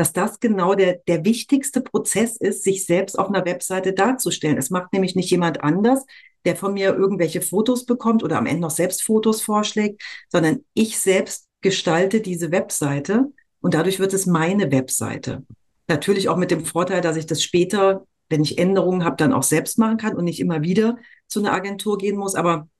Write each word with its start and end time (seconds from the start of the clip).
dass 0.00 0.14
das 0.14 0.40
genau 0.40 0.74
der, 0.74 0.94
der 1.08 1.26
wichtigste 1.26 1.82
Prozess 1.82 2.38
ist, 2.38 2.64
sich 2.64 2.86
selbst 2.86 3.18
auf 3.18 3.28
einer 3.28 3.44
Webseite 3.44 3.92
darzustellen. 3.92 4.56
Es 4.56 4.70
macht 4.70 4.94
nämlich 4.94 5.14
nicht 5.14 5.30
jemand 5.30 5.62
anders, 5.62 6.06
der 6.46 6.56
von 6.56 6.72
mir 6.72 6.94
irgendwelche 6.94 7.42
Fotos 7.42 7.84
bekommt 7.84 8.22
oder 8.22 8.38
am 8.38 8.46
Ende 8.46 8.62
noch 8.62 8.70
selbst 8.70 9.02
Fotos 9.02 9.42
vorschlägt, 9.42 10.02
sondern 10.30 10.60
ich 10.72 10.98
selbst 10.98 11.48
gestalte 11.60 12.22
diese 12.22 12.50
Webseite 12.50 13.26
und 13.60 13.74
dadurch 13.74 13.98
wird 13.98 14.14
es 14.14 14.24
meine 14.24 14.72
Webseite. 14.72 15.44
Natürlich 15.86 16.30
auch 16.30 16.38
mit 16.38 16.50
dem 16.50 16.64
Vorteil, 16.64 17.02
dass 17.02 17.18
ich 17.18 17.26
das 17.26 17.42
später, 17.42 18.06
wenn 18.30 18.40
ich 18.40 18.56
Änderungen 18.56 19.04
habe, 19.04 19.16
dann 19.16 19.34
auch 19.34 19.42
selbst 19.42 19.76
machen 19.76 19.98
kann 19.98 20.16
und 20.16 20.24
nicht 20.24 20.40
immer 20.40 20.62
wieder 20.62 20.96
zu 21.26 21.40
einer 21.40 21.52
Agentur 21.52 21.98
gehen 21.98 22.16
muss. 22.16 22.36
Aber 22.36 22.70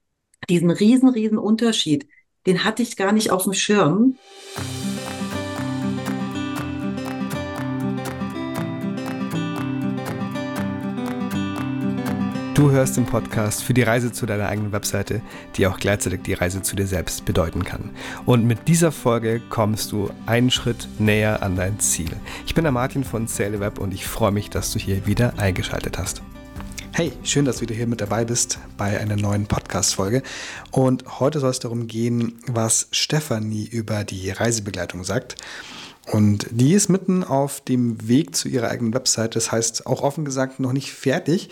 diesen 0.49 0.71
riesen, 0.71 1.09
riesen 1.09 1.37
Unterschied, 1.37 2.07
den 2.47 2.63
hatte 2.63 2.81
ich 2.81 2.97
gar 2.97 3.11
nicht 3.11 3.29
auf 3.29 3.43
dem 3.43 3.53
Schirm. 3.53 4.17
Du 12.61 12.69
hörst 12.69 12.95
den 12.95 13.07
Podcast 13.07 13.63
für 13.63 13.73
die 13.73 13.81
Reise 13.81 14.11
zu 14.11 14.27
deiner 14.27 14.47
eigenen 14.47 14.71
Webseite, 14.71 15.23
die 15.55 15.65
auch 15.65 15.79
gleichzeitig 15.79 16.21
die 16.21 16.35
Reise 16.35 16.61
zu 16.61 16.75
dir 16.75 16.85
selbst 16.85 17.25
bedeuten 17.25 17.65
kann. 17.65 17.89
Und 18.27 18.45
mit 18.45 18.67
dieser 18.67 18.91
Folge 18.91 19.41
kommst 19.49 19.91
du 19.91 20.11
einen 20.27 20.51
Schritt 20.51 20.87
näher 20.99 21.41
an 21.41 21.55
dein 21.55 21.79
Ziel. 21.79 22.11
Ich 22.45 22.53
bin 22.53 22.63
der 22.63 22.71
Martin 22.71 23.03
von 23.03 23.27
Web 23.27 23.79
und 23.79 23.95
ich 23.95 24.05
freue 24.05 24.31
mich, 24.31 24.51
dass 24.51 24.71
du 24.71 24.77
hier 24.77 25.07
wieder 25.07 25.39
eingeschaltet 25.39 25.97
hast. 25.97 26.21
Hey, 26.91 27.11
schön, 27.23 27.45
dass 27.45 27.55
du 27.55 27.61
wieder 27.61 27.73
hier 27.73 27.87
mit 27.87 27.99
dabei 27.99 28.25
bist 28.25 28.59
bei 28.77 28.99
einer 28.99 29.15
neuen 29.15 29.47
Podcast-Folge. 29.47 30.21
Und 30.69 31.19
heute 31.19 31.39
soll 31.39 31.49
es 31.49 31.59
darum 31.59 31.87
gehen, 31.87 32.37
was 32.45 32.89
Stefanie 32.91 33.65
über 33.65 34.03
die 34.03 34.29
Reisebegleitung 34.29 35.03
sagt. 35.03 35.35
Und 36.11 36.47
die 36.51 36.73
ist 36.73 36.89
mitten 36.89 37.23
auf 37.23 37.61
dem 37.61 38.07
Weg 38.07 38.35
zu 38.35 38.49
ihrer 38.49 38.69
eigenen 38.69 38.93
Website. 38.93 39.35
Das 39.35 39.51
heißt, 39.51 39.87
auch 39.87 40.01
offen 40.01 40.25
gesagt, 40.25 40.59
noch 40.59 40.73
nicht 40.73 40.91
fertig, 40.91 41.49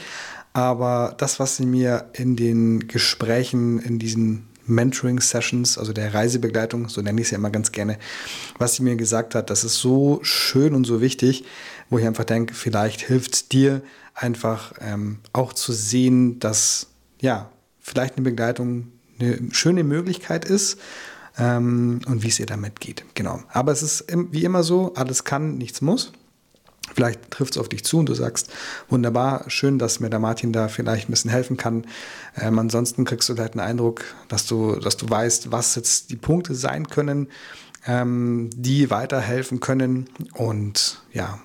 aber 0.54 1.16
das, 1.18 1.40
was 1.40 1.58
sie 1.58 1.66
mir 1.66 2.10
in 2.14 2.36
den 2.36 2.88
Gesprächen, 2.88 3.80
in 3.80 4.00
diesen 4.00 4.48
Mentoring-Sessions, 4.66 5.78
also 5.78 5.94
der 5.94 6.14
Reisebegleitung, 6.14 6.90
so 6.90 7.02
nenne 7.02 7.20
ich 7.22 7.28
es 7.28 7.32
ja 7.32 7.38
immer 7.38 7.50
ganz 7.50 7.72
gerne, 7.72 7.98
was 8.58 8.76
sie 8.76 8.84
mir 8.84 8.96
gesagt 8.96 9.36
hat, 9.36 9.50
das 9.50 9.64
ist 9.64 9.78
so 9.78 10.20
schön 10.22 10.76
und 10.76 10.86
so 10.86 11.02
wichtig, 11.02 11.44
wo 11.90 11.98
ich 11.98 12.06
einfach 12.06 12.24
denke, 12.24 12.54
vielleicht 12.54 13.02
hilft 13.02 13.34
es 13.34 13.48
dir 13.50 13.82
einfach 14.14 14.74
ähm, 14.80 15.20
auch 15.34 15.54
zu 15.54 15.74
sehen, 15.74 16.40
dass 16.40 16.88
ja, 17.20 17.50
vielleicht 17.80 18.16
eine 18.16 18.24
Begleitung 18.24 18.92
eine 19.20 19.40
schöne 19.52 19.84
Möglichkeit 19.84 20.46
ist 20.46 20.80
ähm, 21.38 22.02
und 22.06 22.24
wie 22.24 22.28
es 22.28 22.40
ihr 22.40 22.46
damit 22.46 22.80
geht. 22.80 23.04
Genau. 23.16 23.42
Aber 23.50 23.72
es 23.72 23.82
ist 23.82 24.06
wie 24.32 24.44
immer 24.44 24.64
so, 24.64 24.94
alles 24.94 25.24
kann, 25.24 25.58
nichts 25.58 25.82
muss. 25.82 26.14
Vielleicht 26.94 27.32
trifft 27.32 27.54
es 27.54 27.58
auf 27.58 27.70
dich 27.70 27.84
zu 27.84 28.00
und 28.00 28.08
du 28.08 28.14
sagst, 28.14 28.52
wunderbar, 28.90 29.46
schön, 29.48 29.80
dass 29.80 30.00
mir 30.00 30.10
der 30.10 30.20
Martin 30.20 30.54
da 30.54 30.68
vielleicht 30.68 31.10
ein 31.10 31.12
bisschen 31.12 31.32
helfen 31.32 31.58
kann. 31.58 31.86
Ähm, 32.36 32.60
ansonsten 32.60 33.06
kriegst 33.06 33.30
du 33.30 33.38
halt 33.38 33.54
einen 33.54 33.62
Eindruck, 33.62 34.04
dass 34.28 34.46
du, 34.46 34.76
dass 34.76 34.98
du 34.98 35.10
weißt, 35.10 35.52
was 35.52 35.76
jetzt 35.76 36.12
die 36.12 36.16
Punkte 36.16 36.56
sein 36.56 36.88
können, 36.88 37.28
ähm, 37.86 38.50
die 38.56 38.90
weiterhelfen 38.90 39.60
können. 39.60 40.10
Und 40.34 41.02
ja, 41.14 41.40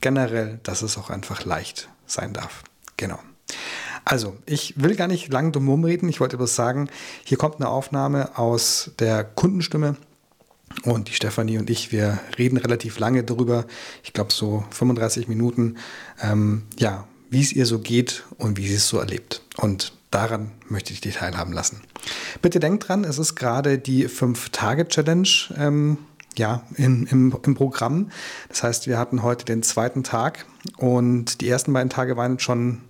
generell, 0.00 0.60
dass 0.62 0.82
es 0.82 0.98
auch 0.98 1.10
einfach 1.10 1.44
leicht 1.44 1.88
sein 2.06 2.32
darf. 2.32 2.62
Genau. 2.96 3.18
Also, 4.04 4.36
ich 4.46 4.74
will 4.82 4.96
gar 4.96 5.06
nicht 5.06 5.30
lang 5.30 5.52
drum 5.52 5.84
reden. 5.84 6.08
Ich 6.08 6.20
wollte 6.20 6.38
bloß 6.38 6.54
sagen, 6.54 6.88
hier 7.24 7.36
kommt 7.36 7.56
eine 7.56 7.68
Aufnahme 7.68 8.38
aus 8.38 8.92
der 8.98 9.22
Kundenstimme 9.22 9.96
und 10.84 11.08
die 11.08 11.12
Stefanie 11.12 11.58
und 11.58 11.70
ich, 11.70 11.92
wir 11.92 12.18
reden 12.38 12.56
relativ 12.56 12.98
lange 12.98 13.24
darüber, 13.24 13.66
ich 14.02 14.12
glaube 14.12 14.32
so 14.32 14.64
35 14.70 15.28
Minuten, 15.28 15.76
ähm, 16.20 16.62
ja, 16.78 17.06
wie 17.30 17.40
es 17.40 17.52
ihr 17.52 17.66
so 17.66 17.78
geht 17.78 18.24
und 18.38 18.56
wie 18.56 18.68
sie 18.68 18.74
es 18.74 18.88
so 18.88 18.98
erlebt. 18.98 19.42
Und 19.56 19.92
daran 20.10 20.52
möchte 20.68 20.92
ich 20.92 21.00
dich 21.00 21.16
teilhaben 21.16 21.52
lassen. 21.52 21.82
Bitte 22.40 22.60
denkt 22.60 22.88
dran, 22.88 23.04
es 23.04 23.18
ist 23.18 23.34
gerade 23.34 23.78
die 23.78 24.08
5-Tage-Challenge 24.08 25.28
ähm, 25.56 25.98
ja, 26.36 26.62
im, 26.76 27.06
im 27.06 27.54
Programm. 27.54 28.10
Das 28.48 28.62
heißt, 28.62 28.86
wir 28.86 28.98
hatten 28.98 29.22
heute 29.22 29.44
den 29.44 29.62
zweiten 29.62 30.04
Tag 30.04 30.46
und 30.76 31.40
die 31.40 31.48
ersten 31.48 31.72
beiden 31.72 31.90
Tage 31.90 32.16
waren 32.16 32.38
schon 32.38 32.82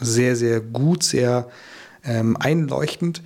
sehr, 0.00 0.34
sehr 0.34 0.60
gut, 0.60 1.02
sehr 1.02 1.48
ähm, 2.04 2.36
einleuchtend. 2.38 3.22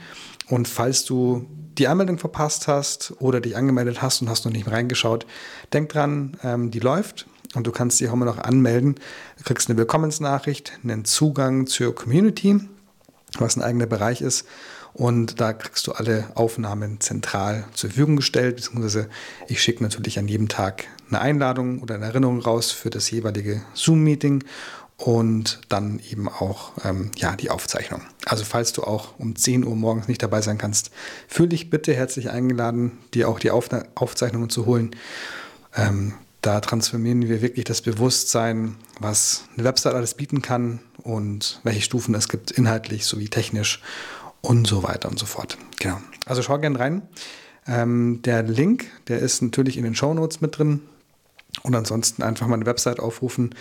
Und 0.51 0.67
falls 0.67 1.05
du 1.05 1.47
die 1.79 1.87
Anmeldung 1.87 2.19
verpasst 2.19 2.67
hast 2.69 3.15
oder 3.21 3.41
dich 3.41 3.57
angemeldet 3.57 4.03
hast 4.03 4.21
und 4.21 4.29
hast 4.29 4.45
noch 4.45 4.53
nicht 4.53 4.71
reingeschaut, 4.71 5.25
denk 5.73 5.89
dran, 5.91 6.37
ähm, 6.43 6.71
die 6.71 6.81
läuft 6.81 7.27
und 7.55 7.67
du 7.67 7.73
kannst 7.73 8.01
dich 8.01 8.09
auch 8.09 8.13
immer 8.13 8.27
noch 8.27 8.39
anmelden. 8.39 8.97
Du 9.39 9.45
kriegst 9.45 9.71
eine 9.71 9.79
Willkommensnachricht, 9.79 10.73
einen 10.83 11.05
Zugang 11.05 11.67
zur 11.67 11.95
Community, 11.95 12.61
was 13.39 13.57
ein 13.57 13.63
eigener 13.63 13.87
Bereich 13.87 14.21
ist. 14.21 14.47
Und 14.93 15.41
da 15.41 15.53
kriegst 15.53 15.87
du 15.87 15.93
alle 15.93 16.33
Aufnahmen 16.35 17.01
zentral 17.01 17.65
zur 17.75 17.91
Verfügung 17.91 18.17
gestellt, 18.17 18.57
beziehungsweise 18.57 19.09
ich 19.47 19.63
schicke 19.63 19.85
natürlich 19.85 20.19
an 20.19 20.27
jedem 20.27 20.49
Tag 20.49 20.87
eine 21.09 21.21
Einladung 21.21 21.81
oder 21.81 21.95
eine 21.95 22.07
Erinnerung 22.07 22.41
raus 22.41 22.73
für 22.73 22.91
das 22.91 23.09
jeweilige 23.11 23.63
Zoom-Meeting 23.75 24.43
und 25.01 25.63
dann 25.71 25.99
eben 26.11 26.29
auch 26.29 26.73
ähm, 26.85 27.11
ja, 27.17 27.35
die 27.35 27.49
Aufzeichnung. 27.49 28.03
Also 28.27 28.45
falls 28.45 28.75
du 28.75 28.83
auch 28.85 29.19
um 29.19 29.35
10 29.35 29.65
Uhr 29.65 29.75
morgens 29.75 30.09
nicht 30.09 30.23
dabei 30.23 30.43
sein 30.43 30.59
kannst, 30.59 30.91
fühle 31.27 31.49
dich 31.49 31.71
bitte 31.71 31.95
herzlich 31.95 32.29
eingeladen, 32.31 32.99
dir 33.15 33.29
auch 33.29 33.39
die 33.39 33.51
Aufna 33.51 33.85
Aufzeichnungen 33.95 34.51
zu 34.51 34.67
holen. 34.67 34.95
Ähm, 35.75 36.13
da 36.43 36.61
transformieren 36.61 37.29
wir 37.29 37.41
wirklich 37.41 37.65
das 37.65 37.81
Bewusstsein, 37.81 38.77
was 38.99 39.45
eine 39.55 39.65
Website 39.65 39.95
alles 39.95 40.15
bieten 40.15 40.43
kann 40.43 40.81
und 41.03 41.61
welche 41.65 41.81
Stufen 41.81 42.15
es 42.15 42.29
gibt, 42.29 42.51
inhaltlich 42.51 43.07
sowie 43.07 43.29
technisch 43.29 43.83
und 44.43 44.67
so 44.67 44.83
weiter 44.83 45.09
und 45.09 45.19
so 45.19 45.25
fort. 45.25 45.57
Genau. 45.79 45.99
Also 46.27 46.43
schau 46.43 46.59
gerne 46.59 46.79
rein. 46.79 47.03
Ähm, 47.67 48.21
der 48.23 48.43
Link, 48.43 48.87
der 49.09 49.21
ist 49.21 49.41
natürlich 49.41 49.79
in 49.79 49.85
den 49.85 49.95
Show 49.95 50.13
Notes 50.13 50.43
mit 50.43 50.59
drin. 50.59 50.83
Und 51.63 51.75
ansonsten 51.75 52.23
einfach 52.23 52.47
meine 52.47 52.65
Website 52.65 53.01
aufrufen, 53.01 53.55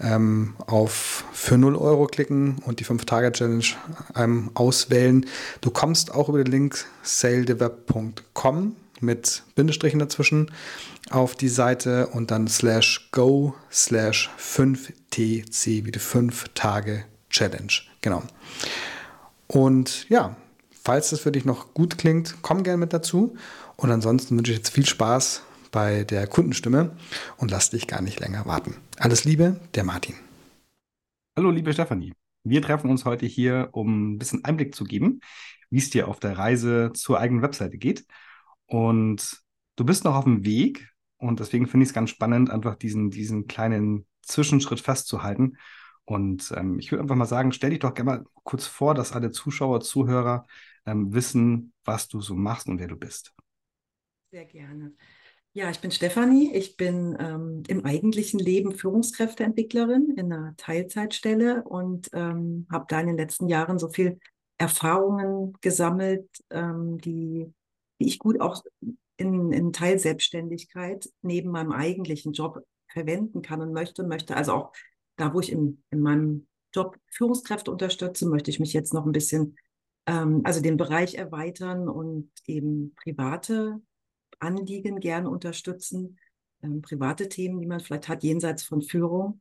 ähm, 0.00 0.54
auf 0.66 1.24
für 1.32 1.56
0 1.56 1.76
Euro 1.76 2.06
klicken 2.06 2.58
und 2.64 2.80
die 2.80 2.84
5-Tage-Challenge 2.84 3.64
ähm, 4.14 4.50
auswählen. 4.54 5.26
Du 5.60 5.70
kommst 5.70 6.12
auch 6.12 6.28
über 6.28 6.42
den 6.42 6.50
Link 6.50 6.84
saledeweb.com 7.02 8.76
mit 9.00 9.42
Bindestrichen 9.54 10.00
dazwischen 10.00 10.50
auf 11.10 11.34
die 11.34 11.48
Seite 11.48 12.08
und 12.08 12.30
dann 12.30 12.48
slash 12.48 13.10
go 13.12 13.54
slash 13.70 14.30
5tc 14.38 15.84
wie 15.84 15.92
die 15.92 16.00
5-Tage-Challenge. 16.00 17.72
Genau. 18.00 18.22
Und 19.46 20.08
ja, 20.08 20.36
falls 20.82 21.10
das 21.10 21.20
für 21.20 21.32
dich 21.32 21.44
noch 21.44 21.74
gut 21.74 21.98
klingt, 21.98 22.36
komm 22.42 22.64
gerne 22.64 22.78
mit 22.78 22.92
dazu. 22.92 23.36
Und 23.76 23.90
ansonsten 23.90 24.36
wünsche 24.36 24.52
ich 24.52 24.58
jetzt 24.58 24.70
viel 24.70 24.86
Spaß 24.86 25.42
bei 25.76 26.04
der 26.04 26.26
Kundenstimme 26.26 26.96
und 27.36 27.50
lass 27.50 27.68
dich 27.68 27.86
gar 27.86 28.00
nicht 28.00 28.18
länger 28.18 28.46
warten. 28.46 28.76
Alles 28.96 29.26
Liebe, 29.26 29.60
der 29.74 29.84
Martin. 29.84 30.14
Hallo, 31.36 31.50
liebe 31.50 31.70
Stefanie. 31.70 32.14
Wir 32.44 32.62
treffen 32.62 32.88
uns 32.88 33.04
heute 33.04 33.26
hier, 33.26 33.68
um 33.72 34.14
ein 34.14 34.18
bisschen 34.18 34.42
Einblick 34.42 34.74
zu 34.74 34.84
geben, 34.84 35.20
wie 35.68 35.76
es 35.76 35.90
dir 35.90 36.08
auf 36.08 36.18
der 36.18 36.38
Reise 36.38 36.92
zur 36.94 37.20
eigenen 37.20 37.42
Webseite 37.42 37.76
geht. 37.76 38.06
Und 38.64 39.42
du 39.76 39.84
bist 39.84 40.04
noch 40.04 40.14
auf 40.14 40.24
dem 40.24 40.46
Weg 40.46 40.88
und 41.18 41.40
deswegen 41.40 41.66
finde 41.66 41.84
ich 41.84 41.90
es 41.90 41.94
ganz 41.94 42.08
spannend, 42.08 42.48
einfach 42.48 42.76
diesen, 42.76 43.10
diesen 43.10 43.46
kleinen 43.46 44.06
Zwischenschritt 44.22 44.80
festzuhalten. 44.80 45.58
Und 46.06 46.54
ähm, 46.56 46.78
ich 46.78 46.90
würde 46.90 47.02
einfach 47.02 47.16
mal 47.16 47.26
sagen, 47.26 47.52
stell 47.52 47.68
dich 47.68 47.80
doch 47.80 47.92
gerne 47.92 48.10
mal 48.10 48.24
kurz 48.44 48.66
vor, 48.66 48.94
dass 48.94 49.12
alle 49.12 49.30
Zuschauer, 49.30 49.82
Zuhörer 49.82 50.46
ähm, 50.86 51.12
wissen, 51.12 51.74
was 51.84 52.08
du 52.08 52.22
so 52.22 52.34
machst 52.34 52.66
und 52.66 52.78
wer 52.78 52.88
du 52.88 52.96
bist. 52.96 53.34
Sehr 54.30 54.46
gerne. 54.46 54.94
Ja, 55.56 55.70
ich 55.70 55.80
bin 55.80 55.90
Stefanie. 55.90 56.52
Ich 56.52 56.76
bin 56.76 57.16
ähm, 57.18 57.62
im 57.66 57.82
eigentlichen 57.86 58.38
Leben 58.38 58.72
Führungskräfteentwicklerin 58.72 60.10
in 60.14 60.30
einer 60.30 60.54
Teilzeitstelle 60.58 61.64
und 61.64 62.10
ähm, 62.12 62.66
habe 62.70 62.84
da 62.90 63.00
in 63.00 63.06
den 63.06 63.16
letzten 63.16 63.48
Jahren 63.48 63.78
so 63.78 63.88
viel 63.88 64.18
Erfahrungen 64.58 65.54
gesammelt, 65.62 66.28
ähm, 66.50 66.98
die, 66.98 67.50
die 67.98 68.06
ich 68.06 68.18
gut 68.18 68.38
auch 68.38 68.62
in, 69.16 69.50
in 69.50 69.72
Teilselbstständigkeit 69.72 71.08
neben 71.22 71.52
meinem 71.52 71.72
eigentlichen 71.72 72.34
Job 72.34 72.62
verwenden 72.92 73.40
kann 73.40 73.62
und 73.62 73.72
möchte 73.72 74.04
möchte. 74.04 74.36
Also 74.36 74.52
auch 74.52 74.72
da, 75.16 75.32
wo 75.32 75.40
ich 75.40 75.50
im, 75.50 75.82
in 75.88 76.00
meinem 76.00 76.48
Job 76.74 76.98
Führungskräfte 77.10 77.70
unterstütze, 77.70 78.28
möchte 78.28 78.50
ich 78.50 78.60
mich 78.60 78.74
jetzt 78.74 78.92
noch 78.92 79.06
ein 79.06 79.12
bisschen, 79.12 79.56
ähm, 80.04 80.42
also 80.44 80.60
den 80.60 80.76
Bereich 80.76 81.14
erweitern 81.14 81.88
und 81.88 82.30
eben 82.44 82.94
private 83.02 83.80
Anliegen 84.38 85.00
gern 85.00 85.26
unterstützen, 85.26 86.18
ähm, 86.62 86.82
private 86.82 87.28
Themen, 87.28 87.60
die 87.60 87.66
man 87.66 87.80
vielleicht 87.80 88.08
hat, 88.08 88.22
jenseits 88.22 88.62
von 88.62 88.82
Führung. 88.82 89.38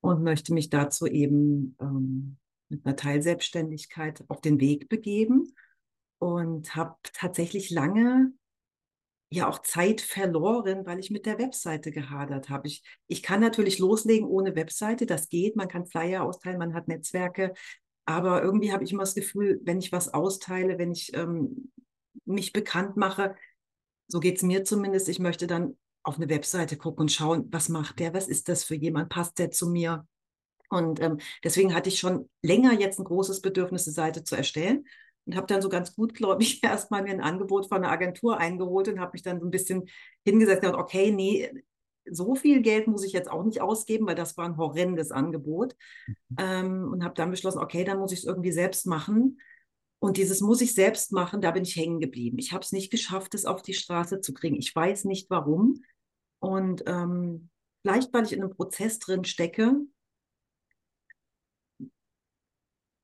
Und 0.00 0.22
möchte 0.22 0.54
mich 0.54 0.70
dazu 0.70 1.06
eben 1.06 1.76
ähm, 1.80 2.36
mit 2.68 2.86
einer 2.86 2.94
Teilselbstständigkeit 2.94 4.24
auf 4.28 4.40
den 4.40 4.60
Weg 4.60 4.88
begeben. 4.88 5.52
Und 6.18 6.74
habe 6.76 6.96
tatsächlich 7.12 7.70
lange 7.70 8.32
ja 9.30 9.48
auch 9.48 9.60
Zeit 9.60 10.00
verloren, 10.00 10.86
weil 10.86 10.98
ich 10.98 11.10
mit 11.10 11.26
der 11.26 11.38
Webseite 11.38 11.90
gehadert 11.90 12.48
habe. 12.48 12.68
Ich, 12.68 12.82
ich 13.08 13.22
kann 13.22 13.40
natürlich 13.40 13.78
loslegen 13.78 14.26
ohne 14.26 14.56
Webseite, 14.56 15.06
das 15.06 15.28
geht, 15.28 15.54
man 15.54 15.68
kann 15.68 15.86
Flyer 15.86 16.24
austeilen, 16.24 16.58
man 16.58 16.74
hat 16.74 16.88
Netzwerke, 16.88 17.52
aber 18.06 18.42
irgendwie 18.42 18.72
habe 18.72 18.84
ich 18.84 18.92
immer 18.92 19.02
das 19.02 19.14
Gefühl, 19.14 19.60
wenn 19.64 19.80
ich 19.80 19.92
was 19.92 20.14
austeile, 20.14 20.78
wenn 20.78 20.92
ich 20.92 21.14
ähm, 21.14 21.70
mich 22.24 22.54
bekannt 22.54 22.96
mache, 22.96 23.34
so 24.08 24.20
geht 24.20 24.36
es 24.36 24.42
mir 24.42 24.64
zumindest, 24.64 25.08
ich 25.08 25.18
möchte 25.18 25.46
dann 25.46 25.76
auf 26.02 26.16
eine 26.16 26.28
Webseite 26.28 26.76
gucken 26.76 27.02
und 27.02 27.12
schauen, 27.12 27.48
was 27.50 27.68
macht 27.68 27.98
der, 27.98 28.14
was 28.14 28.28
ist 28.28 28.48
das 28.48 28.64
für 28.64 28.74
jemand, 28.74 29.10
passt 29.10 29.38
der 29.38 29.50
zu 29.50 29.68
mir? 29.68 30.06
Und 30.70 31.00
ähm, 31.00 31.18
deswegen 31.44 31.74
hatte 31.74 31.88
ich 31.88 31.98
schon 31.98 32.28
länger 32.42 32.72
jetzt 32.72 32.98
ein 32.98 33.04
großes 33.04 33.40
Bedürfnis, 33.40 33.86
eine 33.86 33.94
Seite 33.94 34.24
zu 34.24 34.34
erstellen 34.34 34.86
und 35.26 35.36
habe 35.36 35.46
dann 35.46 35.62
so 35.62 35.68
ganz 35.68 35.94
gut, 35.94 36.14
glaube 36.14 36.42
ich, 36.42 36.62
erstmal 36.64 37.02
mir 37.02 37.10
ein 37.10 37.20
Angebot 37.20 37.68
von 37.68 37.78
einer 37.78 37.92
Agentur 37.92 38.38
eingeholt 38.38 38.88
und 38.88 39.00
habe 39.00 39.12
mich 39.12 39.22
dann 39.22 39.40
so 39.40 39.46
ein 39.46 39.50
bisschen 39.50 39.88
hingesetzt 40.24 40.64
und 40.64 40.70
gesagt, 40.72 40.82
okay, 40.82 41.10
nee, 41.10 41.50
so 42.10 42.34
viel 42.34 42.62
Geld 42.62 42.86
muss 42.86 43.04
ich 43.04 43.12
jetzt 43.12 43.30
auch 43.30 43.44
nicht 43.44 43.60
ausgeben, 43.60 44.06
weil 44.06 44.14
das 44.14 44.36
war 44.36 44.46
ein 44.46 44.56
horrendes 44.56 45.10
Angebot. 45.10 45.76
Mhm. 46.06 46.36
Ähm, 46.38 46.88
und 46.92 47.04
habe 47.04 47.14
dann 47.14 47.30
beschlossen, 47.30 47.58
okay, 47.58 47.84
dann 47.84 47.98
muss 47.98 48.12
ich 48.12 48.20
es 48.20 48.24
irgendwie 48.24 48.52
selbst 48.52 48.86
machen. 48.86 49.38
Und 50.00 50.16
dieses 50.16 50.40
muss 50.40 50.60
ich 50.60 50.74
selbst 50.74 51.12
machen, 51.12 51.40
da 51.40 51.50
bin 51.50 51.64
ich 51.64 51.74
hängen 51.74 52.00
geblieben. 52.00 52.38
Ich 52.38 52.52
habe 52.52 52.62
es 52.62 52.72
nicht 52.72 52.90
geschafft, 52.90 53.34
es 53.34 53.44
auf 53.44 53.62
die 53.62 53.74
Straße 53.74 54.20
zu 54.20 54.32
kriegen. 54.32 54.56
Ich 54.56 54.74
weiß 54.74 55.04
nicht 55.04 55.28
warum. 55.30 55.82
Und 56.38 56.84
ähm, 56.86 57.50
vielleicht, 57.82 58.12
weil 58.12 58.24
ich 58.24 58.32
in 58.32 58.42
einem 58.42 58.54
Prozess 58.54 59.00
drin 59.00 59.24
stecke, 59.24 59.74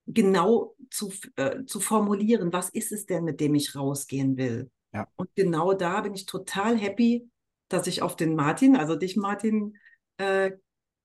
genau 0.07 0.75
zu, 0.89 1.11
äh, 1.35 1.65
zu 1.65 1.79
formulieren, 1.79 2.53
was 2.53 2.69
ist 2.69 2.91
es 2.91 3.05
denn, 3.05 3.25
mit 3.25 3.39
dem 3.39 3.55
ich 3.55 3.75
rausgehen 3.75 4.37
will. 4.37 4.71
Ja. 4.93 5.07
Und 5.15 5.29
genau 5.35 5.73
da 5.73 6.01
bin 6.01 6.13
ich 6.13 6.25
total 6.25 6.77
happy, 6.77 7.29
dass 7.67 7.87
ich 7.87 8.01
auf 8.01 8.15
den 8.15 8.35
Martin, 8.35 8.75
also 8.77 8.95
dich, 8.95 9.17
Martin, 9.17 9.77
äh, 10.17 10.51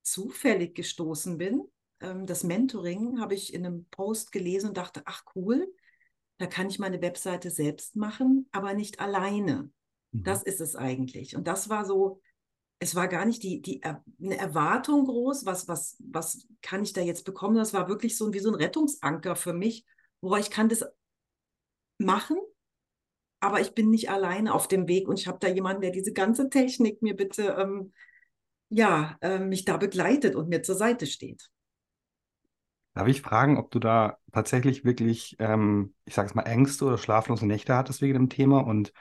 zufällig 0.03 0.75
gestoßen 0.75 1.39
bin. 1.39 1.65
Ähm, 2.01 2.27
das 2.27 2.45
Mentoring 2.45 3.21
habe 3.21 3.35
ich 3.35 3.53
in 3.53 3.67
einem 3.67 3.87
Post 3.87 4.31
gelesen 4.31 4.69
und 4.69 4.77
dachte, 4.77 5.03
ach 5.07 5.25
cool, 5.35 5.73
da 6.41 6.47
kann 6.47 6.69
ich 6.69 6.79
meine 6.79 7.03
Webseite 7.03 7.51
selbst 7.51 7.97
machen, 7.97 8.49
aber 8.51 8.73
nicht 8.73 8.99
alleine. 8.99 9.71
Mhm. 10.13 10.25
Das 10.25 10.43
ist 10.43 10.61
es 10.61 10.75
eigentlich. 10.75 11.37
Und 11.37 11.47
das 11.47 11.69
war 11.69 11.85
so 11.85 12.21
es 12.83 12.95
war 12.95 13.09
gar 13.09 13.27
nicht 13.27 13.43
die, 13.43 13.61
die 13.61 13.83
eine 13.85 14.39
Erwartung 14.39 15.05
groß, 15.05 15.45
was, 15.45 15.69
was, 15.69 15.99
was 16.01 16.49
kann 16.63 16.83
ich 16.83 16.95
da 16.95 17.03
jetzt 17.03 17.27
bekommen. 17.27 17.57
Das 17.57 17.75
war 17.75 17.89
wirklich 17.89 18.17
so 18.17 18.33
wie 18.33 18.39
so 18.39 18.49
ein 18.49 18.55
Rettungsanker 18.55 19.37
für 19.37 19.53
mich, 19.53 19.85
wo 20.23 20.35
ich 20.37 20.51
kann 20.51 20.71
das 20.71 20.87
machen, 21.99 22.39
aber 23.41 23.61
ich 23.61 23.75
bin 23.75 23.91
nicht 23.91 24.09
alleine 24.09 24.55
auf 24.55 24.67
dem 24.67 24.89
Weg 24.89 25.09
und 25.09 25.19
ich 25.19 25.27
habe 25.27 25.39
da 25.39 25.49
jemanden, 25.49 25.83
der 25.83 25.91
diese 25.91 26.15
ganze 26.15 26.49
Technik 26.49 27.03
mir 27.03 27.15
bitte, 27.15 27.55
ähm, 27.59 27.93
ja, 28.71 29.19
äh, 29.21 29.39
mich 29.39 29.67
da 29.67 29.77
begleitet 29.77 30.35
und 30.35 30.49
mir 30.49 30.63
zur 30.63 30.77
Seite 30.77 31.07
steht. 31.07 31.51
Darf 33.01 33.09
ich 33.09 33.23
fragen, 33.23 33.57
ob 33.57 33.71
du 33.71 33.79
da 33.79 34.19
tatsächlich 34.31 34.85
wirklich, 34.85 35.35
ähm, 35.39 35.95
ich 36.05 36.15
sage 36.15 36.29
es 36.29 36.35
mal, 36.35 36.43
Ängste 36.43 36.85
oder 36.85 36.99
schlaflose 36.99 37.47
Nächte 37.47 37.75
hattest 37.75 38.03
wegen 38.03 38.13
dem 38.13 38.29
Thema 38.29 38.59
und 38.61 38.93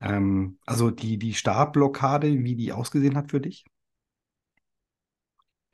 ähm, 0.00 0.60
also 0.66 0.92
die, 0.92 1.18
die 1.18 1.34
Startblockade, 1.34 2.44
wie 2.44 2.54
die 2.54 2.72
ausgesehen 2.72 3.16
hat 3.16 3.32
für 3.32 3.40
dich? 3.40 3.64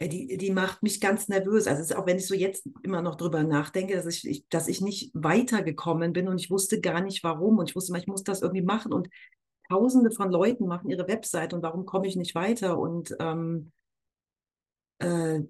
Die, 0.00 0.38
die 0.38 0.50
macht 0.52 0.82
mich 0.82 1.02
ganz 1.02 1.29
nervös. 1.29 1.67
Also 1.67 1.96
auch 1.96 2.06
wenn 2.06 2.17
ich 2.17 2.26
so 2.26 2.35
jetzt 2.35 2.67
immer 2.82 3.02
noch 3.02 3.17
drüber 3.17 3.43
nachdenke, 3.43 3.94
dass 3.94 4.06
ich, 4.06 4.26
ich, 4.26 4.49
dass 4.49 4.67
ich 4.67 4.81
nicht 4.81 5.11
weitergekommen 5.12 6.14
bin 6.14 6.29
und 6.29 6.40
ich 6.40 6.50
wusste 6.50 6.81
gar 6.81 7.02
nicht 7.02 7.23
warum 7.25 7.58
und 7.58 7.69
ich 7.69 7.76
wusste, 7.76 7.94
ich 7.99 8.06
muss 8.06 8.25
das 8.25 8.40
irgendwie 8.40 8.62
machen 8.62 8.94
und 8.94 9.11
Tausende 9.69 10.11
von 10.11 10.31
Leuten 10.31 10.67
machen 10.67 10.88
ihre 10.88 11.08
Website 11.08 11.52
und 11.52 11.62
warum 11.62 11.85
komme 11.85 12.06
ich 12.06 12.17
nicht 12.17 12.35
weiter 12.35 12.79
und 12.79 13.14
ähm, 13.19 13.73
äh, 14.99 15.40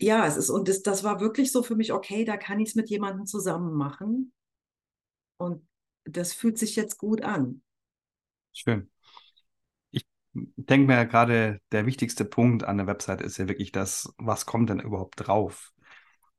ja, 0.00 0.26
es 0.26 0.36
ist 0.36 0.50
und 0.50 0.68
das, 0.68 0.82
das 0.82 1.04
war 1.04 1.20
wirklich 1.20 1.52
so 1.52 1.62
für 1.62 1.76
mich 1.76 1.92
okay, 1.92 2.24
da 2.24 2.36
kann 2.36 2.60
ich 2.60 2.70
es 2.70 2.74
mit 2.74 2.88
jemandem 2.88 3.26
zusammen 3.26 3.74
machen 3.74 4.32
und 5.38 5.66
das 6.04 6.32
fühlt 6.32 6.58
sich 6.58 6.76
jetzt 6.76 6.98
gut 6.98 7.22
an. 7.22 7.62
Schön. 8.52 8.90
Ich 9.90 10.06
denke 10.32 10.86
mir 10.86 11.06
gerade, 11.06 11.60
der 11.72 11.86
wichtigste 11.86 12.24
Punkt 12.24 12.64
an 12.64 12.78
der 12.78 12.86
Website 12.86 13.20
ist 13.20 13.38
ja 13.38 13.48
wirklich 13.48 13.72
das, 13.72 14.12
was 14.18 14.46
kommt 14.46 14.70
denn 14.70 14.80
überhaupt 14.80 15.26
drauf? 15.26 15.72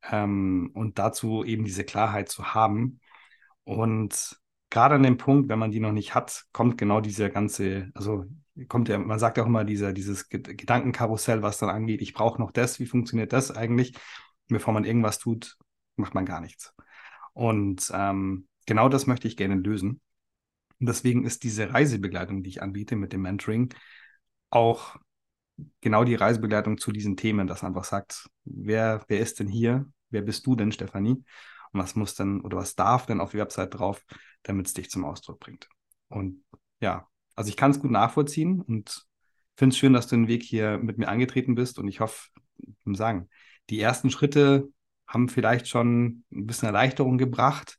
Ähm, 0.03 0.71
und 0.73 0.97
dazu 0.97 1.43
eben 1.43 1.65
diese 1.65 1.83
Klarheit 1.83 2.29
zu 2.29 2.53
haben. 2.53 2.99
Und 3.63 4.39
gerade 4.69 4.95
an 4.95 5.03
dem 5.03 5.17
Punkt, 5.17 5.49
wenn 5.49 5.59
man 5.59 5.71
die 5.71 5.79
noch 5.79 5.91
nicht 5.91 6.15
hat, 6.15 6.45
kommt 6.51 6.77
genau 6.77 7.01
diese 7.01 7.29
ganze, 7.29 7.91
also 7.93 8.25
kommt 8.67 8.89
ja, 8.89 8.97
man 8.97 9.19
sagt 9.19 9.37
ja 9.37 9.43
auch 9.43 9.47
immer 9.47 9.63
dieser, 9.63 9.93
dieses 9.93 10.29
Gedankenkarussell, 10.29 11.41
was 11.41 11.57
dann 11.57 11.69
angeht, 11.69 12.01
ich 12.01 12.13
brauche 12.13 12.41
noch 12.41 12.51
das, 12.51 12.79
wie 12.79 12.85
funktioniert 12.85 13.33
das 13.33 13.51
eigentlich? 13.51 13.95
Bevor 14.47 14.73
man 14.73 14.83
irgendwas 14.83 15.19
tut, 15.19 15.57
macht 15.95 16.15
man 16.15 16.25
gar 16.25 16.41
nichts. 16.41 16.73
Und 17.33 17.91
ähm, 17.93 18.47
genau 18.65 18.89
das 18.89 19.07
möchte 19.07 19.27
ich 19.27 19.37
gerne 19.37 19.55
lösen. 19.55 20.01
Und 20.79 20.87
deswegen 20.87 21.25
ist 21.25 21.43
diese 21.43 21.73
Reisebegleitung, 21.73 22.43
die 22.43 22.49
ich 22.49 22.61
anbiete 22.61 22.95
mit 22.95 23.13
dem 23.13 23.21
Mentoring, 23.21 23.73
auch 24.49 24.97
genau 25.81 26.03
die 26.03 26.15
Reisebegleitung 26.15 26.77
zu 26.77 26.91
diesen 26.91 27.17
Themen, 27.17 27.47
das 27.47 27.63
einfach 27.63 27.83
sagt, 27.83 28.29
wer, 28.45 29.03
wer 29.07 29.19
ist 29.19 29.39
denn 29.39 29.47
hier? 29.47 29.85
Wer 30.09 30.21
bist 30.21 30.45
du 30.47 30.55
denn, 30.55 30.71
Stefanie? 30.71 31.23
Und 31.71 31.79
was 31.79 31.95
muss 31.95 32.15
denn 32.15 32.41
oder 32.41 32.57
was 32.57 32.75
darf 32.75 33.05
denn 33.05 33.19
auf 33.19 33.31
die 33.31 33.37
Website 33.37 33.75
drauf, 33.75 34.03
damit 34.43 34.67
es 34.67 34.73
dich 34.73 34.89
zum 34.89 35.05
Ausdruck 35.05 35.39
bringt? 35.39 35.69
Und 36.07 36.43
ja, 36.79 37.08
also 37.39 37.49
ich 37.49 37.57
kann 37.57 37.71
es 37.71 37.79
gut 37.79 37.91
nachvollziehen 37.91 38.61
und 38.61 39.07
finde 39.55 39.73
es 39.73 39.77
schön, 39.77 39.93
dass 39.93 40.07
du 40.07 40.15
den 40.15 40.27
Weg 40.27 40.43
hier 40.43 40.77
mit 40.77 40.97
mir 40.97 41.07
angetreten 41.07 41.55
bist 41.55 41.79
und 41.79 41.87
ich 41.87 41.99
hoffe, 41.99 42.29
ich 42.57 42.97
sagen, 42.97 43.29
die 43.69 43.79
ersten 43.79 44.09
Schritte 44.09 44.67
haben 45.07 45.29
vielleicht 45.29 45.67
schon 45.67 46.23
ein 46.31 46.45
bisschen 46.45 46.67
Erleichterung 46.67 47.17
gebracht 47.17 47.77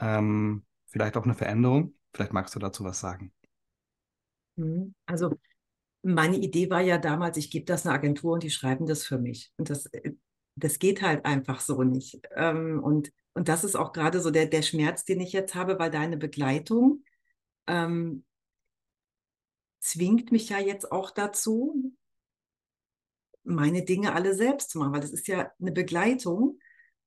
ähm, 0.00 0.64
vielleicht 0.88 1.16
auch 1.16 1.24
eine 1.24 1.34
Veränderung. 1.34 1.94
Vielleicht 2.12 2.32
magst 2.32 2.54
du 2.54 2.58
dazu 2.58 2.84
was 2.84 3.00
sagen. 3.00 3.32
Mhm. 4.56 4.94
Also 5.06 5.38
meine 6.02 6.36
Idee 6.36 6.70
war 6.70 6.80
ja 6.80 6.98
damals, 6.98 7.36
ich 7.36 7.50
gebe 7.50 7.64
das 7.64 7.86
einer 7.86 7.94
Agentur 7.94 8.34
und 8.34 8.42
die 8.42 8.50
schreiben 8.50 8.86
das 8.86 9.04
für 9.04 9.18
mich. 9.18 9.52
Und 9.56 9.70
das, 9.70 9.86
äh, 9.86 10.12
das 10.56 10.78
geht 10.78 11.02
halt 11.02 11.24
einfach 11.24 11.60
so 11.60 11.82
nicht. 11.82 12.20
Ähm, 12.36 12.82
und, 12.82 13.10
und 13.32 13.48
das 13.48 13.64
ist 13.64 13.74
auch 13.74 13.92
gerade 13.92 14.20
so 14.20 14.30
der, 14.30 14.46
der 14.46 14.62
Schmerz, 14.62 15.04
den 15.04 15.20
ich 15.20 15.32
jetzt 15.32 15.54
habe, 15.54 15.78
weil 15.78 15.90
deine 15.90 16.16
Begleitung 16.16 17.02
ähm, 17.66 18.24
zwingt 19.84 20.32
mich 20.32 20.48
ja 20.48 20.58
jetzt 20.58 20.90
auch 20.90 21.10
dazu, 21.10 21.92
meine 23.44 23.84
Dinge 23.84 24.14
alle 24.14 24.34
selbst 24.34 24.70
zu 24.70 24.78
machen, 24.78 24.92
weil 24.92 25.00
das 25.00 25.12
ist 25.12 25.28
ja 25.28 25.52
eine 25.60 25.72
Begleitung 25.72 26.58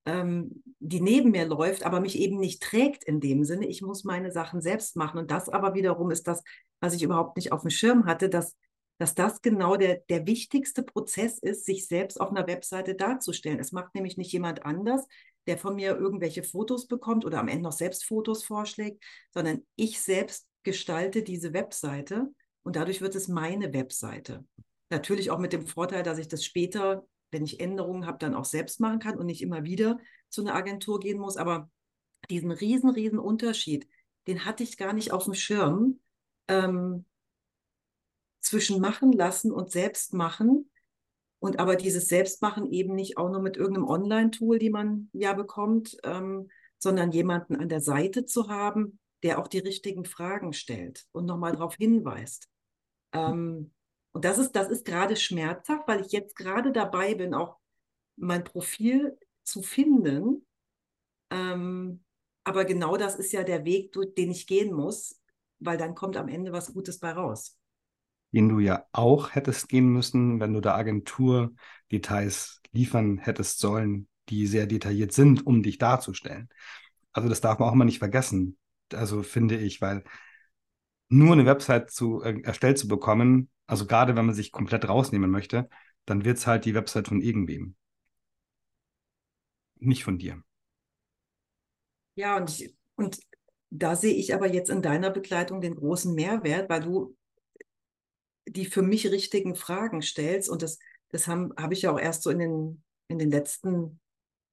ähm, 0.08 0.64
die 0.80 1.02
neben 1.02 1.32
mir 1.32 1.46
läuft, 1.46 1.84
aber 1.84 2.00
mich 2.00 2.18
eben 2.18 2.40
nicht 2.40 2.64
trägt 2.64 3.04
in 3.04 3.20
dem 3.20 3.44
Sinne. 3.44 3.68
Ich 3.68 3.82
muss 3.82 4.06
meine 4.06 4.32
Sachen 4.32 4.62
selbst 4.62 4.96
machen. 4.96 5.20
Und 5.20 5.32
das 5.32 5.50
aber 5.50 5.74
wiederum 5.74 6.12
ist 6.12 6.28
das, 6.28 6.44
was 6.80 6.94
ich 6.94 7.04
überhaupt 7.04 7.36
nicht 7.36 7.52
auf 7.52 7.62
dem 7.62 7.70
Schirm 7.70 8.06
hatte, 8.06 8.30
dass, 8.30 8.56
dass 9.00 9.16
das 9.16 9.42
genau 9.42 9.76
der, 9.76 10.02
der 10.10 10.26
wichtigste 10.26 10.82
Prozess 10.82 11.40
ist, 11.40 11.66
sich 11.66 11.88
selbst 11.88 12.22
auf 12.22 12.30
einer 12.30 12.48
Webseite 12.48 12.96
darzustellen. 12.96 13.60
Es 13.60 13.74
macht 13.74 13.96
nämlich 13.96 14.16
nicht 14.16 14.32
jemand 14.32 14.66
anders, 14.66 15.06
der 15.46 15.58
von 15.58 15.76
mir 15.76 15.98
irgendwelche 15.98 16.44
Fotos 16.44 16.88
bekommt 16.88 17.26
oder 17.26 17.40
am 17.40 17.50
Ende 17.50 17.64
noch 17.64 17.74
selbst 17.74 18.06
Fotos 18.06 18.46
vorschlägt, 18.46 19.04
sondern 19.34 19.66
ich 19.76 20.00
selbst 20.00 20.48
gestalte 20.64 21.22
diese 21.22 21.54
Webseite 21.54 22.30
und 22.68 22.76
dadurch 22.76 23.02
wird 23.02 23.16
es 23.16 23.28
meine 23.28 23.74
Webseite. 23.74 24.46
Natürlich 24.90 25.32
auch 25.32 25.40
mit 25.40 25.54
dem 25.54 25.66
Vorteil, 25.66 26.04
dass 26.04 26.20
ich 26.20 26.28
das 26.28 26.46
später 26.46 27.08
wenn 27.32 27.44
ich 27.44 27.60
Änderungen 27.60 28.06
habe, 28.06 28.18
dann 28.20 28.36
auch 28.36 28.46
selbst 28.46 28.80
machen 28.80 29.00
kann 29.00 29.18
und 29.18 29.26
nicht 29.26 29.42
immer 29.42 29.64
wieder 29.64 30.00
zu 30.30 30.42
einer 30.42 30.56
Agentur 30.56 31.00
gehen 31.00 31.20
muss. 31.20 31.38
Aber 31.38 31.70
diesen 32.30 32.52
riesen, 32.52 32.90
riesen 32.90 33.20
Unterschied, 33.20 33.88
den 34.28 34.46
hatte 34.46 34.64
ich 34.64 34.78
gar 34.78 34.94
nicht 34.94 35.12
auf 35.12 35.26
dem 35.26 35.34
Schirm 35.34 36.00
ähm, 36.48 37.06
zwischen 38.40 38.80
machen 38.80 39.12
lassen 39.12 39.52
und 39.52 39.72
selbst 39.72 40.14
machen. 40.14 40.70
Und 41.40 41.60
aber 41.60 41.76
dieses 41.76 42.08
Selbstmachen 42.08 42.72
eben 42.72 42.96
nicht 42.96 43.18
auch 43.18 43.30
nur 43.30 43.42
mit 43.42 43.58
irgendeinem 43.58 43.88
Online-Tool, 43.88 44.58
die 44.58 44.72
man 44.72 45.10
ja 45.14 45.34
bekommt, 45.34 45.98
ähm, 46.04 46.50
sondern 46.80 47.12
jemanden 47.12 47.56
an 47.56 47.70
der 47.70 47.82
Seite 47.82 48.26
zu 48.26 48.50
haben, 48.50 49.00
der 49.24 49.40
auch 49.40 49.48
die 49.48 49.60
richtigen 49.60 50.06
Fragen 50.06 50.54
stellt 50.54 51.06
und 51.12 51.26
nochmal 51.26 51.52
darauf 51.52 51.76
hinweist. 51.76 52.48
Ähm, 53.14 53.72
und 54.12 54.26
das 54.26 54.38
ist, 54.38 54.54
das 54.54 54.70
ist 54.70 54.86
gerade 54.86 55.16
schmerzhaft, 55.16 55.88
weil 55.88 56.02
ich 56.02 56.12
jetzt 56.12 56.36
gerade 56.36 56.72
dabei 56.72 57.14
bin, 57.16 57.34
auch 57.34 57.58
mein 58.16 58.44
Profil 58.44 59.18
zu 59.44 59.62
finden. 59.62 60.46
Ähm, 61.30 62.04
aber 62.44 62.66
genau 62.66 62.98
das 62.98 63.16
ist 63.16 63.32
ja 63.32 63.44
der 63.44 63.66
Weg, 63.66 63.94
den 64.18 64.32
ich 64.32 64.48
gehen 64.48 64.74
muss, 64.74 65.20
weil 65.60 65.78
dann 65.78 65.96
kommt 65.96 66.18
am 66.18 66.30
Ende 66.30 66.52
was 66.52 66.74
Gutes 66.74 67.00
bei 67.00 67.12
raus. 67.12 67.58
Den 68.32 68.50
du 68.50 68.60
ja 68.60 68.86
auch 68.92 69.36
hättest 69.36 69.70
gehen 69.70 69.88
müssen, 69.88 70.40
wenn 70.40 70.54
du 70.54 70.62
der 70.62 70.76
Agentur 70.76 71.54
Details 71.92 72.62
liefern 72.72 73.18
hättest 73.18 73.60
sollen, 73.60 74.08
die 74.30 74.48
sehr 74.48 74.68
detailliert 74.68 75.14
sind, 75.14 75.46
um 75.46 75.64
dich 75.64 75.78
darzustellen. 75.78 76.50
Also 77.14 77.30
das 77.30 77.42
darf 77.42 77.60
man 77.60 77.70
auch 77.70 77.74
immer 77.74 77.86
nicht 77.86 78.00
vergessen. 78.00 78.58
Also 78.94 79.24
finde 79.24 79.58
ich, 79.58 79.82
weil 79.82 80.04
nur 81.10 81.34
eine 81.34 81.46
Website 81.46 81.92
zu, 81.92 82.22
äh, 82.22 82.42
erstellt 82.42 82.78
zu 82.78 82.88
bekommen, 82.88 83.50
also 83.66 83.86
gerade 83.86 84.16
wenn 84.16 84.26
man 84.26 84.36
sich 84.36 84.52
komplett 84.52 84.88
rausnehmen 84.88 85.30
möchte, 85.30 85.70
dann 86.06 86.26
wird 86.26 86.38
es 86.38 86.48
halt 86.48 86.66
die 86.66 86.74
Website 86.74 87.08
von 87.08 87.22
irgendwem. 87.22 87.76
Nicht 89.80 90.04
von 90.04 90.18
dir. 90.18 90.42
Ja, 92.16 92.38
und, 92.38 92.50
ich, 92.50 92.76
und 92.96 93.20
da 93.70 93.96
sehe 93.96 94.14
ich 94.14 94.34
aber 94.34 94.52
jetzt 94.52 94.70
in 94.70 94.82
deiner 94.82 95.12
Begleitung 95.12 95.62
den 95.62 95.76
großen 95.76 96.14
Mehrwert, 96.16 96.70
weil 96.70 96.82
du 96.82 97.16
die 98.48 98.66
für 98.66 98.82
mich 98.82 99.12
richtigen 99.12 99.56
Fragen 99.56 100.02
stellst. 100.02 100.50
Und 100.50 100.62
das, 100.62 100.80
das 101.10 101.28
habe 101.28 101.54
hab 101.58 101.72
ich 101.72 101.84
ja 101.84 101.92
auch 101.92 102.00
erst 102.00 102.24
so 102.24 102.30
in 102.30 102.40
den, 102.40 102.84
in 103.08 103.20
den 103.20 103.30
letzten, 103.30 104.00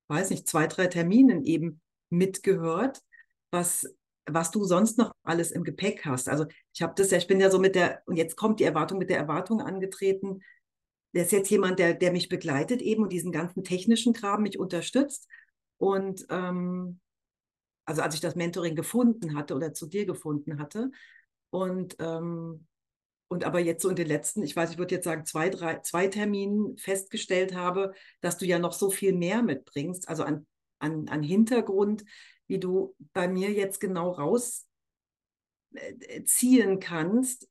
weiß 0.08 0.30
nicht, 0.30 0.48
zwei, 0.48 0.66
drei 0.66 0.88
Terminen 0.88 1.44
eben 1.44 1.80
mitgehört, 2.10 3.02
was, 3.50 3.86
was 4.26 4.50
du 4.50 4.64
sonst 4.64 4.98
noch 4.98 5.14
alles 5.22 5.50
im 5.50 5.64
Gepäck 5.64 6.04
hast. 6.04 6.28
Also 6.28 6.46
ich 6.72 6.82
habe 6.82 6.94
das 6.96 7.10
ja, 7.10 7.18
ich 7.18 7.26
bin 7.26 7.40
ja 7.40 7.50
so 7.50 7.58
mit 7.58 7.74
der, 7.74 8.02
und 8.06 8.16
jetzt 8.16 8.36
kommt 8.36 8.60
die 8.60 8.64
Erwartung 8.64 8.98
mit 8.98 9.10
der 9.10 9.18
Erwartung 9.18 9.60
angetreten, 9.60 10.40
der 11.14 11.24
ist 11.24 11.32
jetzt 11.32 11.50
jemand, 11.50 11.78
der, 11.78 11.94
der 11.94 12.10
mich 12.10 12.28
begleitet 12.28 12.82
eben 12.82 13.02
und 13.02 13.12
diesen 13.12 13.30
ganzen 13.30 13.62
technischen 13.62 14.12
Kram 14.14 14.42
mich 14.42 14.58
unterstützt. 14.58 15.28
Und 15.78 16.26
ähm, 16.28 17.00
also 17.84 18.02
als 18.02 18.14
ich 18.14 18.20
das 18.20 18.34
Mentoring 18.34 18.74
gefunden 18.74 19.36
hatte 19.36 19.54
oder 19.54 19.72
zu 19.72 19.86
dir 19.86 20.06
gefunden 20.06 20.58
hatte. 20.58 20.90
Und, 21.50 21.96
ähm, 22.00 22.66
und 23.28 23.44
aber 23.44 23.60
jetzt 23.60 23.82
so 23.82 23.88
in 23.88 23.96
den 23.96 24.08
letzten, 24.08 24.42
ich 24.42 24.56
weiß, 24.56 24.72
ich 24.72 24.78
würde 24.78 24.94
jetzt 24.94 25.04
sagen, 25.04 25.24
zwei, 25.24 25.50
drei, 25.50 25.78
zwei 25.80 26.08
Terminen 26.08 26.76
festgestellt 26.78 27.54
habe, 27.54 27.92
dass 28.20 28.38
du 28.38 28.46
ja 28.46 28.58
noch 28.58 28.72
so 28.72 28.90
viel 28.90 29.12
mehr 29.12 29.42
mitbringst, 29.42 30.08
also 30.08 30.24
an, 30.24 30.46
an, 30.78 31.08
an 31.08 31.22
Hintergrund, 31.22 32.04
wie 32.46 32.58
du 32.58 32.94
bei 33.12 33.28
mir 33.28 33.50
jetzt 33.50 33.80
genau 33.80 34.10
rausziehen 34.10 34.68
kannst, 36.80 37.48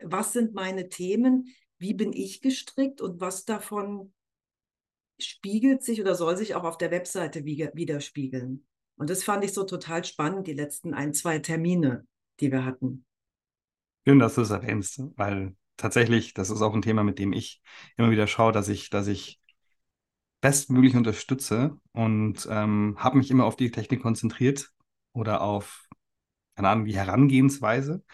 was 0.00 0.32
sind 0.32 0.54
meine 0.54 0.88
Themen, 0.88 1.54
wie 1.78 1.94
bin 1.94 2.12
ich 2.12 2.40
gestrickt 2.40 3.00
und 3.00 3.20
was 3.20 3.44
davon 3.44 4.12
spiegelt 5.20 5.82
sich 5.82 6.00
oder 6.00 6.14
soll 6.14 6.36
sich 6.36 6.54
auch 6.54 6.64
auf 6.64 6.78
der 6.78 6.90
Webseite 6.90 7.44
widerspiegeln. 7.44 8.66
Und 8.96 9.10
das 9.10 9.24
fand 9.24 9.44
ich 9.44 9.52
so 9.52 9.64
total 9.64 10.04
spannend, 10.04 10.46
die 10.46 10.54
letzten 10.54 10.94
ein, 10.94 11.14
zwei 11.14 11.38
Termine, 11.38 12.06
die 12.40 12.50
wir 12.52 12.64
hatten. 12.64 13.04
Schön, 14.06 14.18
dass 14.18 14.36
du 14.36 14.42
es 14.42 14.50
erwähnst, 14.50 15.00
weil 15.16 15.56
tatsächlich, 15.76 16.34
das 16.34 16.50
ist 16.50 16.62
auch 16.62 16.74
ein 16.74 16.82
Thema, 16.82 17.04
mit 17.04 17.18
dem 17.18 17.32
ich 17.32 17.60
immer 17.96 18.10
wieder 18.10 18.26
schaue, 18.26 18.52
dass 18.52 18.68
ich, 18.68 18.90
dass 18.90 19.06
ich 19.06 19.40
bestmöglich 20.40 20.94
unterstütze 20.96 21.78
und 21.92 22.46
ähm, 22.50 22.96
habe 22.98 23.18
mich 23.18 23.30
immer 23.30 23.44
auf 23.44 23.56
die 23.56 23.70
Technik 23.70 24.02
konzentriert 24.02 24.70
oder 25.12 25.40
auf, 25.40 25.88
keine 26.54 26.68
Ahnung, 26.68 26.84
die 26.86 26.96
Herangehensweise. 26.96 28.04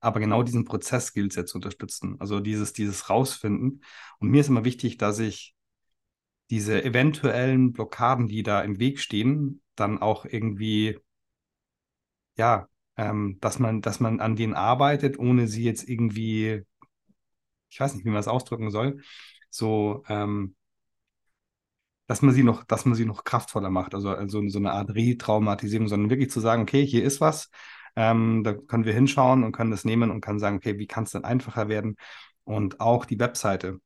Aber 0.00 0.20
genau 0.20 0.42
diesen 0.42 0.64
Prozess 0.64 1.12
gilt 1.12 1.32
es 1.32 1.36
ja 1.36 1.44
zu 1.44 1.58
unterstützen. 1.58 2.16
Also 2.20 2.40
dieses, 2.40 2.72
dieses 2.72 3.10
Rausfinden. 3.10 3.82
Und 4.18 4.30
mir 4.30 4.40
ist 4.40 4.48
immer 4.48 4.64
wichtig, 4.64 4.96
dass 4.96 5.18
ich 5.18 5.54
diese 6.50 6.82
eventuellen 6.82 7.72
Blockaden, 7.72 8.26
die 8.26 8.42
da 8.42 8.62
im 8.62 8.78
Weg 8.78 8.98
stehen, 8.98 9.62
dann 9.76 9.98
auch 9.98 10.24
irgendwie, 10.24 10.98
ja, 12.36 12.68
ähm, 12.96 13.38
dass 13.40 13.58
man, 13.58 13.82
dass 13.82 14.00
man 14.00 14.20
an 14.20 14.36
denen 14.36 14.54
arbeitet, 14.54 15.18
ohne 15.18 15.46
sie 15.46 15.64
jetzt 15.64 15.88
irgendwie, 15.88 16.62
ich 17.68 17.80
weiß 17.80 17.94
nicht, 17.94 18.04
wie 18.04 18.10
man 18.10 18.20
es 18.20 18.28
ausdrücken 18.28 18.70
soll, 18.70 19.02
so, 19.50 20.02
ähm, 20.08 20.56
dass 22.10 22.22
man 22.22 22.34
sie 22.34 22.42
noch, 22.42 22.64
dass 22.64 22.86
man 22.86 22.96
sie 22.96 23.04
noch 23.04 23.22
kraftvoller 23.22 23.70
macht, 23.70 23.94
also, 23.94 24.08
also 24.10 24.42
so 24.48 24.58
eine 24.58 24.72
Art 24.72 24.92
Retraumatisierung, 24.96 25.86
sondern 25.86 26.10
wirklich 26.10 26.32
zu 26.32 26.40
sagen, 26.40 26.62
okay, 26.62 26.84
hier 26.84 27.04
ist 27.04 27.20
was, 27.20 27.50
ähm, 27.94 28.42
da 28.42 28.52
können 28.52 28.84
wir 28.84 28.92
hinschauen 28.94 29.44
und 29.44 29.52
können 29.52 29.70
das 29.70 29.84
nehmen 29.84 30.10
und 30.10 30.20
können 30.20 30.40
sagen, 30.40 30.56
okay, 30.56 30.76
wie 30.76 30.88
kann 30.88 31.04
es 31.04 31.12
denn 31.12 31.22
einfacher 31.22 31.68
werden? 31.68 31.94
Und 32.42 32.80
auch 32.80 33.04
die 33.04 33.20
Webseite 33.20 33.78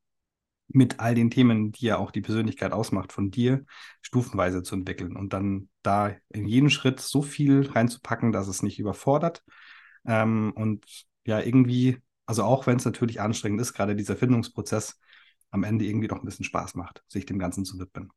mit 0.68 1.00
all 1.00 1.14
den 1.14 1.30
Themen, 1.30 1.70
die 1.72 1.84
ja 1.84 1.98
auch 1.98 2.10
die 2.10 2.22
Persönlichkeit 2.22 2.72
ausmacht, 2.72 3.12
von 3.12 3.30
dir 3.30 3.66
stufenweise 4.00 4.62
zu 4.62 4.74
entwickeln 4.74 5.16
und 5.16 5.34
dann 5.34 5.68
da 5.82 6.10
in 6.30 6.48
jeden 6.48 6.70
Schritt 6.70 7.00
so 7.00 7.20
viel 7.20 7.68
reinzupacken, 7.72 8.32
dass 8.32 8.48
es 8.48 8.62
nicht 8.62 8.78
überfordert 8.78 9.44
ähm, 10.06 10.54
und 10.56 10.86
ja 11.26 11.40
irgendwie, 11.40 11.98
also 12.24 12.44
auch 12.44 12.66
wenn 12.66 12.78
es 12.78 12.86
natürlich 12.86 13.20
anstrengend 13.20 13.60
ist, 13.60 13.74
gerade 13.74 13.94
dieser 13.94 14.16
Findungsprozess 14.16 14.98
am 15.54 15.62
Ende 15.62 15.84
irgendwie 15.84 16.08
doch 16.08 16.18
ein 16.18 16.24
bisschen 16.24 16.44
Spaß 16.44 16.74
macht, 16.74 17.04
sich 17.08 17.26
dem 17.26 17.38
Ganzen 17.38 17.64
zu 17.64 17.78
widmen. 17.78 18.10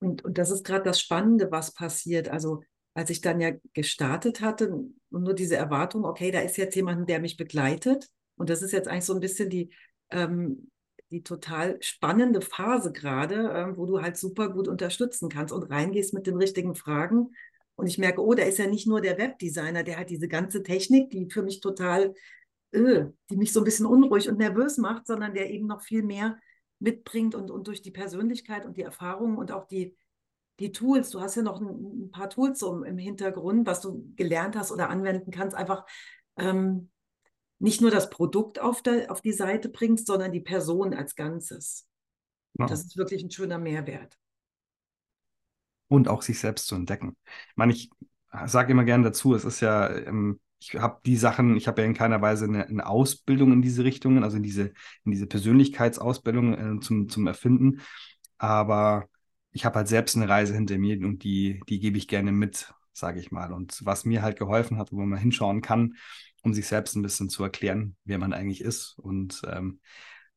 Und, 0.00 0.24
und 0.24 0.36
das 0.36 0.50
ist 0.50 0.64
gerade 0.64 0.82
das 0.82 1.00
Spannende, 1.00 1.50
was 1.52 1.72
passiert. 1.72 2.28
Also 2.28 2.62
als 2.92 3.08
ich 3.10 3.20
dann 3.20 3.40
ja 3.40 3.52
gestartet 3.72 4.40
hatte 4.40 4.74
und 4.74 4.94
nur 5.10 5.34
diese 5.34 5.56
Erwartung, 5.56 6.04
okay, 6.04 6.32
da 6.32 6.40
ist 6.40 6.56
jetzt 6.56 6.74
jemand, 6.74 7.08
der 7.08 7.20
mich 7.20 7.36
begleitet. 7.36 8.08
Und 8.36 8.50
das 8.50 8.62
ist 8.62 8.72
jetzt 8.72 8.88
eigentlich 8.88 9.04
so 9.04 9.14
ein 9.14 9.20
bisschen 9.20 9.48
die, 9.48 9.70
ähm, 10.10 10.70
die 11.12 11.22
total 11.22 11.80
spannende 11.82 12.40
Phase 12.40 12.90
gerade, 12.90 13.36
äh, 13.36 13.76
wo 13.76 13.86
du 13.86 14.02
halt 14.02 14.16
super 14.16 14.48
gut 14.48 14.66
unterstützen 14.66 15.28
kannst 15.28 15.54
und 15.54 15.62
reingehst 15.62 16.14
mit 16.14 16.26
den 16.26 16.36
richtigen 16.36 16.74
Fragen. 16.74 17.30
Und 17.76 17.86
ich 17.86 17.98
merke, 17.98 18.24
oh, 18.24 18.34
da 18.34 18.42
ist 18.42 18.58
ja 18.58 18.66
nicht 18.66 18.88
nur 18.88 19.00
der 19.00 19.18
Webdesigner, 19.18 19.84
der 19.84 19.98
hat 19.98 20.10
diese 20.10 20.26
ganze 20.26 20.64
Technik, 20.64 21.10
die 21.10 21.30
für 21.30 21.42
mich 21.42 21.60
total, 21.60 22.14
die 22.72 23.36
mich 23.36 23.52
so 23.52 23.60
ein 23.60 23.64
bisschen 23.64 23.86
unruhig 23.86 24.28
und 24.28 24.38
nervös 24.38 24.78
macht, 24.78 25.06
sondern 25.06 25.34
der 25.34 25.50
eben 25.50 25.66
noch 25.66 25.82
viel 25.82 26.02
mehr 26.02 26.38
mitbringt 26.78 27.34
und, 27.34 27.50
und 27.50 27.66
durch 27.66 27.82
die 27.82 27.90
Persönlichkeit 27.90 28.64
und 28.64 28.76
die 28.76 28.82
Erfahrungen 28.82 29.36
und 29.36 29.52
auch 29.52 29.66
die, 29.66 29.96
die 30.60 30.72
Tools, 30.72 31.10
du 31.10 31.20
hast 31.20 31.36
ja 31.36 31.42
noch 31.42 31.60
ein, 31.60 32.06
ein 32.06 32.10
paar 32.10 32.30
Tools 32.30 32.58
so 32.58 32.84
im 32.84 32.98
Hintergrund, 32.98 33.66
was 33.66 33.80
du 33.80 34.12
gelernt 34.16 34.56
hast 34.56 34.70
oder 34.72 34.90
anwenden 34.90 35.30
kannst, 35.30 35.56
einfach 35.56 35.84
ähm, 36.36 36.90
nicht 37.58 37.80
nur 37.80 37.90
das 37.90 38.08
Produkt 38.08 38.58
auf, 38.58 38.82
der, 38.82 39.10
auf 39.10 39.20
die 39.20 39.32
Seite 39.32 39.68
bringst, 39.68 40.06
sondern 40.06 40.32
die 40.32 40.40
Person 40.40 40.94
als 40.94 41.14
Ganzes. 41.14 41.86
Ja. 42.58 42.66
Das 42.66 42.80
ist 42.84 42.96
wirklich 42.96 43.22
ein 43.22 43.30
schöner 43.30 43.58
Mehrwert. 43.58 44.16
Und 45.88 46.08
auch 46.08 46.22
sich 46.22 46.38
selbst 46.38 46.66
zu 46.66 46.74
entdecken. 46.74 47.16
Ich 47.26 47.56
meine, 47.56 47.72
ich 47.72 47.90
sage 48.46 48.72
immer 48.72 48.84
gerne 48.84 49.04
dazu, 49.04 49.34
es 49.34 49.44
ist 49.44 49.60
ja, 49.60 49.90
ähm, 49.90 50.40
ich 50.60 50.74
habe 50.74 51.00
die 51.06 51.16
Sachen, 51.16 51.56
ich 51.56 51.66
habe 51.66 51.80
ja 51.80 51.86
in 51.86 51.94
keiner 51.94 52.20
Weise 52.20 52.44
eine, 52.44 52.66
eine, 52.66 52.86
Ausbildung 52.86 53.52
in 53.52 53.62
diese 53.62 53.82
Richtungen, 53.82 54.22
also 54.22 54.36
in 54.36 54.42
diese, 54.42 54.72
in 55.04 55.12
diese 55.12 55.26
Persönlichkeitsausbildung 55.26 56.78
äh, 56.78 56.80
zum, 56.80 57.08
zum 57.08 57.26
Erfinden. 57.26 57.80
Aber 58.38 59.08
ich 59.52 59.64
habe 59.64 59.76
halt 59.76 59.88
selbst 59.88 60.16
eine 60.16 60.28
Reise 60.28 60.54
hinter 60.54 60.78
mir 60.78 61.04
und 61.04 61.24
die, 61.24 61.60
die 61.68 61.80
gebe 61.80 61.96
ich 61.96 62.08
gerne 62.08 62.30
mit, 62.30 62.72
sage 62.92 63.20
ich 63.20 63.30
mal. 63.30 63.52
Und 63.52 63.84
was 63.84 64.04
mir 64.04 64.22
halt 64.22 64.38
geholfen 64.38 64.76
hat, 64.76 64.92
wo 64.92 65.00
man 65.00 65.18
hinschauen 65.18 65.62
kann, 65.62 65.94
um 66.42 66.52
sich 66.52 66.66
selbst 66.66 66.94
ein 66.94 67.02
bisschen 67.02 67.30
zu 67.30 67.42
erklären, 67.42 67.96
wer 68.04 68.18
man 68.18 68.32
eigentlich 68.32 68.60
ist 68.60 68.98
und 68.98 69.42
ähm, 69.46 69.80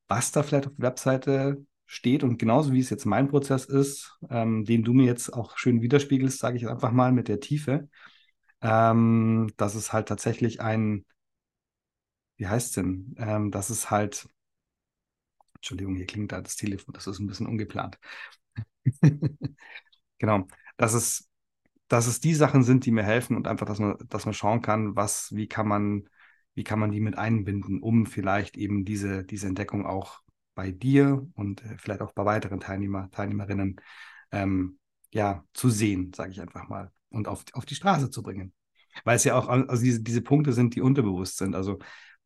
was 0.07 0.31
da 0.31 0.43
vielleicht 0.43 0.67
auf 0.67 0.75
der 0.77 0.87
Webseite 0.87 1.65
steht. 1.85 2.23
Und 2.23 2.37
genauso 2.37 2.71
wie 2.71 2.79
es 2.79 2.89
jetzt 2.89 3.05
mein 3.05 3.27
Prozess 3.27 3.65
ist, 3.65 4.17
ähm, 4.29 4.63
den 4.63 4.83
du 4.83 4.93
mir 4.93 5.05
jetzt 5.05 5.33
auch 5.33 5.57
schön 5.57 5.81
widerspiegelst, 5.81 6.39
sage 6.39 6.57
ich 6.57 6.67
einfach 6.67 6.91
mal 6.91 7.11
mit 7.11 7.27
der 7.27 7.39
Tiefe, 7.39 7.89
ähm, 8.63 9.53
dass 9.57 9.75
es 9.75 9.93
halt 9.93 10.09
tatsächlich 10.09 10.61
ein, 10.61 11.05
wie 12.37 12.47
heißt 12.47 12.67
es 12.67 12.73
denn, 12.73 13.15
ähm, 13.17 13.49
dass 13.51 13.69
es 13.71 13.89
halt, 13.91 14.27
Entschuldigung, 15.55 15.95
hier 15.95 16.05
klingt 16.05 16.31
da 16.31 16.41
das 16.41 16.55
Telefon, 16.57 16.93
das 16.93 17.07
ist 17.07 17.19
ein 17.19 17.27
bisschen 17.27 17.47
ungeplant. 17.47 17.97
genau, 20.19 20.47
dass 20.77 20.93
es 20.93 21.29
dass 21.89 22.07
es 22.07 22.19
die 22.21 22.35
Sachen 22.35 22.63
sind, 22.63 22.85
die 22.85 22.91
mir 22.91 23.03
helfen 23.03 23.37
und 23.37 23.47
einfach, 23.47 23.67
dass 23.67 23.79
man, 23.79 23.97
dass 24.09 24.25
man 24.25 24.33
schauen 24.33 24.61
kann, 24.61 24.95
was, 24.95 25.33
wie 25.35 25.47
kann 25.47 25.67
man, 25.67 26.09
wie 26.55 26.63
kann 26.65 26.79
man 26.79 26.91
die 26.91 26.99
mit 27.01 27.17
einbinden, 27.17 27.81
um 27.81 28.07
vielleicht 28.07 28.57
eben 28.57 28.85
diese, 28.85 29.23
diese 29.25 29.47
Entdeckung 29.47 29.85
auch 29.85 30.21
bei 30.55 30.71
dir 30.71 31.27
und 31.35 31.63
äh, 31.63 31.77
vielleicht 31.77 32.01
auch 32.01 32.13
bei 32.13 32.25
weiteren 32.25 32.59
Teilnehmer, 32.61 33.11
Teilnehmerinnen 33.11 33.77
ähm, 34.31 34.79
ja, 35.13 35.45
zu 35.53 35.69
sehen, 35.69 36.13
sage 36.13 36.31
ich 36.31 36.41
einfach 36.41 36.69
mal, 36.69 36.91
und 37.13 37.27
auf, 37.27 37.45
auf 37.53 37.65
die 37.65 37.75
Straße 37.75 38.09
zu 38.09 38.23
bringen. 38.23 38.53
Weil 39.05 39.15
es 39.15 39.23
ja 39.23 39.35
auch, 39.35 39.47
also 39.47 39.83
diese, 39.83 40.01
diese 40.01 40.21
Punkte 40.21 40.53
sind, 40.53 40.75
die 40.75 40.81
unterbewusst 40.81 41.37
sind. 41.37 41.55
Also 41.55 41.79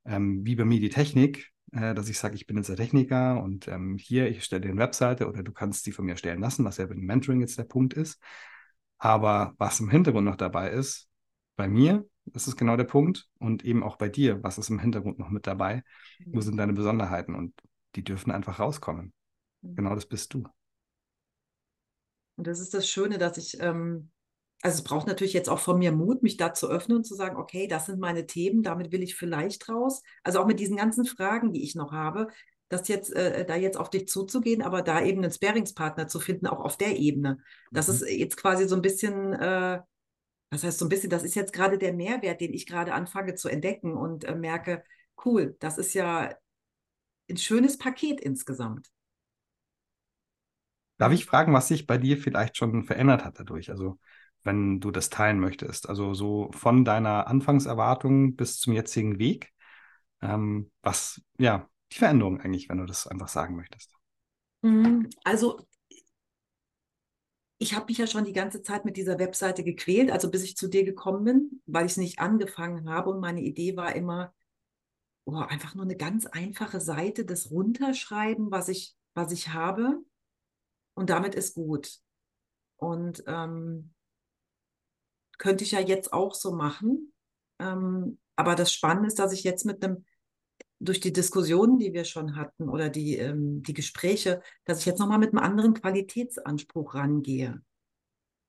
ähm, 0.05 0.45
wie 0.45 0.55
bei 0.55 0.65
mir 0.65 0.79
die 0.79 0.89
Technik, 0.89 1.51
äh, 1.71 1.93
dass 1.93 2.09
ich 2.09 2.17
sage, 2.17 2.35
ich 2.35 2.47
bin 2.47 2.57
jetzt 2.57 2.69
der 2.69 2.75
Techniker 2.75 3.41
und 3.41 3.67
ähm, 3.67 3.97
hier, 3.97 4.29
ich 4.29 4.43
stelle 4.43 4.61
dir 4.61 4.71
eine 4.71 4.79
Webseite 4.79 5.27
oder 5.27 5.43
du 5.43 5.51
kannst 5.51 5.85
die 5.85 5.91
von 5.91 6.05
mir 6.05 6.17
stellen 6.17 6.41
lassen, 6.41 6.65
was 6.65 6.77
ja 6.77 6.85
beim 6.85 6.99
Mentoring 6.99 7.41
jetzt 7.41 7.57
der 7.57 7.63
Punkt 7.65 7.93
ist. 7.93 8.21
Aber 8.97 9.53
was 9.57 9.79
im 9.79 9.89
Hintergrund 9.89 10.25
noch 10.25 10.35
dabei 10.35 10.71
ist, 10.71 11.07
bei 11.55 11.67
mir, 11.67 12.07
das 12.25 12.47
ist 12.47 12.55
genau 12.55 12.77
der 12.77 12.83
Punkt, 12.83 13.29
und 13.39 13.63
eben 13.63 13.83
auch 13.83 13.95
bei 13.95 14.09
dir, 14.09 14.43
was 14.43 14.57
ist 14.57 14.69
im 14.69 14.79
Hintergrund 14.79 15.19
noch 15.19 15.29
mit 15.29 15.47
dabei? 15.47 15.83
Wo 16.25 16.37
mhm. 16.37 16.41
sind 16.41 16.57
deine 16.57 16.73
Besonderheiten? 16.73 17.35
Und 17.35 17.53
die 17.95 18.03
dürfen 18.03 18.31
einfach 18.31 18.59
rauskommen. 18.59 19.13
Mhm. 19.61 19.75
Genau 19.75 19.95
das 19.95 20.05
bist 20.05 20.33
du. 20.33 20.47
Und 22.35 22.47
das 22.47 22.59
ist 22.59 22.73
das 22.73 22.87
Schöne, 22.87 23.17
dass 23.17 23.37
ich, 23.37 23.59
ähm, 23.59 24.11
also 24.61 24.77
es 24.79 24.83
braucht 24.83 25.07
natürlich 25.07 25.33
jetzt 25.33 25.49
auch 25.49 25.59
von 25.59 25.77
mir 25.79 25.91
Mut, 25.91 26.23
mich 26.23 26.37
da 26.37 26.53
zu 26.53 26.67
öffnen 26.69 26.97
und 26.97 27.03
zu 27.05 27.15
sagen, 27.15 27.37
okay, 27.37 27.67
das 27.67 27.85
sind 27.85 27.99
meine 27.99 28.25
Themen, 28.25 28.63
damit 28.63 28.91
will 28.91 29.03
ich 29.03 29.15
vielleicht 29.15 29.69
raus. 29.69 30.01
Also 30.23 30.39
auch 30.39 30.47
mit 30.47 30.59
diesen 30.59 30.77
ganzen 30.77 31.05
Fragen, 31.05 31.53
die 31.53 31.63
ich 31.63 31.75
noch 31.75 31.91
habe, 31.91 32.27
das 32.69 32.87
jetzt, 32.87 33.13
äh, 33.13 33.45
da 33.45 33.55
jetzt 33.55 33.77
auf 33.77 33.89
dich 33.89 34.07
zuzugehen, 34.07 34.61
aber 34.61 34.81
da 34.81 35.01
eben 35.01 35.23
einen 35.23 35.31
Sparingspartner 35.31 36.07
zu 36.07 36.19
finden, 36.19 36.47
auch 36.47 36.59
auf 36.59 36.77
der 36.77 36.97
Ebene. 36.97 37.39
Das 37.71 37.87
mhm. 37.87 37.93
ist 37.93 38.09
jetzt 38.09 38.37
quasi 38.37 38.67
so 38.67 38.75
ein 38.75 38.81
bisschen, 38.81 39.33
äh, 39.33 39.81
Das 40.49 40.63
heißt, 40.63 40.79
so 40.79 40.85
ein 40.85 40.89
bisschen, 40.89 41.09
das 41.09 41.23
ist 41.23 41.35
jetzt 41.35 41.53
gerade 41.53 41.77
der 41.77 41.93
Mehrwert, 41.93 42.41
den 42.41 42.53
ich 42.53 42.65
gerade 42.67 42.93
anfange 42.93 43.35
zu 43.35 43.49
entdecken 43.49 43.95
und 43.97 44.25
äh, 44.25 44.35
merke, 44.35 44.83
cool, 45.25 45.57
das 45.59 45.77
ist 45.77 45.93
ja 45.93 46.35
ein 47.29 47.37
schönes 47.37 47.77
Paket 47.77 48.21
insgesamt. 48.21 48.89
Darf 50.97 51.11
ich 51.13 51.25
fragen, 51.25 51.53
was 51.53 51.67
sich 51.67 51.85
bei 51.87 51.97
dir 51.97 52.17
vielleicht 52.17 52.57
schon 52.57 52.83
verändert 52.83 53.23
hat 53.23 53.39
dadurch? 53.39 53.69
Also, 53.69 53.99
wenn 54.43 54.79
du 54.79 54.91
das 54.91 55.09
teilen 55.09 55.39
möchtest. 55.39 55.89
Also, 55.89 56.13
so 56.13 56.49
von 56.53 56.85
deiner 56.85 57.27
Anfangserwartung 57.27 58.35
bis 58.35 58.59
zum 58.59 58.73
jetzigen 58.73 59.19
Weg. 59.19 59.51
Ähm, 60.21 60.71
was, 60.81 61.21
ja, 61.37 61.69
die 61.91 61.97
Veränderung 61.97 62.41
eigentlich, 62.41 62.69
wenn 62.69 62.79
du 62.79 62.85
das 62.85 63.07
einfach 63.07 63.27
sagen 63.27 63.55
möchtest. 63.55 63.93
Mhm. 64.61 65.09
Also, 65.23 65.67
ich 67.59 67.73
habe 67.73 67.85
mich 67.87 67.97
ja 67.97 68.07
schon 68.07 68.25
die 68.25 68.33
ganze 68.33 68.61
Zeit 68.61 68.85
mit 68.85 68.97
dieser 68.97 69.17
Webseite 69.19 69.63
gequält, 69.63 70.11
also 70.11 70.29
bis 70.29 70.43
ich 70.43 70.55
zu 70.55 70.67
dir 70.67 70.83
gekommen 70.83 71.23
bin, 71.23 71.61
weil 71.65 71.85
ich 71.85 71.93
es 71.93 71.97
nicht 71.97 72.19
angefangen 72.19 72.89
habe. 72.89 73.09
Und 73.09 73.19
meine 73.19 73.41
Idee 73.41 73.75
war 73.75 73.95
immer, 73.95 74.33
oh, 75.25 75.35
einfach 75.35 75.73
nur 75.73 75.85
eine 75.85 75.97
ganz 75.97 76.25
einfache 76.27 76.79
Seite, 76.79 77.25
das 77.25 77.49
runterschreiben, 77.49 78.51
was 78.51 78.69
ich, 78.69 78.95
was 79.15 79.31
ich 79.31 79.49
habe. 79.49 79.99
Und 80.93 81.09
damit 81.09 81.35
ist 81.35 81.55
gut. 81.55 81.99
Und 82.75 83.23
ähm, 83.25 83.93
könnte 85.37 85.63
ich 85.63 85.71
ja 85.71 85.79
jetzt 85.79 86.13
auch 86.13 86.33
so 86.33 86.53
machen. 86.53 87.13
Ähm, 87.59 88.19
aber 88.35 88.55
das 88.55 88.71
Spannende 88.71 89.07
ist, 89.07 89.19
dass 89.19 89.33
ich 89.33 89.43
jetzt 89.43 89.65
mit 89.65 89.83
einem, 89.83 90.05
durch 90.79 90.99
die 90.99 91.13
Diskussionen, 91.13 91.79
die 91.79 91.93
wir 91.93 92.05
schon 92.05 92.35
hatten 92.35 92.69
oder 92.69 92.89
die, 92.89 93.17
ähm, 93.17 93.63
die 93.63 93.73
Gespräche, 93.73 94.41
dass 94.65 94.79
ich 94.79 94.85
jetzt 94.85 94.99
nochmal 94.99 95.19
mit 95.19 95.31
einem 95.31 95.43
anderen 95.43 95.73
Qualitätsanspruch 95.73 96.93
rangehe. 96.93 97.61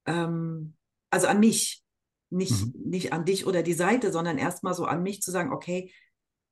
Ähm, 0.07 0.75
also 1.11 1.27
an 1.27 1.41
mich, 1.41 1.83
nicht, 2.31 2.67
mhm. 2.67 2.83
nicht 2.85 3.13
an 3.13 3.25
dich 3.25 3.47
oder 3.47 3.63
die 3.63 3.75
Seite, 3.75 4.13
sondern 4.13 4.37
erstmal 4.37 4.75
so 4.75 4.85
an 4.85 5.03
mich 5.03 5.23
zu 5.23 5.31
sagen, 5.31 5.53
okay, 5.53 5.93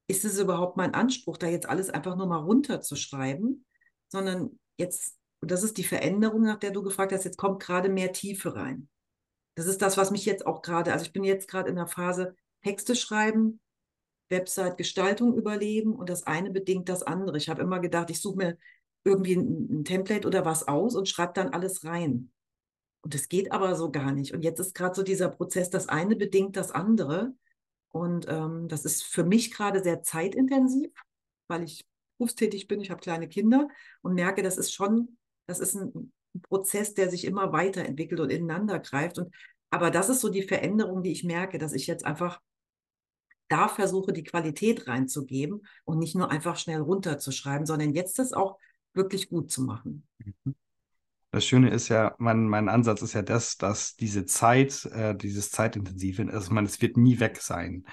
ist 0.09 0.25
es 0.25 0.39
überhaupt 0.39 0.77
mein 0.77 0.95
Anspruch, 0.95 1.37
da 1.37 1.49
jetzt 1.49 1.69
alles 1.69 1.91
einfach 1.91 2.17
nur 2.17 2.27
mal 2.27 2.39
runterzuschreiben, 2.39 3.67
sondern 4.09 4.59
jetzt, 4.79 5.17
und 5.41 5.51
das 5.51 5.63
ist 5.63 5.77
die 5.77 5.85
Veränderung, 5.85 6.43
nach 6.43 6.59
der 6.59 6.71
du 6.71 6.83
gefragt 6.83 7.13
hast, 7.13 7.25
jetzt 7.25 7.39
kommt 7.39 7.63
gerade 7.63 7.89
mehr 7.89 8.13
Tiefe 8.13 8.55
rein. 8.55 8.89
Das 9.57 9.67
ist 9.67 9.83
das, 9.83 9.97
was 9.97 10.11
mich 10.11 10.25
jetzt 10.27 10.47
auch 10.47 10.63
gerade, 10.63 10.93
also 10.93 11.05
ich 11.05 11.13
bin 11.13 11.25
jetzt 11.25 11.49
gerade 11.49 11.69
in 11.69 11.77
der 11.77 11.87
Phase 11.87 12.37
Texte 12.63 12.95
schreiben, 12.95 13.61
Website-Gestaltung 14.29 15.35
überleben 15.35 15.95
und 15.95 16.11
das 16.11 16.25
eine 16.25 16.51
bedingt 16.51 16.89
das 16.89 17.03
andere. 17.03 17.37
Ich 17.39 17.49
habe 17.49 17.63
immer 17.63 17.81
gedacht, 17.81 18.11
ich 18.11 18.21
suche 18.21 18.37
mir 18.37 18.59
irgendwie 19.05 19.35
ein, 19.35 19.81
ein 19.81 19.85
Template 19.85 20.27
oder 20.27 20.45
was 20.45 20.69
aus 20.69 20.95
und 20.95 21.09
schreibe 21.09 21.33
dann 21.35 21.51
alles 21.51 21.85
rein. 21.85 22.33
Und 23.03 23.15
das 23.15 23.29
geht 23.29 23.53
aber 23.53 23.77
so 23.77 23.91
gar 23.91 24.13
nicht. 24.13 24.35
Und 24.35 24.43
jetzt 24.43 24.59
ist 24.59 24.75
gerade 24.75 24.95
so 24.95 25.03
dieser 25.03 25.29
Prozess, 25.29 25.71
das 25.71 25.89
eine 25.89 26.17
bedingt 26.17 26.57
das 26.57 26.73
andere. 26.73 27.35
Und 27.91 28.27
ähm, 28.29 28.69
das 28.69 28.85
ist 28.85 29.05
für 29.05 29.25
mich 29.25 29.53
gerade 29.53 29.83
sehr 29.83 30.03
zeitintensiv, 30.03 30.91
weil 31.49 31.63
ich 31.63 31.87
berufstätig 32.19 32.67
bin, 32.67 32.81
ich 32.81 32.91
habe 32.91 33.01
kleine 33.01 33.29
Kinder 33.29 33.69
und 34.03 34.15
merke, 34.15 34.43
das 34.43 34.59
ist 34.59 34.75
schon, 34.75 35.17
das 35.47 35.61
ist 35.61 35.77
ein, 35.77 35.93
ein 35.95 36.13
Prozess, 36.43 36.95
der 36.95 37.11
sich 37.11 37.25
immer 37.25 37.53
weiterentwickelt 37.53 38.21
und 38.21 38.31
ineinander 38.31 38.79
greift. 38.79 39.19
Und 39.19 39.35
aber 39.71 39.91
das 39.91 40.09
ist 40.09 40.21
so 40.21 40.29
die 40.29 40.43
Veränderung, 40.43 41.03
die 41.03 41.13
ich 41.13 41.25
merke, 41.25 41.59
dass 41.59 41.73
ich 41.73 41.87
jetzt 41.87 42.07
einfach 42.07 42.41
da 43.49 43.69
versuche, 43.69 44.13
die 44.13 44.25
Qualität 44.25 44.89
reinzugeben 44.89 45.67
und 45.85 45.99
nicht 45.99 46.15
nur 46.15 46.31
einfach 46.31 46.57
schnell 46.57 46.81
runterzuschreiben, 46.81 47.67
sondern 47.67 47.95
jetzt 47.95 48.19
das 48.19 48.33
auch 48.33 48.59
wirklich 48.93 49.29
gut 49.29 49.51
zu 49.51 49.63
machen. 49.63 50.07
Mhm. 50.19 50.55
Das 51.33 51.45
Schöne 51.45 51.71
ist 51.71 51.89
ja, 51.89 52.15
mein, 52.19 52.49
mein 52.49 52.69
Ansatz 52.69 53.03
ist 53.03 53.13
ja 53.13 53.21
das, 53.21 53.59
dass 53.59 53.95
diese 53.97 54.25
Zeit, 54.25 54.87
äh, 54.87 55.15
dieses 55.15 55.51
Zeitintensive, 55.51 56.27
also 56.33 56.53
man, 56.55 56.65
es 56.65 56.81
wird 56.81 56.97
nie 56.97 57.21
weg 57.21 57.39
sein. 57.43 57.85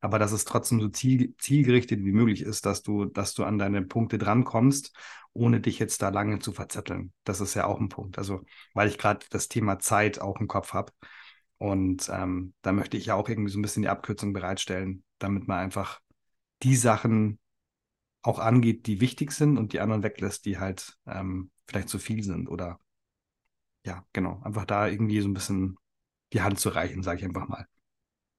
Aber 0.00 0.18
dass 0.18 0.32
es 0.32 0.44
trotzdem 0.44 0.80
so 0.80 0.88
ziel, 0.88 1.34
zielgerichtet 1.38 2.04
wie 2.04 2.12
möglich 2.12 2.42
ist, 2.42 2.66
dass 2.66 2.82
du, 2.82 3.06
dass 3.06 3.34
du 3.34 3.44
an 3.44 3.58
deine 3.58 3.82
Punkte 3.82 4.18
drankommst, 4.18 4.96
ohne 5.32 5.60
dich 5.60 5.78
jetzt 5.78 6.02
da 6.02 6.08
lange 6.10 6.38
zu 6.38 6.52
verzetteln. 6.52 7.12
Das 7.24 7.40
ist 7.40 7.54
ja 7.54 7.66
auch 7.66 7.80
ein 7.80 7.88
Punkt. 7.88 8.18
Also, 8.18 8.42
weil 8.74 8.88
ich 8.88 8.98
gerade 8.98 9.26
das 9.30 9.48
Thema 9.48 9.78
Zeit 9.78 10.20
auch 10.20 10.40
im 10.40 10.48
Kopf 10.48 10.72
habe. 10.72 10.92
Und 11.58 12.08
ähm, 12.12 12.54
da 12.62 12.72
möchte 12.72 12.96
ich 12.96 13.06
ja 13.06 13.14
auch 13.14 13.28
irgendwie 13.28 13.50
so 13.50 13.58
ein 13.58 13.62
bisschen 13.62 13.82
die 13.82 13.88
Abkürzung 13.88 14.32
bereitstellen, 14.32 15.02
damit 15.18 15.48
man 15.48 15.58
einfach 15.58 16.00
die 16.62 16.76
Sachen 16.76 17.38
auch 18.22 18.38
angeht, 18.38 18.86
die 18.86 19.00
wichtig 19.00 19.32
sind 19.32 19.58
und 19.58 19.72
die 19.72 19.80
anderen 19.80 20.02
weglässt, 20.02 20.44
die 20.44 20.58
halt 20.58 20.96
ähm, 21.06 21.50
vielleicht 21.66 21.88
zu 21.88 21.98
viel 21.98 22.22
sind 22.22 22.48
oder 22.48 22.80
ja, 23.84 24.04
genau, 24.12 24.40
einfach 24.44 24.64
da 24.64 24.86
irgendwie 24.88 25.20
so 25.20 25.28
ein 25.28 25.34
bisschen 25.34 25.76
die 26.32 26.42
Hand 26.42 26.60
zu 26.60 26.68
reichen, 26.70 27.02
sage 27.02 27.18
ich 27.20 27.24
einfach 27.24 27.48
mal. 27.48 27.66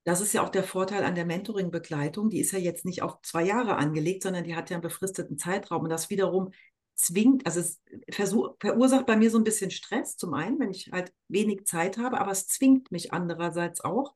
Das 0.10 0.22
ist 0.22 0.34
ja 0.34 0.44
auch 0.44 0.50
der 0.50 0.64
Vorteil 0.64 1.04
an 1.04 1.14
der 1.14 1.26
Mentoring-Begleitung. 1.26 2.32
Die 2.32 2.40
ist 2.40 2.52
ja 2.52 2.58
jetzt 2.58 2.84
nicht 2.84 3.04
auf 3.04 3.22
zwei 3.22 3.44
Jahre 3.44 3.76
angelegt, 3.76 4.24
sondern 4.24 4.44
die 4.44 4.56
hat 4.56 4.72
ja 4.72 4.78
einen 4.78 4.82
befristeten 4.82 5.38
Zeitraum. 5.38 5.84
Und 5.84 5.92
das 5.92 6.10
wiederum 6.10 6.50
zwingt, 6.96 7.46
also 7.46 7.60
es 7.60 7.80
versuch, 8.10 8.56
verursacht 8.60 9.06
bei 9.06 9.16
mir 9.16 9.30
so 9.30 9.38
ein 9.38 9.44
bisschen 9.44 9.70
Stress, 9.70 10.18
zum 10.18 10.34
einen, 10.34 10.60
wenn 10.60 10.72
ich 10.72 10.90
halt 10.92 11.14
wenig 11.28 11.68
Zeit 11.68 12.00
habe, 12.00 12.20
aber 12.20 12.32
es 12.32 12.48
zwingt 12.48 12.92
mich 12.92 13.14
andererseits 13.14 13.82
auch, 13.82 14.16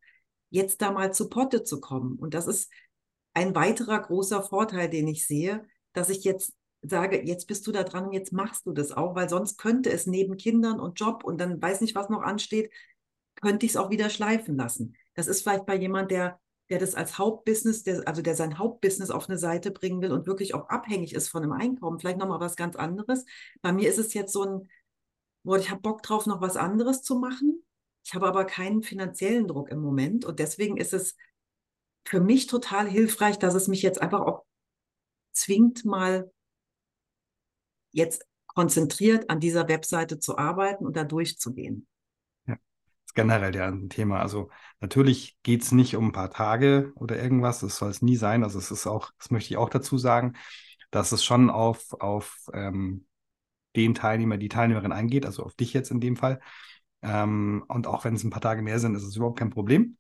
jetzt 0.49 0.81
da 0.81 0.91
mal 0.91 1.13
zu 1.13 1.29
Potte 1.29 1.63
zu 1.63 1.79
kommen. 1.79 2.17
Und 2.17 2.33
das 2.33 2.47
ist 2.47 2.71
ein 3.35 3.53
weiterer 3.53 3.99
großer 4.01 4.41
Vorteil, 4.41 4.89
den 4.89 5.07
ich 5.07 5.27
sehe, 5.27 5.63
dass 5.93 6.09
ich 6.09 6.23
jetzt 6.23 6.55
sage, 6.81 7.21
jetzt 7.23 7.45
bist 7.45 7.67
du 7.67 7.71
da 7.71 7.83
dran 7.83 8.07
und 8.07 8.13
jetzt 8.13 8.33
machst 8.33 8.65
du 8.65 8.71
das 8.73 8.93
auch, 8.93 9.13
weil 9.13 9.29
sonst 9.29 9.59
könnte 9.59 9.91
es 9.91 10.07
neben 10.07 10.37
Kindern 10.37 10.79
und 10.79 10.99
Job 10.99 11.23
und 11.23 11.39
dann 11.39 11.61
weiß 11.61 11.81
nicht, 11.81 11.93
was 11.93 12.09
noch 12.09 12.23
ansteht, 12.23 12.71
könnte 13.39 13.67
ich 13.67 13.73
es 13.73 13.77
auch 13.77 13.91
wieder 13.91 14.09
schleifen 14.09 14.57
lassen. 14.57 14.95
Das 15.15 15.27
ist 15.27 15.41
vielleicht 15.41 15.65
bei 15.65 15.75
jemand, 15.75 16.11
der 16.11 16.39
der 16.69 16.79
das 16.79 16.95
als 16.95 17.17
Hauptbusiness, 17.17 17.83
der, 17.83 18.07
also 18.07 18.21
der 18.21 18.35
sein 18.35 18.57
Hauptbusiness 18.57 19.11
auf 19.11 19.29
eine 19.29 19.37
Seite 19.37 19.71
bringen 19.71 20.01
will 20.01 20.11
und 20.11 20.25
wirklich 20.25 20.53
auch 20.53 20.69
abhängig 20.69 21.13
ist 21.13 21.27
von 21.27 21.43
einem 21.43 21.51
Einkommen, 21.51 21.99
vielleicht 21.99 22.17
nochmal 22.17 22.39
was 22.39 22.55
ganz 22.55 22.75
anderes. 22.75 23.25
Bei 23.61 23.71
mir 23.71 23.89
ist 23.89 23.99
es 23.99 24.13
jetzt 24.13 24.33
so 24.33 24.43
ein, 24.43 24.69
boah, 25.43 25.57
ich 25.57 25.69
habe 25.69 25.81
Bock 25.81 26.01
drauf, 26.03 26.25
noch 26.25 26.41
was 26.41 26.57
anderes 26.57 27.01
zu 27.01 27.19
machen. 27.19 27.63
Ich 28.05 28.13
habe 28.13 28.27
aber 28.27 28.45
keinen 28.45 28.81
finanziellen 28.81 29.47
Druck 29.47 29.69
im 29.69 29.81
Moment 29.81 30.25
und 30.25 30.39
deswegen 30.39 30.77
ist 30.77 30.93
es 30.93 31.15
für 32.05 32.19
mich 32.19 32.47
total 32.47 32.87
hilfreich, 32.87 33.39
dass 33.39 33.53
es 33.53 33.67
mich 33.67 33.81
jetzt 33.81 34.01
einfach 34.01 34.21
auch 34.21 34.43
zwingt, 35.31 35.85
mal 35.85 36.31
jetzt 37.91 38.25
konzentriert 38.47 39.29
an 39.29 39.39
dieser 39.39 39.67
Webseite 39.67 40.19
zu 40.19 40.37
arbeiten 40.37 40.85
und 40.85 40.97
da 40.97 41.03
durchzugehen 41.03 41.87
generell 43.13 43.55
ja 43.55 43.67
ein 43.67 43.89
Thema. 43.89 44.19
Also 44.21 44.49
natürlich 44.79 45.37
geht 45.43 45.63
es 45.63 45.71
nicht 45.71 45.95
um 45.95 46.07
ein 46.07 46.11
paar 46.11 46.31
Tage 46.31 46.91
oder 46.95 47.21
irgendwas, 47.21 47.59
das 47.59 47.77
soll 47.77 47.89
es 47.89 48.01
nie 48.01 48.15
sein. 48.15 48.43
Also 48.43 48.59
es 48.59 48.71
ist 48.71 48.87
auch, 48.87 49.11
das 49.19 49.31
möchte 49.31 49.53
ich 49.53 49.57
auch 49.57 49.69
dazu 49.69 49.97
sagen, 49.97 50.33
dass 50.91 51.11
es 51.11 51.23
schon 51.23 51.49
auf, 51.49 51.93
auf 51.93 52.49
ähm, 52.53 53.07
den 53.75 53.95
Teilnehmer, 53.95 54.37
die 54.37 54.49
Teilnehmerin 54.49 54.91
eingeht, 54.91 55.25
also 55.25 55.43
auf 55.43 55.55
dich 55.55 55.73
jetzt 55.73 55.91
in 55.91 55.99
dem 56.01 56.17
Fall. 56.17 56.39
Ähm, 57.01 57.65
und 57.67 57.87
auch 57.87 58.05
wenn 58.05 58.15
es 58.15 58.23
ein 58.23 58.29
paar 58.31 58.41
Tage 58.41 58.61
mehr 58.61 58.79
sind, 58.79 58.95
ist 58.95 59.03
es 59.03 59.15
überhaupt 59.17 59.39
kein 59.39 59.49
Problem. 59.51 59.97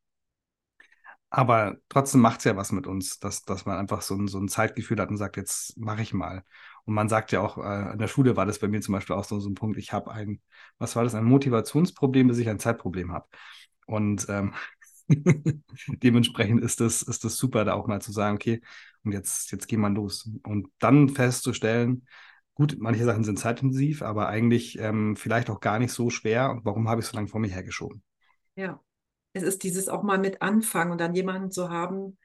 Aber 1.29 1.77
trotzdem 1.89 2.21
macht 2.21 2.39
es 2.39 2.43
ja 2.45 2.55
was 2.55 2.71
mit 2.71 2.85
uns, 2.87 3.19
dass, 3.19 3.43
dass 3.43 3.65
man 3.65 3.77
einfach 3.79 4.01
so 4.01 4.15
ein, 4.15 4.27
so 4.27 4.39
ein 4.39 4.47
Zeitgefühl 4.49 4.99
hat 4.99 5.09
und 5.09 5.17
sagt, 5.17 5.37
jetzt 5.37 5.77
mache 5.77 6.01
ich 6.03 6.13
mal. 6.13 6.43
Und 6.85 6.93
man 6.93 7.09
sagt 7.09 7.31
ja 7.31 7.41
auch, 7.41 7.57
äh, 7.57 7.93
in 7.93 7.99
der 7.99 8.07
Schule 8.07 8.35
war 8.35 8.45
das 8.45 8.59
bei 8.59 8.67
mir 8.67 8.81
zum 8.81 8.93
Beispiel 8.93 9.15
auch 9.15 9.23
so, 9.23 9.39
so 9.39 9.49
ein 9.49 9.55
Punkt, 9.55 9.77
ich 9.77 9.93
habe 9.93 10.11
ein, 10.11 10.41
was 10.77 10.95
war 10.95 11.03
das, 11.03 11.15
ein 11.15 11.23
Motivationsproblem, 11.23 12.27
bis 12.27 12.37
ich 12.39 12.49
ein 12.49 12.59
Zeitproblem 12.59 13.11
habe. 13.13 13.27
Und 13.85 14.27
ähm, 14.29 14.53
dementsprechend 15.87 16.61
ist 16.61 16.79
das, 16.79 17.01
ist 17.01 17.23
das 17.23 17.37
super, 17.37 17.65
da 17.65 17.73
auch 17.73 17.87
mal 17.87 18.01
zu 18.01 18.11
sagen, 18.11 18.35
okay, 18.35 18.61
und 19.03 19.11
jetzt, 19.11 19.51
jetzt 19.51 19.67
gehen 19.67 19.81
wir 19.81 19.89
los. 19.89 20.29
Und 20.43 20.69
dann 20.79 21.09
festzustellen, 21.09 22.07
gut, 22.53 22.77
manche 22.79 23.05
Sachen 23.05 23.23
sind 23.23 23.39
zeitintensiv, 23.39 24.01
aber 24.01 24.27
eigentlich 24.27 24.77
ähm, 24.79 25.15
vielleicht 25.15 25.49
auch 25.49 25.59
gar 25.59 25.79
nicht 25.79 25.91
so 25.91 26.09
schwer. 26.09 26.51
Und 26.51 26.65
warum 26.65 26.89
habe 26.89 27.01
ich 27.01 27.07
so 27.07 27.15
lange 27.15 27.27
vor 27.27 27.39
mir 27.39 27.49
hergeschoben? 27.49 28.03
Ja, 28.55 28.79
es 29.33 29.43
ist 29.43 29.63
dieses 29.63 29.89
auch 29.89 30.03
mal 30.03 30.19
mit 30.19 30.41
anfangen 30.41 30.91
und 30.91 31.01
dann 31.01 31.15
jemanden 31.15 31.51
zu 31.51 31.69
haben, 31.69 32.17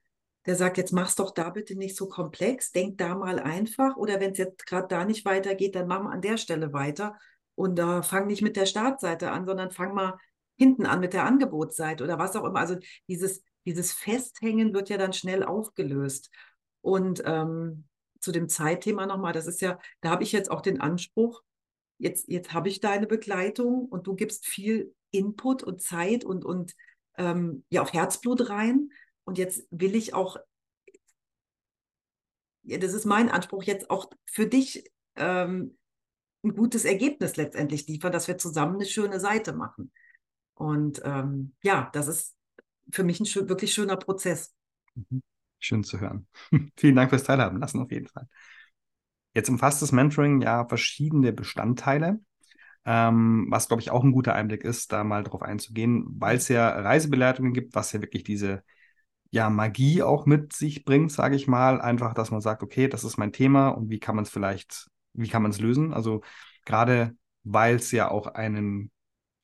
der 0.49 0.57
sagt, 0.57 0.79
jetzt 0.79 0.93
mach's 0.93 1.17
doch 1.17 1.33
da 1.33 1.51
bitte 1.51 1.77
nicht 1.77 1.97
so 1.97 2.09
komplex, 2.09 2.73
denk 2.73 2.99
da 2.99 3.15
mal 3.15 3.39
einfach 3.39 3.97
oder 3.97 4.21
wenn 4.21 4.33
es 4.33 4.39
jetzt 4.39 4.67
gerade 4.67 4.89
da 4.89 5.05
nicht 5.05 5.25
weitergeht, 5.25 5.75
dann 5.75 5.87
mach 5.87 6.03
mal 6.03 6.13
an 6.13 6.23
der 6.23 6.39
Stelle 6.39 6.73
weiter 6.73 7.17
und 7.55 7.79
äh, 7.79 8.03
fang 8.03 8.27
nicht 8.27 8.43
mit 8.43 8.57
der 8.57 8.67
Startseite 8.67 9.31
an, 9.31 9.47
sondern 9.47 9.71
fang 9.71 9.95
mal 9.95 10.19
hinten 10.57 10.87
an 10.87 11.01
mit 11.01 11.13
der 11.13 11.25
Angebotsseite 11.25 12.05
oder 12.05 12.19
was 12.19 12.37
auch 12.37 12.45
immer. 12.45 12.61
Also 12.61 12.77
dieses, 13.09 13.43
dieses 13.65 13.93
Festhängen 13.93 14.75
wird 14.75 14.89
ja 14.89 14.99
dann 14.99 15.13
schnell 15.13 15.45
aufgelöst. 15.45 16.31
Und 16.81 17.23
ähm, 17.25 17.85
zu 18.21 18.33
dem 18.33 18.49
Zeitthema 18.49 19.07
nochmal, 19.07 19.33
das 19.33 19.47
ist 19.47 19.61
ja, 19.61 19.79
da 20.01 20.11
habe 20.11 20.25
ich 20.25 20.33
jetzt 20.33 20.51
auch 20.51 20.61
den 20.61 20.81
Anspruch, 20.81 21.43
jetzt, 21.99 22.29
jetzt 22.29 22.53
habe 22.53 22.69
ich 22.69 22.81
deine 22.81 23.07
Begleitung 23.07 23.87
und 23.87 24.07
du 24.07 24.15
gibst 24.15 24.47
viel 24.47 24.95
Input 25.11 25.63
und 25.63 25.81
Zeit 25.81 26.25
und, 26.25 26.45
und 26.45 26.75
ähm, 27.17 27.65
ja 27.71 27.83
auch 27.83 27.93
Herzblut 27.93 28.49
rein. 28.51 28.91
Und 29.29 29.37
jetzt 29.37 29.69
will 29.71 29.95
ich 29.95 30.14
auch, 30.14 30.38
ja, 32.62 32.79
das 32.79 32.95
ist 32.95 33.05
mein 33.05 33.29
Anspruch, 33.29 33.62
jetzt 33.62 33.91
auch 33.91 34.09
für 34.25 34.47
dich 34.47 34.91
ähm, 35.17 35.77
ein 36.43 36.55
gutes 36.55 36.87
Ergebnis 36.87 37.37
letztendlich 37.37 37.87
liefern, 37.87 38.11
dass 38.11 38.27
wir 38.27 38.38
zusammen 38.38 38.77
eine 38.77 38.87
schöne 38.87 39.21
Seite 39.21 39.53
machen. 39.53 39.93
Und 40.55 41.03
ähm, 41.05 41.55
ja, 41.62 41.91
das 41.93 42.09
ist 42.09 42.37
für 42.91 43.05
mich 43.05 43.21
ein 43.21 43.27
schön, 43.27 43.51
wirklich 43.51 43.75
schöner 43.75 43.99
Prozess. 43.99 44.55
Mhm. 44.95 45.23
Schön 45.59 45.85
zu 45.85 46.01
hören. 46.01 46.27
Vielen 46.79 46.97
Dank 46.97 47.11
fürs 47.11 47.25
Teilhaben 47.25 47.61
lassen, 47.61 47.83
auf 47.83 47.91
jeden 47.93 48.07
Fall. 48.07 48.31
Jetzt 49.35 49.51
umfasst 49.51 49.83
das 49.83 49.93
Mentoring 49.93 50.41
ja 50.41 50.67
verschiedene 50.67 51.35
Bestandteile, 51.35 52.19
ähm, 52.87 53.49
was, 53.51 53.69
glaube 53.69 53.83
ich, 53.83 53.91
auch 53.91 54.05
ein 54.05 54.12
guter 54.12 54.35
Einblick 54.35 54.64
ist, 54.64 54.91
da 54.91 55.05
mal 55.05 55.23
drauf 55.23 55.43
einzugehen, 55.43 56.07
weil 56.19 56.38
es 56.38 56.49
ja 56.49 56.71
Reisebegleitungen 56.71 57.53
gibt, 57.53 57.75
was 57.75 57.93
ja 57.93 58.01
wirklich 58.01 58.25
diese 58.25 58.64
ja, 59.31 59.51
Magie 59.51 60.03
auch 60.03 60.27
mit 60.27 60.53
sich 60.53 60.85
bringt, 60.85 61.12
sage 61.12 61.37
ich 61.37 61.47
mal. 61.47 61.81
Einfach, 61.81 62.14
dass 62.14 62.31
man 62.31 62.41
sagt, 62.41 62.62
okay, 62.62 62.88
das 62.88 63.05
ist 63.05 63.19
mein 63.19 63.33
Thema 63.33 63.69
und 63.69 63.91
wie 63.91 63.99
kann 63.99 64.17
man 64.17 64.25
es 64.25 64.31
vielleicht, 64.31 64.88
wie 65.12 65.29
kann 65.29 65.43
man 65.43 65.51
es 65.51 65.61
lösen? 65.61 65.93
Also 65.93 66.23
gerade 66.64 67.17
weil 67.45 67.77
es 67.77 67.93
ja 67.93 68.11
auch 68.11 68.27
einen 68.27 68.91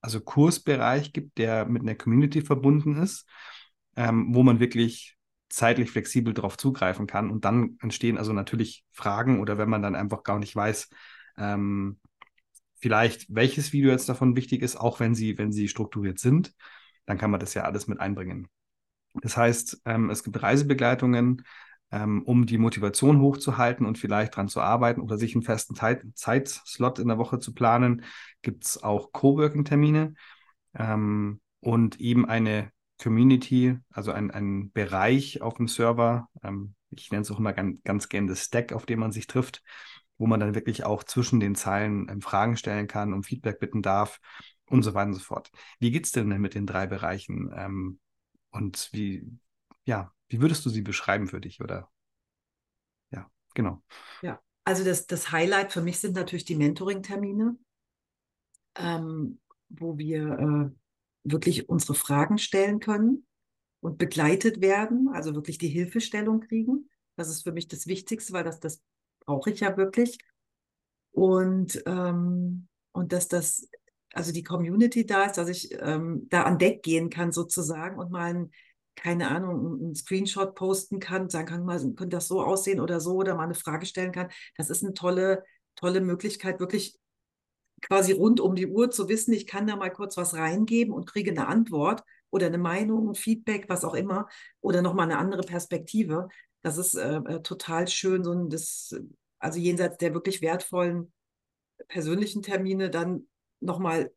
also 0.01 0.21
Kursbereich 0.21 1.13
gibt, 1.13 1.39
der 1.39 1.65
mit 1.65 1.83
einer 1.83 1.95
Community 1.95 2.43
verbunden 2.43 2.97
ist, 2.97 3.27
ähm, 3.97 4.35
wo 4.35 4.43
man 4.43 4.61
wirklich 4.61 5.17
zeitlich 5.49 5.91
flexibel 5.91 6.35
darauf 6.35 6.59
zugreifen 6.59 7.07
kann. 7.07 7.31
Und 7.31 7.45
dann 7.45 7.79
entstehen 7.81 8.19
also 8.19 8.33
natürlich 8.33 8.85
Fragen 8.91 9.41
oder 9.41 9.57
wenn 9.57 9.71
man 9.71 9.83
dann 9.83 9.95
einfach 9.95 10.23
gar 10.23 10.39
nicht 10.39 10.55
weiß, 10.55 10.91
ähm, 11.39 12.01
vielleicht 12.77 13.35
welches 13.35 13.73
Video 13.73 13.91
jetzt 13.91 14.09
davon 14.09 14.37
wichtig 14.37 14.61
ist, 14.63 14.77
auch 14.77 15.01
wenn 15.01 15.15
sie, 15.15 15.39
wenn 15.39 15.53
sie 15.53 15.69
strukturiert 15.69 16.19
sind, 16.19 16.53
dann 17.07 17.17
kann 17.17 17.31
man 17.31 17.41
das 17.41 17.55
ja 17.55 17.63
alles 17.63 17.87
mit 17.87 18.01
einbringen. 18.01 18.49
Das 19.23 19.37
heißt, 19.37 19.83
ähm, 19.85 20.11
es 20.11 20.25
gibt 20.25 20.43
Reisebegleitungen, 20.43 21.43
ähm, 21.91 22.23
um 22.23 22.47
die 22.47 22.59
Motivation 22.59 23.21
hochzuhalten 23.21 23.87
und 23.87 23.99
vielleicht 23.99 24.37
dran 24.37 24.49
zu 24.49 24.61
arbeiten 24.61 25.01
oder 25.01 25.17
sich 25.17 25.35
einen 25.35 25.43
festen 25.43 25.75
Zeit 25.77 26.03
Zeitslot 26.15 26.99
in 26.99 27.09
der 27.09 27.19
Woche 27.19 27.39
zu 27.39 27.55
planen, 27.55 28.05
gibt 28.43 28.65
es 28.65 28.83
auch 28.83 29.13
Coworking-Termine 29.13 30.15
ähm, 30.75 31.41
und 31.61 32.01
eben 32.01 32.27
eine 32.27 32.73
Community, 33.01 33.79
also 33.91 34.13
ein, 34.13 34.31
ein 34.31 34.73
Bereich 34.73 35.43
auf 35.43 35.55
dem 35.55 35.69
Server. 35.69 36.29
Ähm, 36.43 36.75
ich 36.91 37.11
nenne 37.11 37.23
es 37.23 37.31
auch 37.31 37.39
immer 37.39 37.53
ganz, 37.53 37.83
ganz 37.85 38.09
gerne 38.09 38.29
das 38.29 38.45
Stack, 38.45 38.73
auf 38.73 38.87
dem 38.87 39.01
man 39.01 39.13
sich 39.13 39.27
trifft, 39.27 39.63
wo 40.19 40.27
man 40.27 40.41
dann 40.41 40.55
wirklich 40.55 40.85
auch 40.85 41.05
zwischen 41.05 41.41
den 41.41 41.55
Zeilen 41.55 42.09
ähm, 42.09 42.21
Fragen 42.23 42.57
stellen 42.57 42.89
kann, 42.89 43.13
um 43.13 43.23
Feedback 43.23 43.61
bitten 43.61 43.83
darf 43.83 44.21
und 44.67 44.83
so 44.83 44.95
weiter 44.95 45.09
und 45.09 45.15
so 45.15 45.21
fort. 45.21 45.51
Wie 45.79 45.91
geht 45.91 46.07
es 46.07 46.13
denn 46.13 46.29
mit 46.41 46.55
den 46.55 46.67
drei 46.67 46.87
Bereichen? 46.87 47.53
Und 48.55 48.89
wie, 48.93 49.27
ja, 49.85 50.13
wie 50.29 50.41
würdest 50.41 50.65
du 50.65 50.71
sie 50.71 50.83
beschreiben 50.83 51.27
für 51.27 51.41
dich? 51.41 51.61
Oder 51.61 51.91
ja, 53.11 53.29
genau. 53.53 53.83
Ja, 54.23 54.41
also 54.63 54.85
das, 54.85 55.09
das 55.09 55.33
Highlight 55.33 55.73
für 55.73 55.83
mich 55.83 55.99
sind 55.99 56.15
natürlich 56.15 56.45
die 56.45 56.55
Mentoring-Termine, 56.55 57.59
ähm, 58.77 59.41
wo 59.69 59.99
wir 59.99 60.39
äh, 60.39 60.71
wirklich 61.25 61.69
unsere 61.69 61.95
Fragen 61.95 62.39
stellen 62.39 62.79
können 62.79 63.27
und 63.81 63.99
begleitet 63.99 64.61
werden, 64.61 65.09
also 65.13 65.35
wirklich 65.35 65.59
die 65.59 65.69
Hilfestellung 65.69 66.41
kriegen. 66.41 66.89
Das 67.17 67.29
ist 67.29 67.43
für 67.43 67.53
mich 67.53 67.67
das 67.67 67.89
Wichtigste, 67.89 68.33
weil 68.35 68.45
das, 68.45 68.61
das 68.61 68.81
brauche 69.27 69.51
ich 69.51 69.61
ja 69.61 69.77
wirklich. 69.77 70.19
Und, 71.11 71.83
ähm, 71.87 72.69
und 72.93 73.13
dass 73.13 73.27
das, 73.27 73.69
also 74.15 74.33
die 74.33 74.43
Community 74.43 75.05
da 75.07 75.25
ist, 75.25 75.37
dass 75.39 75.49
ich 75.49 75.73
ähm, 75.81 76.27
da 76.31 76.45
an 76.45 76.59
Deck 76.59 76.83
gehen 76.83 77.11
kann 77.11 77.33
sozusagen 77.33 77.99
und 77.99 78.11
mal 78.11 78.35
ein, 78.35 78.51
keine 78.97 79.29
Ahnung, 79.29 79.81
einen 79.83 79.95
Screenshot 79.95 80.55
posten 80.55 81.01
kann, 81.01 81.29
sagen 81.29 81.47
kann, 81.47 81.65
mal, 81.65 81.79
könnte 81.79 82.09
das 82.17 82.29
so 82.29 82.43
aussehen 82.43 82.81
oder 82.81 83.01
so 83.01 83.15
oder 83.17 83.35
mal 83.35 83.45
eine 83.45 83.55
Frage 83.55 83.87
stellen 83.87 84.13
kann. 84.13 84.29
Das 84.57 84.71
ist 84.71 84.85
eine 84.85 84.95
tolle, 84.95 85.43
tolle 85.75 86.01
Möglichkeit, 86.01 86.61
wirklich 86.61 86.99
quasi 87.83 88.13
rund 88.13 88.41
um 88.41 88.55
die 88.55 88.67
Uhr 88.67 88.91
zu 88.91 89.09
wissen, 89.09 89.33
ich 89.35 89.47
kann 89.47 89.67
da 89.67 89.77
mal 89.77 89.91
kurz 89.91 90.17
was 90.17 90.35
reingeben 90.35 90.95
und 90.95 91.07
kriege 91.07 91.31
eine 91.31 91.49
Antwort 91.49 92.03
oder 92.31 92.47
eine 92.47 92.59
Meinung, 92.59 93.11
ein 93.11 93.15
Feedback, 93.15 93.69
was 93.69 93.85
auch 93.85 93.95
immer, 93.95 94.29
oder 94.61 94.81
nochmal 94.81 95.07
eine 95.07 95.19
andere 95.19 95.43
Perspektive. 95.43 96.29
Das 96.63 96.79
ist 96.79 96.95
äh, 96.95 97.17
äh, 97.17 97.43
total 97.43 97.89
schön, 97.89 98.25
so 98.25 98.33
ein, 98.33 98.49
das, 98.49 98.95
also 99.39 99.59
jenseits 99.59 99.99
der 99.99 100.15
wirklich 100.15 100.41
wertvollen 100.41 101.13
persönlichen 101.89 102.43
Termine 102.43 102.91
dann 102.91 103.27
nochmal 103.65 104.13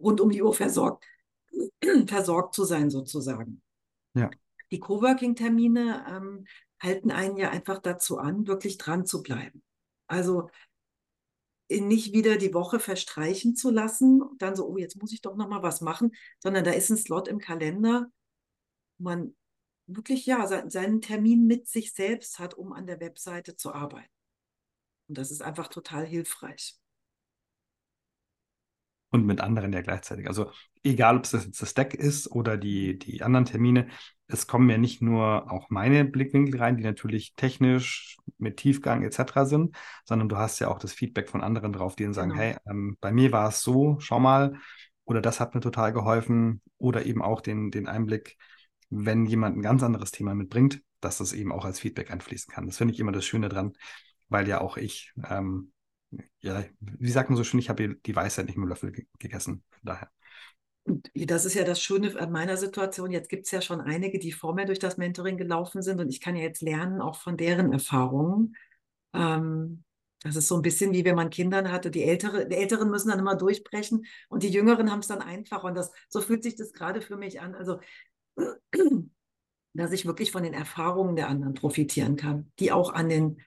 rund 0.00 0.20
um 0.20 0.30
die 0.30 0.42
Uhr 0.42 0.54
versorgt, 0.54 1.04
versorgt 2.06 2.54
zu 2.54 2.64
sein, 2.64 2.90
sozusagen. 2.90 3.62
Ja. 4.14 4.30
Die 4.70 4.80
Coworking-Termine 4.80 6.06
ähm, 6.08 6.46
halten 6.80 7.10
einen 7.10 7.36
ja 7.36 7.50
einfach 7.50 7.80
dazu 7.80 8.18
an, 8.18 8.46
wirklich 8.46 8.78
dran 8.78 9.04
zu 9.04 9.22
bleiben. 9.22 9.62
Also 10.06 10.50
nicht 11.68 12.12
wieder 12.12 12.36
die 12.36 12.54
Woche 12.54 12.80
verstreichen 12.80 13.54
zu 13.54 13.70
lassen, 13.70 14.22
dann 14.38 14.56
so, 14.56 14.66
oh, 14.66 14.76
jetzt 14.76 14.96
muss 14.96 15.12
ich 15.12 15.20
doch 15.20 15.36
noch 15.36 15.48
mal 15.48 15.62
was 15.62 15.80
machen, 15.80 16.12
sondern 16.40 16.64
da 16.64 16.72
ist 16.72 16.90
ein 16.90 16.96
Slot 16.96 17.28
im 17.28 17.38
Kalender, 17.38 18.10
wo 18.98 19.04
man 19.04 19.36
wirklich 19.86 20.26
ja 20.26 20.46
seinen 20.68 21.00
Termin 21.00 21.46
mit 21.46 21.68
sich 21.68 21.92
selbst 21.92 22.38
hat, 22.38 22.54
um 22.54 22.72
an 22.72 22.86
der 22.86 23.00
Webseite 23.00 23.56
zu 23.56 23.72
arbeiten. 23.72 24.10
Und 25.08 25.18
das 25.18 25.30
ist 25.30 25.42
einfach 25.42 25.68
total 25.68 26.06
hilfreich 26.06 26.79
und 29.10 29.26
mit 29.26 29.40
anderen 29.40 29.72
ja 29.72 29.82
gleichzeitig. 29.82 30.28
Also 30.28 30.50
egal, 30.82 31.16
ob 31.16 31.24
es 31.24 31.32
das 31.32 31.44
jetzt 31.44 31.60
das 31.60 31.74
Deck 31.74 31.94
ist 31.94 32.30
oder 32.30 32.56
die, 32.56 32.98
die 32.98 33.22
anderen 33.22 33.44
Termine, 33.44 33.88
es 34.28 34.46
kommen 34.46 34.70
ja 34.70 34.78
nicht 34.78 35.02
nur 35.02 35.50
auch 35.50 35.70
meine 35.70 36.04
Blickwinkel 36.04 36.60
rein, 36.60 36.76
die 36.76 36.84
natürlich 36.84 37.34
technisch 37.34 38.16
mit 38.38 38.58
Tiefgang 38.58 39.02
etc. 39.02 39.44
sind, 39.44 39.76
sondern 40.04 40.28
du 40.28 40.36
hast 40.36 40.60
ja 40.60 40.68
auch 40.68 40.78
das 40.78 40.92
Feedback 40.92 41.28
von 41.28 41.42
anderen 41.42 41.72
drauf, 41.72 41.96
die 41.96 42.04
dann 42.04 42.14
sagen, 42.14 42.30
genau. 42.30 42.42
hey, 42.42 42.56
ähm, 42.68 42.96
bei 43.00 43.12
mir 43.12 43.32
war 43.32 43.48
es 43.48 43.62
so, 43.62 43.96
schau 43.98 44.20
mal, 44.20 44.54
oder 45.04 45.20
das 45.20 45.40
hat 45.40 45.54
mir 45.54 45.60
total 45.60 45.92
geholfen, 45.92 46.62
oder 46.78 47.04
eben 47.04 47.22
auch 47.22 47.40
den, 47.40 47.70
den 47.70 47.88
Einblick, 47.88 48.36
wenn 48.88 49.26
jemand 49.26 49.56
ein 49.56 49.62
ganz 49.62 49.82
anderes 49.82 50.12
Thema 50.12 50.34
mitbringt, 50.34 50.82
dass 51.00 51.18
das 51.18 51.32
eben 51.32 51.52
auch 51.52 51.64
als 51.64 51.80
Feedback 51.80 52.10
einfließen 52.10 52.52
kann. 52.52 52.66
Das 52.66 52.78
finde 52.78 52.94
ich 52.94 53.00
immer 53.00 53.12
das 53.12 53.24
Schöne 53.24 53.48
dran, 53.48 53.72
weil 54.28 54.48
ja 54.48 54.60
auch 54.60 54.76
ich 54.76 55.12
ähm, 55.28 55.72
ja, 56.40 56.64
wie 56.80 57.10
sagt 57.10 57.30
man 57.30 57.36
so 57.36 57.44
schön, 57.44 57.60
ich 57.60 57.68
habe 57.68 57.94
die 57.94 58.16
Weisheit 58.16 58.46
nicht 58.46 58.58
mit 58.58 58.68
Löffel 58.68 58.92
gegessen. 59.18 59.62
Von 59.70 59.80
daher. 59.84 60.10
Und 60.84 61.10
das 61.14 61.44
ist 61.44 61.54
ja 61.54 61.64
das 61.64 61.82
Schöne 61.82 62.18
an 62.18 62.32
meiner 62.32 62.56
Situation. 62.56 63.10
Jetzt 63.10 63.28
gibt 63.28 63.46
es 63.46 63.52
ja 63.52 63.60
schon 63.60 63.80
einige, 63.80 64.18
die 64.18 64.32
vor 64.32 64.54
mir 64.54 64.66
durch 64.66 64.78
das 64.78 64.96
Mentoring 64.96 65.36
gelaufen 65.36 65.82
sind 65.82 66.00
und 66.00 66.08
ich 66.08 66.20
kann 66.20 66.36
ja 66.36 66.42
jetzt 66.42 66.62
lernen, 66.62 67.00
auch 67.00 67.16
von 67.16 67.36
deren 67.36 67.72
Erfahrungen. 67.72 68.56
Ähm, 69.12 69.84
das 70.22 70.36
ist 70.36 70.48
so 70.48 70.56
ein 70.56 70.62
bisschen 70.62 70.92
wie 70.92 71.04
wenn 71.04 71.16
man 71.16 71.30
Kindern 71.30 71.70
hatte. 71.70 71.90
Die, 71.90 72.04
Ältere, 72.04 72.46
die 72.46 72.56
Älteren 72.56 72.90
müssen 72.90 73.08
dann 73.08 73.18
immer 73.18 73.36
durchbrechen 73.36 74.04
und 74.28 74.42
die 74.42 74.50
Jüngeren 74.50 74.90
haben 74.90 75.00
es 75.00 75.06
dann 75.06 75.22
einfach. 75.22 75.64
Und 75.64 75.74
das, 75.74 75.92
so 76.08 76.20
fühlt 76.20 76.42
sich 76.42 76.56
das 76.56 76.72
gerade 76.72 77.00
für 77.00 77.16
mich 77.16 77.40
an. 77.40 77.54
Also, 77.54 77.80
dass 79.74 79.92
ich 79.92 80.06
wirklich 80.06 80.32
von 80.32 80.42
den 80.42 80.54
Erfahrungen 80.54 81.16
der 81.16 81.28
anderen 81.28 81.54
profitieren 81.54 82.16
kann, 82.16 82.52
die 82.58 82.72
auch 82.72 82.92
an 82.92 83.08
den 83.08 83.40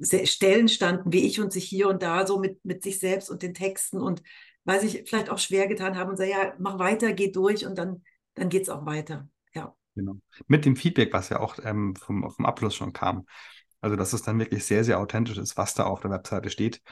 Stellen 0.00 0.68
standen, 0.68 1.12
wie 1.12 1.26
ich 1.26 1.40
und 1.40 1.52
sich 1.52 1.64
hier 1.64 1.88
und 1.88 2.02
da 2.02 2.26
so 2.26 2.38
mit, 2.38 2.64
mit 2.64 2.82
sich 2.82 2.98
selbst 2.98 3.30
und 3.30 3.42
den 3.42 3.54
Texten 3.54 4.00
und 4.00 4.22
weil 4.64 4.80
sich 4.80 5.04
vielleicht 5.06 5.30
auch 5.30 5.38
schwer 5.38 5.66
getan 5.66 5.96
haben 5.96 6.10
und 6.10 6.16
sagen, 6.16 6.30
ja, 6.30 6.54
mach 6.58 6.78
weiter, 6.78 7.12
geh 7.12 7.30
durch 7.30 7.66
und 7.66 7.76
dann, 7.76 8.02
dann 8.34 8.48
geht 8.48 8.62
es 8.62 8.68
auch 8.68 8.86
weiter. 8.86 9.28
Ja. 9.54 9.74
Genau. 9.94 10.16
Mit 10.46 10.64
dem 10.64 10.76
Feedback, 10.76 11.12
was 11.12 11.28
ja 11.28 11.40
auch 11.40 11.58
ähm, 11.64 11.96
vom, 11.96 12.30
vom 12.30 12.46
Abschluss 12.46 12.74
schon 12.74 12.92
kam. 12.92 13.26
Also, 13.80 13.96
dass 13.96 14.12
es 14.12 14.22
dann 14.22 14.38
wirklich 14.38 14.64
sehr, 14.64 14.84
sehr 14.84 15.00
authentisch 15.00 15.38
ist, 15.38 15.56
was 15.56 15.74
da 15.74 15.84
auf 15.84 16.00
der 16.00 16.10
Webseite 16.10 16.50
steht. 16.50 16.82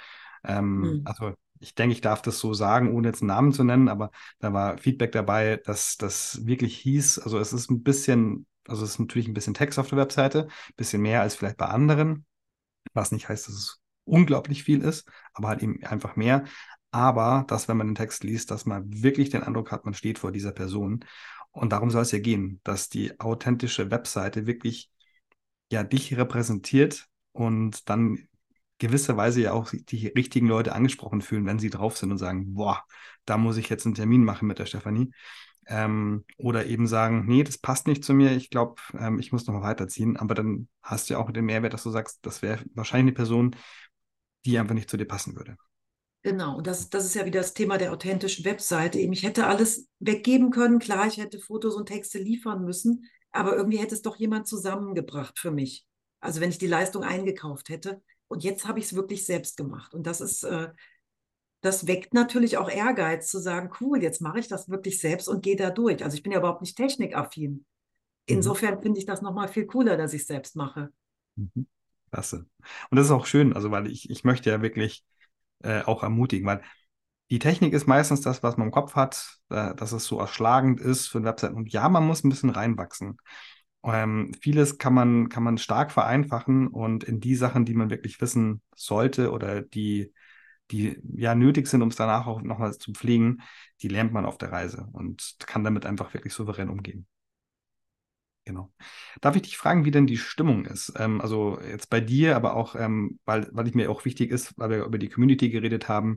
Ähm, 0.44 0.83
hm. 0.83 1.03
Also, 1.05 1.35
ich 1.61 1.75
denke, 1.75 1.92
ich 1.92 2.01
darf 2.01 2.23
das 2.23 2.38
so 2.38 2.55
sagen, 2.55 2.94
ohne 2.94 3.09
jetzt 3.09 3.21
einen 3.23 3.29
Namen 3.29 3.53
zu 3.53 3.64
nennen, 3.64 3.88
aber 3.88 4.11
da 4.38 4.53
war 4.53 4.79
Feedback 4.79 5.12
dabei, 5.12 5.57
dass 5.57 5.97
das 5.97 6.47
wirklich 6.47 6.77
hieß, 6.79 7.18
also 7.18 7.38
es 7.38 7.53
ist 7.53 7.68
ein 7.68 7.83
bisschen, 7.83 8.47
also 8.66 8.85
es 8.85 8.90
ist 8.90 9.01
natürlich 9.01 9.27
ein 9.27 9.35
bisschen 9.35 9.55
Text 9.55 9.79
auf 9.79 9.88
der 9.88 9.99
Webseite, 9.99 10.44
ein 10.47 10.77
bisschen 10.77 11.03
mehr 11.03 11.21
als 11.21 11.35
vielleicht 11.35 11.57
bei 11.57 11.66
anderen, 11.66 12.27
was 12.94 13.12
nicht 13.12 13.29
heißt, 13.29 13.48
dass 13.48 13.55
es 13.55 13.81
unglaublich 14.05 14.64
viel 14.64 14.83
ist, 14.83 15.09
aber 15.35 15.48
halt 15.48 15.62
eben 15.62 15.85
einfach 15.85 16.16
mehr. 16.16 16.44
Aber 16.90 17.44
dass, 17.48 17.68
wenn 17.68 17.77
man 17.77 17.88
den 17.88 17.94
Text 17.94 18.24
liest, 18.24 18.51
dass 18.51 18.64
man 18.66 19.03
wirklich 19.03 19.31
den 19.31 19.42
Eindruck 19.42 19.70
hat, 19.72 19.85
man 19.85 19.94
steht 19.94 20.18
vor 20.18 20.33
dieser 20.33 20.53
Person. 20.53 21.05
Und 21.51 21.72
darum 21.72 21.90
soll 21.90 22.03
es 22.03 22.12
ja 22.12 22.18
gehen, 22.18 22.61
dass 22.64 22.88
die 22.88 23.18
authentische 23.20 23.90
Webseite 23.90 24.46
wirklich 24.46 24.90
ja 25.70 25.85
dich 25.85 26.16
repräsentiert 26.16 27.07
und 27.33 27.88
dann 27.88 28.29
gewisserweise 28.79 29.42
ja 29.42 29.53
auch 29.53 29.70
die 29.72 30.07
richtigen 30.09 30.46
Leute 30.46 30.72
angesprochen 30.72 31.20
fühlen, 31.20 31.46
wenn 31.46 31.59
sie 31.59 31.70
drauf 31.70 31.96
sind 31.98 32.12
und 32.12 32.18
sagen, 32.18 32.55
boah, 32.55 32.85
da 33.24 33.37
muss 33.37 33.57
ich 33.57 33.68
jetzt 33.68 33.87
einen 33.87 33.94
Termin 33.94 34.24
machen 34.24 34.48
mit 34.48 34.59
der 34.59 34.66
Stefanie. 34.66 35.11
Ähm, 35.68 36.24
oder 36.38 36.66
eben 36.66 36.87
sagen, 36.87 37.26
nee, 37.26 37.44
das 37.44 37.59
passt 37.59 37.87
nicht 37.87 38.02
zu 38.02 38.14
mir, 38.14 38.33
ich 38.33 38.50
glaube, 38.50 38.81
ähm, 38.98 39.18
ich 39.18 39.33
muss 39.33 39.46
noch 39.46 39.54
mal 39.54 39.62
weiterziehen. 39.62 40.16
Aber 40.16 40.35
dann 40.35 40.68
hast 40.83 41.09
du 41.09 41.14
ja 41.14 41.20
auch 41.20 41.31
den 41.31 41.44
Mehrwert, 41.44 41.74
dass 41.74 41.83
du 41.83 41.90
sagst, 41.90 42.20
das 42.22 42.42
wäre 42.42 42.64
wahrscheinlich 42.74 43.12
eine 43.12 43.16
Person, 43.16 43.54
die 44.44 44.59
einfach 44.59 44.74
nicht 44.74 44.90
zu 44.90 44.96
dir 44.96 45.07
passen 45.07 45.37
würde. 45.37 45.57
Genau, 46.22 46.57
und 46.57 46.66
das, 46.66 46.90
das 46.90 47.04
ist 47.04 47.14
ja 47.14 47.24
wieder 47.26 47.40
das 47.40 47.54
Thema 47.54 47.78
der 47.78 47.92
authentischen 47.92 48.44
Webseite. 48.44 48.98
Ich 48.98 49.22
hätte 49.22 49.46
alles 49.46 49.88
weggeben 50.00 50.50
können, 50.50 50.78
klar, 50.78 51.07
ich 51.07 51.18
hätte 51.18 51.38
Fotos 51.38 51.74
und 51.76 51.87
Texte 51.87 52.18
liefern 52.18 52.64
müssen, 52.64 53.04
aber 53.31 53.57
irgendwie 53.57 53.78
hätte 53.78 53.94
es 53.94 54.02
doch 54.02 54.16
jemand 54.16 54.48
zusammengebracht 54.48 55.38
für 55.38 55.50
mich. 55.50 55.87
Also 56.20 56.40
wenn 56.40 56.50
ich 56.50 56.59
die 56.59 56.66
Leistung 56.66 57.04
eingekauft 57.04 57.68
hätte. 57.68 58.02
Und 58.26 58.44
jetzt 58.44 58.66
habe 58.66 58.78
ich 58.78 58.87
es 58.87 58.94
wirklich 58.94 59.24
selbst 59.24 59.57
gemacht. 59.57 59.94
Und 59.94 60.07
das 60.07 60.20
ist, 60.20 60.42
äh, 60.42 60.68
das 61.61 61.87
weckt 61.87 62.14
natürlich 62.14 62.57
auch 62.57 62.71
Ehrgeiz 62.71 63.29
zu 63.29 63.38
sagen, 63.40 63.71
cool, 63.81 64.03
jetzt 64.03 64.21
mache 64.21 64.38
ich 64.38 64.49
das 64.49 64.68
wirklich 64.68 65.01
selbst 65.01 65.29
und 65.29 65.42
gehe 65.42 65.57
da 65.57 65.71
durch. 65.71 66.05
Also 66.05 66.16
ich 66.16 66.23
bin 66.23 66.33
ja 66.33 66.38
überhaupt 66.38 66.61
nicht 66.61 66.77
technikaffin. 66.77 67.53
Mhm. 67.53 67.64
Insofern 68.27 68.81
finde 68.81 68.99
ich 68.99 69.07
das 69.07 69.23
nochmal 69.23 69.49
viel 69.49 69.66
cooler, 69.66 69.97
dass 69.97 70.12
ich 70.12 70.23
es 70.23 70.29
selbst 70.29 70.55
mache. 70.57 70.90
Mhm. 71.37 71.66
Klasse. 72.11 72.47
Und 72.90 72.97
das 72.97 73.07
ist 73.07 73.12
auch 73.12 73.27
schön, 73.27 73.53
also 73.53 73.71
weil 73.71 73.87
ich, 73.87 74.09
ich 74.09 74.25
möchte 74.25 74.51
ja 74.51 74.62
wirklich 74.62 75.05
äh, 75.62 75.83
auch 75.83 76.03
ermutigen, 76.03 76.47
weil 76.47 76.62
die 77.31 77.38
Technik 77.38 77.75
ist 77.75 77.87
meistens 77.87 78.23
das, 78.23 78.42
was 78.42 78.57
man 78.57 78.68
im 78.68 78.73
Kopf 78.73 78.94
hat, 78.94 79.38
äh, 79.51 79.75
dass 79.75 79.92
es 79.92 80.05
so 80.05 80.18
erschlagend 80.18 80.81
ist 80.81 81.09
für 81.09 81.23
Webseiten. 81.25 81.57
Und 81.57 81.73
ja, 81.73 81.88
man 81.88 82.07
muss 82.07 82.25
ein 82.25 82.31
bisschen 82.31 82.51
reinwachsen. 82.51 83.18
Ähm, 83.85 84.33
vieles 84.40 84.79
kann 84.79 84.94
man, 84.94 85.29
kann 85.29 85.42
man 85.42 85.59
stark 85.59 85.92
vereinfachen 85.92 86.68
und 86.68 87.05
in 87.05 87.21
die 87.21 87.35
Sachen, 87.35 87.64
die 87.64 87.75
man 87.75 87.90
wirklich 87.90 88.21
wissen 88.21 88.62
sollte 88.75 89.31
oder 89.31 89.61
die, 89.61 90.12
die 90.70 90.98
ja 91.14 91.35
nötig 91.35 91.66
sind, 91.66 91.83
um 91.83 91.88
es 91.88 91.96
danach 91.96 92.26
auch 92.26 92.42
nochmal 92.42 92.76
zu 92.76 92.92
pflegen, 92.92 93.42
die 93.83 93.88
lernt 93.88 94.12
man 94.12 94.26
auf 94.26 94.38
der 94.38 94.52
Reise 94.52 94.88
und 94.92 95.37
kann 95.46 95.64
damit 95.64 95.87
einfach 95.87 96.12
wirklich 96.14 96.35
souverän 96.35 96.68
umgehen. 96.68 97.07
Genau. 98.44 98.72
Darf 99.20 99.37
ich 99.37 99.42
dich 99.42 99.59
fragen, 99.59 99.85
wie 99.85 99.90
denn 99.90 100.07
die 100.07 100.16
Stimmung 100.16 100.64
ist? 100.64 100.94
Ähm, 100.96 101.20
also 101.20 101.61
jetzt 101.61 101.90
bei 101.90 102.00
dir, 102.00 102.35
aber 102.35 102.57
auch, 102.57 102.74
ähm, 102.76 103.18
weil, 103.26 103.46
weil 103.52 103.68
ich 103.68 103.74
mir 103.74 103.90
auch 103.90 104.07
wichtig 104.07 104.31
ist, 104.31 104.54
weil 104.59 104.70
wir 104.70 104.85
über 104.85 104.96
die 104.96 105.11
Community 105.11 105.50
geredet 105.50 105.88
haben, 105.88 106.16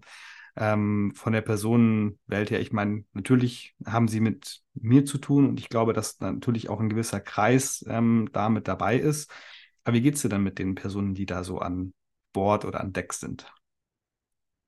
ähm, 0.55 1.11
von 1.15 1.33
der 1.33 1.41
Personenwelt 1.41 2.49
her. 2.51 2.61
Ich 2.61 2.71
meine, 2.71 3.03
natürlich 3.13 3.75
haben 3.85 4.07
sie 4.07 4.21
mit 4.21 4.61
mir 4.73 5.03
zu 5.05 5.17
tun 5.17 5.47
und 5.47 5.59
ich 5.59 5.67
glaube, 5.67 5.91
dass 5.91 6.19
natürlich 6.21 6.69
auch 6.69 6.79
ein 6.79 6.89
gewisser 6.89 7.19
Kreis 7.19 7.83
ähm, 7.89 8.29
da 8.31 8.49
dabei 8.49 8.97
ist. 8.97 9.29
Aber 9.83 9.95
wie 9.95 10.01
geht 10.01 10.15
es 10.15 10.21
dir 10.21 10.29
dann 10.29 10.43
mit 10.43 10.57
den 10.57 10.75
Personen, 10.75 11.13
die 11.15 11.25
da 11.25 11.43
so 11.43 11.59
an 11.59 11.93
Bord 12.31 12.63
oder 12.63 12.79
an 12.79 12.93
Deck 12.93 13.11
sind? 13.13 13.51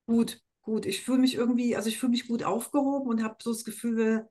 Gut, 0.06 0.42
gut. 0.62 0.86
Ich 0.86 1.02
fühle 1.04 1.20
mich 1.20 1.36
irgendwie, 1.36 1.76
also 1.76 1.90
ich 1.90 1.98
fühle 2.00 2.12
mich 2.12 2.28
gut 2.28 2.44
aufgehoben 2.44 3.10
und 3.10 3.24
habe 3.24 3.36
so 3.42 3.52
das 3.52 3.64
Gefühl, 3.66 4.28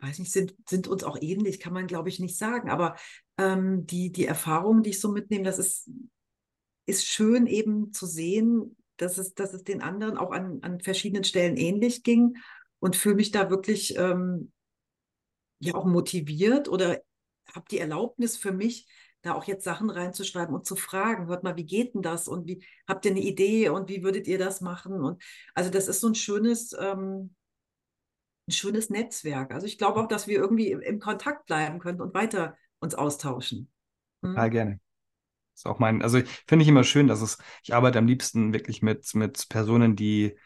weiß 0.00 0.18
nicht, 0.18 0.32
sind, 0.32 0.54
sind 0.68 0.88
uns 0.88 1.04
auch 1.04 1.16
ähnlich, 1.20 1.58
kann 1.60 1.72
man 1.72 1.86
glaube 1.86 2.08
ich 2.08 2.20
nicht 2.20 2.36
sagen. 2.36 2.70
Aber 2.70 2.96
ähm, 3.38 3.86
die, 3.86 4.12
die 4.12 4.26
Erfahrungen, 4.26 4.82
die 4.82 4.90
ich 4.90 5.00
so 5.00 5.10
mitnehme, 5.10 5.44
das 5.44 5.58
ist, 5.58 5.90
ist 6.86 7.06
schön 7.06 7.46
eben 7.46 7.92
zu 7.92 8.06
sehen, 8.06 8.76
dass 8.96 9.18
es, 9.18 9.34
dass 9.34 9.52
es 9.54 9.64
den 9.64 9.82
anderen 9.82 10.16
auch 10.16 10.30
an, 10.32 10.60
an 10.62 10.80
verschiedenen 10.80 11.24
Stellen 11.24 11.56
ähnlich 11.56 12.02
ging 12.02 12.36
und 12.78 12.96
fühle 12.96 13.16
mich 13.16 13.30
da 13.30 13.50
wirklich 13.50 13.96
ähm, 13.96 14.52
ja 15.58 15.74
auch 15.74 15.84
motiviert 15.86 16.68
oder 16.68 17.00
habe 17.52 17.66
die 17.70 17.78
Erlaubnis 17.78 18.36
für 18.36 18.52
mich, 18.52 18.86
da 19.26 19.34
auch 19.34 19.44
jetzt 19.44 19.64
Sachen 19.64 19.90
reinzuschreiben 19.90 20.54
und 20.54 20.66
zu 20.66 20.76
fragen, 20.76 21.26
hört 21.26 21.42
mal, 21.42 21.56
wie 21.56 21.66
geht 21.66 21.94
denn 21.94 22.02
das 22.02 22.28
und 22.28 22.46
wie 22.46 22.64
habt 22.88 23.04
ihr 23.04 23.10
eine 23.10 23.20
Idee 23.20 23.68
und 23.68 23.88
wie 23.88 24.02
würdet 24.02 24.26
ihr 24.26 24.38
das 24.38 24.60
machen? 24.60 25.00
Und 25.00 25.22
also 25.54 25.70
das 25.70 25.88
ist 25.88 26.00
so 26.00 26.08
ein 26.08 26.14
schönes, 26.14 26.74
ähm, 26.78 27.34
ein 28.48 28.52
schönes 28.52 28.90
Netzwerk. 28.90 29.52
Also 29.52 29.66
ich 29.66 29.78
glaube 29.78 30.00
auch, 30.00 30.08
dass 30.08 30.26
wir 30.26 30.38
irgendwie 30.38 30.72
im 30.72 31.00
Kontakt 31.00 31.46
bleiben 31.46 31.78
können 31.78 32.00
und 32.00 32.14
weiter 32.14 32.56
uns 32.78 32.94
austauschen. 32.94 33.70
Hm? 34.22 34.30
Total 34.30 34.50
gerne. 34.50 34.80
Ist 35.54 35.66
auch 35.66 35.78
mein, 35.78 36.02
also 36.02 36.20
finde 36.46 36.62
ich 36.62 36.68
immer 36.68 36.84
schön, 36.84 37.06
dass 37.06 37.22
es, 37.22 37.38
ich 37.64 37.74
arbeite 37.74 37.98
am 37.98 38.06
liebsten 38.06 38.52
wirklich 38.52 38.82
mit, 38.82 39.14
mit 39.14 39.48
Personen, 39.48 39.96
die, 39.96 40.36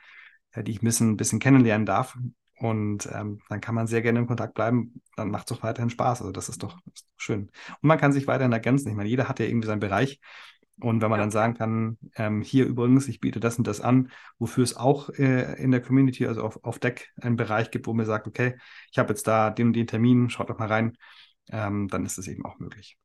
die 0.57 0.71
ich 0.71 0.83
ein 0.83 0.85
bisschen, 0.85 1.11
ein 1.11 1.17
bisschen 1.17 1.41
kennenlernen 1.41 1.85
darf. 1.85 2.17
Und 2.61 3.09
ähm, 3.11 3.41
dann 3.49 3.63
kann 3.63 3.75
man 3.75 3.87
sehr 3.87 4.03
gerne 4.03 4.19
in 4.19 4.27
Kontakt 4.27 4.53
bleiben. 4.53 5.01
Dann 5.17 5.31
macht 5.31 5.51
es 5.51 5.57
auch 5.57 5.63
weiterhin 5.63 5.89
Spaß. 5.89 6.21
Also 6.21 6.31
das 6.31 6.51
ist 6.51 6.63
doch, 6.63 6.79
das 6.85 6.95
ist 6.97 7.07
doch 7.07 7.15
schön. 7.17 7.41
Und 7.45 7.89
man 7.89 7.99
kann 7.99 8.13
sich 8.13 8.27
weiterhin 8.27 8.53
ergänzen. 8.53 8.91
Ich 8.91 8.95
meine, 8.95 9.09
jeder 9.09 9.29
hat 9.29 9.41
ja 9.41 9.47
irgendwie 9.47 9.67
seinen 9.67 9.81
Bereich. 9.81 10.21
Und 10.79 11.01
wenn 11.01 11.09
man 11.09 11.19
ja. 11.19 11.25
dann 11.25 11.31
sagen 11.31 11.55
kann, 11.55 11.99
ähm, 12.17 12.43
hier 12.43 12.67
übrigens, 12.67 13.09
ich 13.09 13.21
biete 13.21 13.41
das 13.41 13.57
und 13.57 13.67
das 13.67 13.81
an, 13.81 14.11
wofür 14.39 14.63
es 14.63 14.77
auch 14.77 15.09
äh, 15.11 15.55
in 15.63 15.71
der 15.71 15.81
Community, 15.81 16.27
also 16.27 16.43
auf, 16.43 16.63
auf 16.63 16.79
Deck, 16.79 17.11
einen 17.21 17.37
Bereich 17.37 17.71
gibt, 17.71 17.87
wo 17.87 17.95
mir 17.95 18.05
sagt, 18.05 18.27
okay, 18.27 18.59
ich 18.93 18.99
habe 18.99 19.11
jetzt 19.11 19.27
da 19.27 19.49
den 19.49 19.69
und 19.69 19.73
den 19.73 19.87
Termin, 19.87 20.29
schaut 20.29 20.51
doch 20.51 20.59
mal 20.59 20.69
rein, 20.69 20.99
ähm, 21.51 21.89
dann 21.89 22.05
ist 22.05 22.19
es 22.19 22.29
eben 22.29 22.45
auch 22.45 22.59
möglich. 22.59 22.99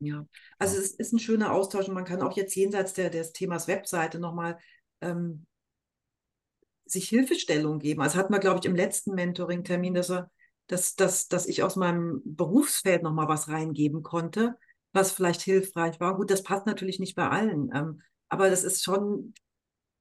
Ja, 0.00 0.24
also 0.58 0.74
ja. 0.74 0.80
es 0.80 0.90
ist 0.92 1.12
ein 1.12 1.18
schöner 1.20 1.52
Austausch 1.52 1.86
und 1.86 1.94
man 1.94 2.04
kann 2.04 2.22
auch 2.22 2.36
jetzt 2.36 2.56
jenseits 2.56 2.92
der, 2.94 3.10
des 3.10 3.32
Themas 3.32 3.68
Webseite 3.68 4.18
nochmal 4.18 4.58
ähm, 5.00 5.46
sich 6.90 7.08
Hilfestellung 7.08 7.78
geben. 7.78 8.02
Also 8.02 8.18
hat 8.18 8.30
man, 8.30 8.40
glaube 8.40 8.58
ich, 8.60 8.66
im 8.66 8.76
letzten 8.76 9.14
Mentoring-Termin, 9.14 9.94
dass, 9.94 10.12
dass, 10.66 10.94
dass, 10.94 11.28
dass 11.28 11.46
ich 11.46 11.62
aus 11.62 11.76
meinem 11.76 12.22
Berufsfeld 12.24 13.02
nochmal 13.02 13.28
was 13.28 13.48
reingeben 13.48 14.02
konnte, 14.02 14.56
was 14.92 15.12
vielleicht 15.12 15.42
hilfreich 15.42 16.00
war. 16.00 16.16
Gut, 16.16 16.30
das 16.30 16.42
passt 16.42 16.66
natürlich 16.66 16.98
nicht 16.98 17.14
bei 17.14 17.28
allen, 17.28 17.70
ähm, 17.74 18.02
aber 18.28 18.50
das 18.50 18.64
ist 18.64 18.82
schon, 18.82 19.34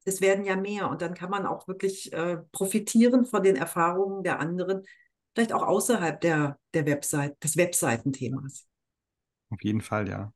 es 0.06 0.22
werden 0.22 0.46
ja 0.46 0.56
mehr 0.56 0.90
und 0.90 1.02
dann 1.02 1.14
kann 1.14 1.30
man 1.30 1.46
auch 1.46 1.68
wirklich 1.68 2.14
äh, 2.14 2.38
profitieren 2.52 3.26
von 3.26 3.44
den 3.44 3.56
Erfahrungen 3.56 4.24
der 4.24 4.40
anderen, 4.40 4.84
vielleicht 5.34 5.54
auch 5.54 5.64
außerhalb 5.64 6.20
der, 6.22 6.60
der 6.74 6.86
Website, 6.86 7.44
des 7.44 7.58
Webseitenthemas. 7.58 8.68
Auf 9.50 9.62
jeden 9.62 9.82
Fall, 9.82 10.08
ja. 10.08 10.34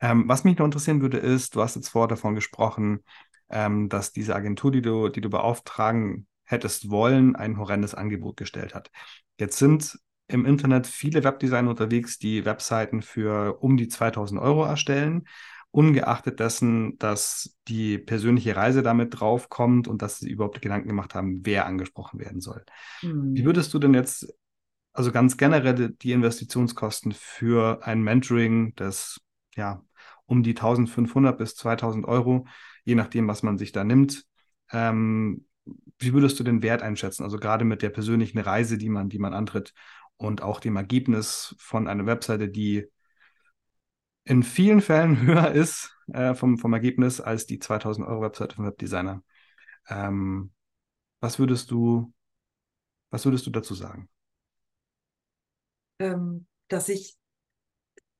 Ähm, 0.00 0.28
was 0.28 0.44
mich 0.44 0.56
noch 0.58 0.64
interessieren 0.64 1.02
würde, 1.02 1.18
ist, 1.18 1.54
du 1.54 1.62
hast 1.62 1.74
jetzt 1.74 1.88
vorher 1.88 2.08
davon 2.08 2.34
gesprochen, 2.34 3.04
ähm, 3.50 3.88
dass 3.88 4.12
diese 4.12 4.34
Agentur, 4.34 4.70
die 4.70 4.82
du, 4.82 5.08
die 5.08 5.20
du 5.20 5.30
beauftragen 5.30 6.26
hättest 6.44 6.90
wollen, 6.90 7.36
ein 7.36 7.58
horrendes 7.58 7.94
Angebot 7.94 8.36
gestellt 8.36 8.74
hat. 8.74 8.90
Jetzt 9.38 9.58
sind 9.58 9.98
im 10.28 10.44
Internet 10.44 10.86
viele 10.86 11.24
Webdesigner 11.24 11.70
unterwegs, 11.70 12.18
die 12.18 12.44
Webseiten 12.44 13.02
für 13.02 13.62
um 13.62 13.76
die 13.76 13.88
2000 13.88 14.40
Euro 14.40 14.64
erstellen, 14.64 15.26
ungeachtet 15.70 16.40
dessen, 16.40 16.98
dass 16.98 17.56
die 17.68 17.98
persönliche 17.98 18.56
Reise 18.56 18.82
damit 18.82 19.20
draufkommt 19.20 19.88
und 19.88 20.02
dass 20.02 20.18
sie 20.18 20.30
überhaupt 20.30 20.62
Gedanken 20.62 20.88
gemacht 20.88 21.14
haben, 21.14 21.44
wer 21.44 21.66
angesprochen 21.66 22.20
werden 22.20 22.40
soll. 22.40 22.64
Hm. 23.00 23.34
Wie 23.34 23.44
würdest 23.44 23.72
du 23.74 23.78
denn 23.78 23.94
jetzt 23.94 24.32
also 24.92 25.12
ganz 25.12 25.36
generell 25.36 25.90
die 25.90 26.12
Investitionskosten 26.12 27.12
für 27.12 27.86
ein 27.86 28.02
Mentoring, 28.02 28.74
das 28.74 29.20
ja 29.54 29.84
um 30.26 30.42
die 30.42 30.50
1500 30.50 31.38
bis 31.38 31.54
2000 31.54 32.06
Euro, 32.06 32.46
je 32.88 32.94
nachdem, 32.94 33.28
was 33.28 33.42
man 33.42 33.58
sich 33.58 33.72
da 33.72 33.84
nimmt. 33.84 34.24
Ähm, 34.72 35.46
wie 35.98 36.14
würdest 36.14 36.40
du 36.40 36.44
den 36.44 36.62
Wert 36.62 36.82
einschätzen? 36.82 37.22
Also 37.22 37.36
gerade 37.36 37.66
mit 37.66 37.82
der 37.82 37.90
persönlichen 37.90 38.38
Reise, 38.38 38.78
die 38.78 38.88
man, 38.88 39.10
die 39.10 39.18
man 39.18 39.34
antritt 39.34 39.74
und 40.16 40.40
auch 40.42 40.58
dem 40.58 40.76
Ergebnis 40.76 41.54
von 41.58 41.86
einer 41.86 42.06
Webseite, 42.06 42.48
die 42.48 42.86
in 44.24 44.42
vielen 44.42 44.80
Fällen 44.80 45.20
höher 45.26 45.50
ist 45.52 45.94
äh, 46.14 46.34
vom, 46.34 46.56
vom 46.56 46.72
Ergebnis 46.72 47.20
als 47.20 47.44
die 47.44 47.58
2000 47.58 48.08
Euro 48.08 48.22
Webseite 48.22 48.56
vom 48.56 48.64
Webdesigner. 48.64 49.22
Ähm, 49.88 50.50
was 51.20 51.38
würdest 51.38 51.70
du, 51.70 52.14
was 53.10 53.26
würdest 53.26 53.46
du 53.46 53.50
dazu 53.50 53.74
sagen? 53.74 54.08
ähm, 55.98 56.46
dass 56.68 56.86
sich 56.86 57.17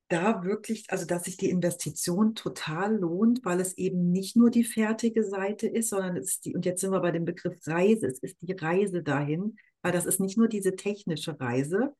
da 0.09 0.43
wirklich, 0.43 0.85
also 0.89 1.05
dass 1.05 1.23
sich 1.23 1.37
die 1.37 1.49
Investition 1.49 2.35
total 2.35 2.97
lohnt, 2.97 3.45
weil 3.45 3.59
es 3.59 3.77
eben 3.77 4.11
nicht 4.11 4.35
nur 4.35 4.49
die 4.49 4.63
fertige 4.63 5.23
Seite 5.23 5.67
ist, 5.67 5.89
sondern 5.89 6.17
es 6.17 6.31
ist 6.31 6.45
die, 6.45 6.55
und 6.55 6.65
jetzt 6.65 6.81
sind 6.81 6.91
wir 6.91 6.99
bei 6.99 7.11
dem 7.11 7.25
Begriff 7.25 7.55
Reise, 7.67 8.07
es 8.07 8.19
ist 8.19 8.37
die 8.41 8.53
Reise 8.53 9.03
dahin, 9.03 9.57
weil 9.81 9.91
das 9.91 10.05
ist 10.05 10.19
nicht 10.19 10.37
nur 10.37 10.47
diese 10.47 10.75
technische 10.75 11.39
Reise, 11.39 11.93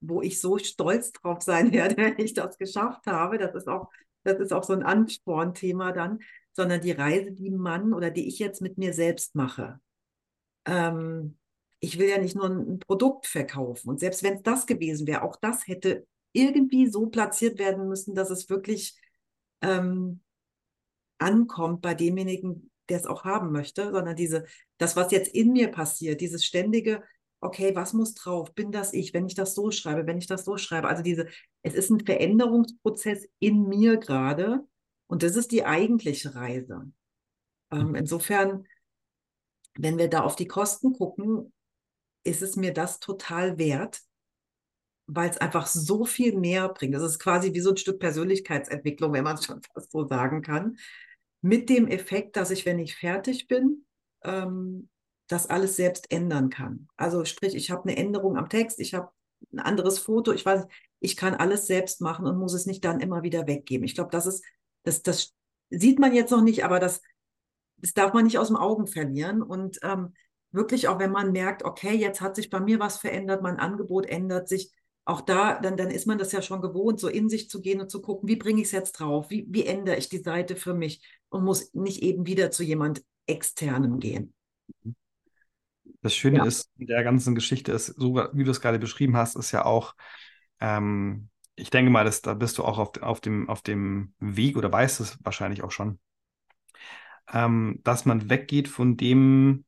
wo 0.00 0.22
ich 0.22 0.40
so 0.40 0.58
stolz 0.58 1.12
drauf 1.12 1.42
sein 1.42 1.72
werde, 1.72 1.96
wenn 1.98 2.18
ich 2.18 2.34
das 2.34 2.56
geschafft 2.58 3.06
habe. 3.06 3.38
Das 3.38 3.54
ist 3.54 3.68
auch, 3.68 3.90
das 4.24 4.38
ist 4.40 4.52
auch 4.52 4.64
so 4.64 4.72
ein 4.72 4.82
Anspornthema 4.82 5.92
dann, 5.92 6.20
sondern 6.54 6.80
die 6.80 6.92
Reise, 6.92 7.32
die 7.32 7.50
man 7.50 7.92
oder 7.92 8.10
die 8.10 8.28
ich 8.28 8.38
jetzt 8.38 8.62
mit 8.62 8.78
mir 8.78 8.94
selbst 8.94 9.34
mache. 9.34 9.78
Ähm, 10.64 11.36
ich 11.80 11.98
will 11.98 12.08
ja 12.08 12.18
nicht 12.18 12.36
nur 12.36 12.48
ein 12.48 12.78
Produkt 12.78 13.26
verkaufen. 13.26 13.90
Und 13.90 14.00
selbst 14.00 14.22
wenn 14.22 14.34
es 14.34 14.42
das 14.42 14.66
gewesen 14.66 15.06
wäre, 15.06 15.22
auch 15.22 15.36
das 15.36 15.66
hätte 15.66 16.06
irgendwie 16.32 16.86
so 16.86 17.06
platziert 17.06 17.58
werden 17.58 17.88
müssen, 17.88 18.14
dass 18.14 18.30
es 18.30 18.48
wirklich 18.48 18.98
ähm, 19.60 20.20
ankommt 21.18 21.82
bei 21.82 21.94
demjenigen, 21.94 22.70
der 22.88 22.98
es 22.98 23.06
auch 23.06 23.24
haben 23.24 23.52
möchte, 23.52 23.92
sondern 23.92 24.16
diese, 24.16 24.44
das, 24.78 24.96
was 24.96 25.12
jetzt 25.12 25.34
in 25.34 25.52
mir 25.52 25.68
passiert, 25.68 26.20
dieses 26.20 26.44
ständige, 26.44 27.02
okay, 27.40 27.74
was 27.74 27.92
muss 27.92 28.14
drauf? 28.14 28.54
Bin 28.54 28.72
das 28.72 28.92
ich, 28.92 29.14
wenn 29.14 29.26
ich 29.26 29.34
das 29.34 29.54
so 29.54 29.70
schreibe, 29.70 30.06
wenn 30.06 30.18
ich 30.18 30.26
das 30.26 30.44
so 30.44 30.56
schreibe? 30.56 30.88
Also 30.88 31.02
diese, 31.02 31.26
es 31.62 31.74
ist 31.74 31.90
ein 31.90 32.04
Veränderungsprozess 32.04 33.28
in 33.38 33.68
mir 33.68 33.96
gerade 33.98 34.66
und 35.06 35.22
das 35.22 35.36
ist 35.36 35.52
die 35.52 35.64
eigentliche 35.64 36.34
Reise. 36.34 36.90
Ähm, 37.70 37.94
insofern, 37.94 38.66
wenn 39.74 39.98
wir 39.98 40.08
da 40.08 40.22
auf 40.22 40.36
die 40.36 40.46
Kosten 40.46 40.92
gucken, 40.92 41.52
ist 42.24 42.42
es 42.42 42.56
mir 42.56 42.72
das 42.72 43.00
total 43.00 43.58
wert, 43.58 44.00
weil 45.14 45.30
es 45.30 45.38
einfach 45.38 45.66
so 45.66 46.04
viel 46.04 46.38
mehr 46.38 46.68
bringt. 46.68 46.94
Das 46.94 47.02
ist 47.02 47.18
quasi 47.18 47.52
wie 47.54 47.60
so 47.60 47.70
ein 47.70 47.76
Stück 47.76 47.98
Persönlichkeitsentwicklung, 47.98 49.12
wenn 49.12 49.24
man 49.24 49.36
es 49.36 49.44
schon 49.44 49.60
fast 49.74 49.92
so 49.92 50.06
sagen 50.06 50.42
kann. 50.42 50.76
Mit 51.40 51.68
dem 51.68 51.88
Effekt, 51.88 52.36
dass 52.36 52.50
ich, 52.50 52.66
wenn 52.66 52.78
ich 52.78 52.94
fertig 52.94 53.48
bin, 53.48 53.84
ähm, 54.22 54.88
das 55.28 55.48
alles 55.48 55.76
selbst 55.76 56.10
ändern 56.12 56.50
kann. 56.50 56.88
Also 56.96 57.24
sprich, 57.24 57.54
ich 57.54 57.70
habe 57.70 57.84
eine 57.84 57.96
Änderung 57.96 58.36
am 58.36 58.48
Text, 58.48 58.78
ich 58.80 58.94
habe 58.94 59.10
ein 59.52 59.58
anderes 59.58 59.98
Foto, 59.98 60.32
ich 60.32 60.46
weiß, 60.46 60.66
ich 61.00 61.16
kann 61.16 61.34
alles 61.34 61.66
selbst 61.66 62.00
machen 62.00 62.26
und 62.26 62.38
muss 62.38 62.54
es 62.54 62.66
nicht 62.66 62.84
dann 62.84 63.00
immer 63.00 63.22
wieder 63.22 63.46
weggeben. 63.46 63.84
Ich 63.84 63.94
glaube, 63.94 64.10
das 64.10 64.26
ist, 64.26 64.44
das, 64.84 65.02
das 65.02 65.34
sieht 65.70 65.98
man 65.98 66.14
jetzt 66.14 66.30
noch 66.30 66.42
nicht, 66.42 66.64
aber 66.64 66.78
das 66.78 67.00
das 67.82 67.94
darf 67.94 68.14
man 68.14 68.24
nicht 68.24 68.38
aus 68.38 68.46
dem 68.46 68.56
Augen 68.56 68.86
verlieren. 68.86 69.42
Und 69.42 69.78
ähm, 69.82 70.14
wirklich 70.52 70.88
auch, 70.88 70.98
wenn 70.98 71.10
man 71.10 71.32
merkt, 71.32 71.64
okay, 71.64 71.94
jetzt 71.94 72.20
hat 72.20 72.36
sich 72.36 72.48
bei 72.48 72.60
mir 72.60 72.78
was 72.78 72.96
verändert, 72.96 73.42
mein 73.42 73.58
Angebot 73.58 74.06
ändert 74.06 74.48
sich, 74.48 74.72
auch 75.04 75.20
da, 75.20 75.58
dann, 75.60 75.76
dann 75.76 75.90
ist 75.90 76.06
man 76.06 76.18
das 76.18 76.32
ja 76.32 76.42
schon 76.42 76.60
gewohnt, 76.60 77.00
so 77.00 77.08
in 77.08 77.28
sich 77.28 77.48
zu 77.48 77.60
gehen 77.60 77.80
und 77.80 77.90
zu 77.90 78.00
gucken, 78.00 78.28
wie 78.28 78.36
bringe 78.36 78.60
ich 78.60 78.66
es 78.66 78.72
jetzt 78.72 78.92
drauf, 78.92 79.30
wie, 79.30 79.46
wie 79.48 79.66
ändere 79.66 79.96
ich 79.96 80.08
die 80.08 80.18
Seite 80.18 80.56
für 80.56 80.74
mich 80.74 81.02
und 81.28 81.44
muss 81.44 81.74
nicht 81.74 82.02
eben 82.02 82.26
wieder 82.26 82.50
zu 82.50 82.62
jemand 82.62 83.02
externem 83.26 83.98
gehen. 83.98 84.34
Das 86.02 86.14
Schöne 86.14 86.38
ja. 86.38 86.44
ist, 86.44 86.70
in 86.78 86.86
der 86.86 87.02
ganzen 87.04 87.34
Geschichte 87.34 87.72
ist, 87.72 87.86
so 87.86 88.16
wie 88.32 88.44
du 88.44 88.50
es 88.50 88.60
gerade 88.60 88.78
beschrieben 88.78 89.16
hast, 89.16 89.36
ist 89.36 89.52
ja 89.52 89.64
auch, 89.64 89.94
ähm, 90.60 91.28
ich 91.54 91.70
denke 91.70 91.90
mal, 91.90 92.04
dass, 92.04 92.22
da 92.22 92.34
bist 92.34 92.58
du 92.58 92.64
auch 92.64 92.78
auf, 92.78 93.02
auf, 93.02 93.20
dem, 93.20 93.48
auf 93.48 93.62
dem 93.62 94.14
Weg 94.18 94.56
oder 94.56 94.70
weißt 94.70 95.00
es 95.00 95.18
wahrscheinlich 95.22 95.62
auch 95.62 95.70
schon, 95.70 95.98
ähm, 97.32 97.80
dass 97.82 98.04
man 98.04 98.30
weggeht 98.30 98.68
von 98.68 98.96
dem, 98.96 99.64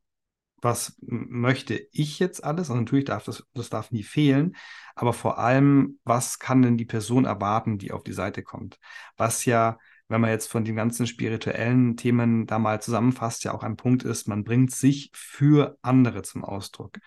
was 0.65 0.97
möchte 1.03 1.75
ich 1.93 2.19
jetzt 2.19 2.43
alles? 2.43 2.71
Und 2.71 2.79
natürlich 2.79 3.05
darf 3.05 3.25
das, 3.25 3.45
das 3.53 3.69
darf 3.69 3.93
nie 3.93 4.03
fehlen, 4.03 4.57
aber 4.95 5.13
vor 5.13 5.39
allem, 5.39 5.99
was 6.05 6.39
kann 6.39 6.63
denn 6.63 6.79
die 6.79 6.87
Person 6.87 7.27
erwarten, 7.27 7.79
die 7.79 7.93
auf 7.93 8.03
die 8.03 8.15
Seite 8.15 8.43
kommt? 8.43 8.79
Was 9.17 9.45
ja, 9.45 9.79
wenn 10.09 10.23
man 10.23 10.31
jetzt 10.31 10.51
von 10.51 10.65
den 10.65 10.77
ganzen 10.77 11.07
spirituellen 11.07 11.97
Themen 11.97 12.47
da 12.47 12.59
mal 12.59 12.81
zusammenfasst, 12.81 13.45
ja 13.45 13.53
auch 13.53 13.63
ein 13.63 13.77
Punkt 13.77 14.05
ist, 14.05 14.27
man 14.27 14.43
bringt 14.43 14.71
sich 14.71 15.11
für 15.15 15.77
andere 15.83 16.23
zum 16.23 16.45
Ausdruck. 16.45 16.99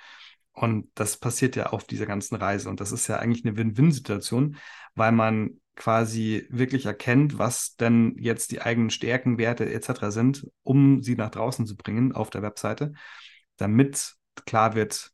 Und 0.52 0.90
das 0.96 1.18
passiert 1.18 1.56
ja 1.56 1.68
auf 1.68 1.84
dieser 1.84 2.06
ganzen 2.06 2.36
Reise. 2.36 2.70
Und 2.70 2.80
das 2.80 2.92
ist 2.92 3.08
ja 3.08 3.18
eigentlich 3.18 3.46
eine 3.46 3.58
Win-Win-Situation, 3.58 4.58
weil 4.96 5.12
man 5.12 5.60
quasi 5.76 6.48
wirklich 6.50 6.86
erkennt, 6.88 7.38
was 7.38 7.76
denn 7.76 8.16
jetzt 8.20 8.52
die 8.52 8.62
eigenen 8.62 8.90
Stärken, 8.90 9.38
Werte 9.38 9.72
etc. 9.72 10.12
sind, 10.12 10.48
um 10.64 11.02
sie 11.04 11.16
nach 11.16 11.30
draußen 11.30 11.66
zu 11.66 11.76
bringen 11.76 12.12
auf 12.12 12.30
der 12.30 12.42
Webseite 12.42 12.94
damit 13.58 14.16
klar 14.46 14.76
wird, 14.76 15.14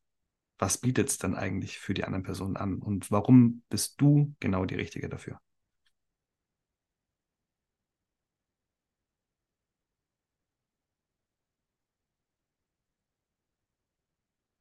was 0.60 0.80
bietet 0.80 1.10
es 1.10 1.18
dann 1.20 1.36
eigentlich 1.36 1.80
für 1.80 1.94
die 1.96 2.06
anderen 2.06 2.24
Personen 2.24 2.58
an 2.58 2.80
und 2.82 3.12
warum 3.12 3.64
bist 3.70 4.02
du 4.02 4.36
genau 4.40 4.66
die 4.66 4.76
Richtige 4.76 5.10
dafür? 5.10 5.40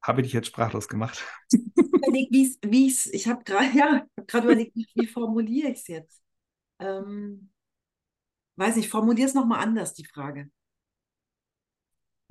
Habe 0.03 0.21
ich 0.21 0.27
dich 0.29 0.33
jetzt 0.35 0.49
sprachlos 0.49 0.89
gemacht? 0.89 1.25
Überlegt, 1.77 2.33
wie's, 2.33 2.59
wie's, 2.63 3.07
ich 3.07 3.29
habe 3.29 3.45
gerade 3.45 3.67
ja, 3.79 4.07
hab 4.33 4.45
überlegt, 4.45 4.75
wie, 4.77 4.87
wie 4.95 5.07
formuliere 5.07 5.71
ich 5.71 5.79
es 5.81 5.89
jetzt? 5.89 6.23
Ähm, 6.81 7.51
weiß 8.57 8.77
nicht, 8.77 8.89
formuliere 8.89 9.29
es 9.29 9.35
nochmal 9.35 9.61
anders, 9.63 9.93
die 9.95 10.05
Frage. 10.07 10.51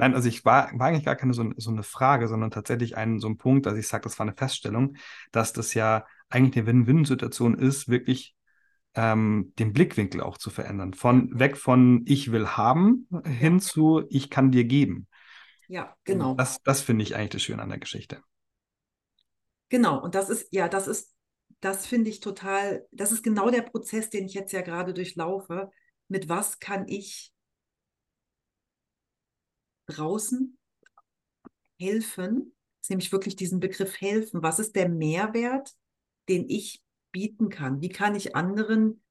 Nein, 0.02 0.16
also 0.16 0.28
ich 0.28 0.44
war, 0.46 0.72
war 0.80 0.88
eigentlich 0.88 1.06
gar 1.06 1.16
keine 1.16 1.36
so, 1.36 1.52
so 1.58 1.70
eine 1.70 1.84
Frage, 1.84 2.28
sondern 2.28 2.50
tatsächlich 2.50 2.98
ein, 2.98 3.20
so 3.20 3.28
ein 3.28 3.38
Punkt, 3.38 3.68
dass 3.68 3.78
ich 3.78 3.88
sage, 3.88 4.02
das 4.02 4.18
war 4.18 4.26
eine 4.26 4.36
Feststellung, 4.36 4.96
dass 5.32 5.54
das 5.54 5.76
ja 5.76 6.08
eigentlich 6.28 6.58
eine 6.58 6.66
Win-Win-Situation 6.66 7.54
ist, 7.54 7.88
wirklich 7.88 8.36
ähm, 8.96 9.54
den 9.60 9.74
Blickwinkel 9.74 10.22
auch 10.22 10.40
zu 10.40 10.50
verändern. 10.50 10.96
Von 10.96 11.40
weg 11.40 11.56
von 11.56 12.02
ich 12.08 12.32
will 12.32 12.48
haben 12.48 13.08
hin 13.26 13.60
zu 13.60 14.04
ich 14.10 14.32
kann 14.32 14.52
dir 14.52 14.64
geben. 14.64 15.08
Ja, 15.68 15.96
genau. 16.04 16.34
Das, 16.34 16.64
das 16.64 16.82
finde 16.82 17.04
ich 17.04 17.16
eigentlich 17.16 17.30
das 17.30 17.44
Schöne 17.44 17.62
an 17.62 17.70
der 17.70 17.78
Geschichte. 17.78 18.24
Genau, 19.70 20.02
und 20.02 20.16
das 20.16 20.32
ist, 20.32 20.48
ja, 20.52 20.68
das 20.68 20.88
ist, 20.88 21.14
das 21.60 21.86
finde 21.86 22.10
ich 22.10 22.22
total, 22.22 22.88
das 22.92 23.12
ist 23.12 23.24
genau 23.24 23.52
der 23.52 23.62
Prozess, 23.62 24.10
den 24.10 24.26
ich 24.26 24.34
jetzt 24.34 24.52
ja 24.52 24.62
gerade 24.62 24.96
durchlaufe. 24.96 25.70
Mit 26.08 26.28
was 26.28 26.60
kann 26.60 26.88
ich 26.88 27.31
draußen 29.88 30.58
helfen, 31.80 32.54
ist 32.82 32.90
nämlich 32.90 33.12
wirklich 33.12 33.36
diesen 33.36 33.60
Begriff 33.60 34.00
helfen. 34.00 34.42
Was 34.44 34.60
ist 34.60 34.76
der 34.76 34.90
Mehrwert, 34.90 35.74
den 36.30 36.50
ich 36.50 36.82
bieten 37.12 37.50
kann? 37.50 37.82
Wie 37.82 37.90
kann 37.90 38.16
ich 38.16 38.36
anderen 38.36 39.04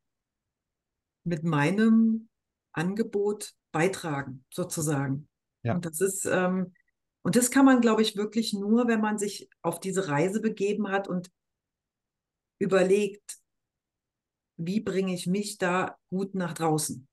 mit 1.25 1.45
meinem 1.45 2.29
Angebot 2.73 3.53
beitragen, 3.73 4.45
sozusagen? 4.53 5.29
Ja. 5.63 5.75
Und 5.75 5.85
das 5.85 6.01
ist, 6.01 6.25
ähm, 6.25 6.73
und 7.23 7.37
das 7.37 7.51
kann 7.51 7.65
man, 7.65 7.81
glaube 7.81 8.03
ich, 8.03 8.17
wirklich 8.17 8.53
nur, 8.53 8.89
wenn 8.89 9.01
man 9.01 9.19
sich 9.19 9.51
auf 9.63 9.79
diese 9.79 10.09
Reise 10.09 10.41
begeben 10.41 10.91
hat 10.91 11.07
und 11.07 11.31
überlegt, 12.59 13.39
wie 14.57 14.81
bringe 14.81 15.15
ich 15.15 15.27
mich 15.27 15.59
da 15.59 15.97
gut 16.09 16.35
nach 16.35 16.55
draußen? 16.55 17.09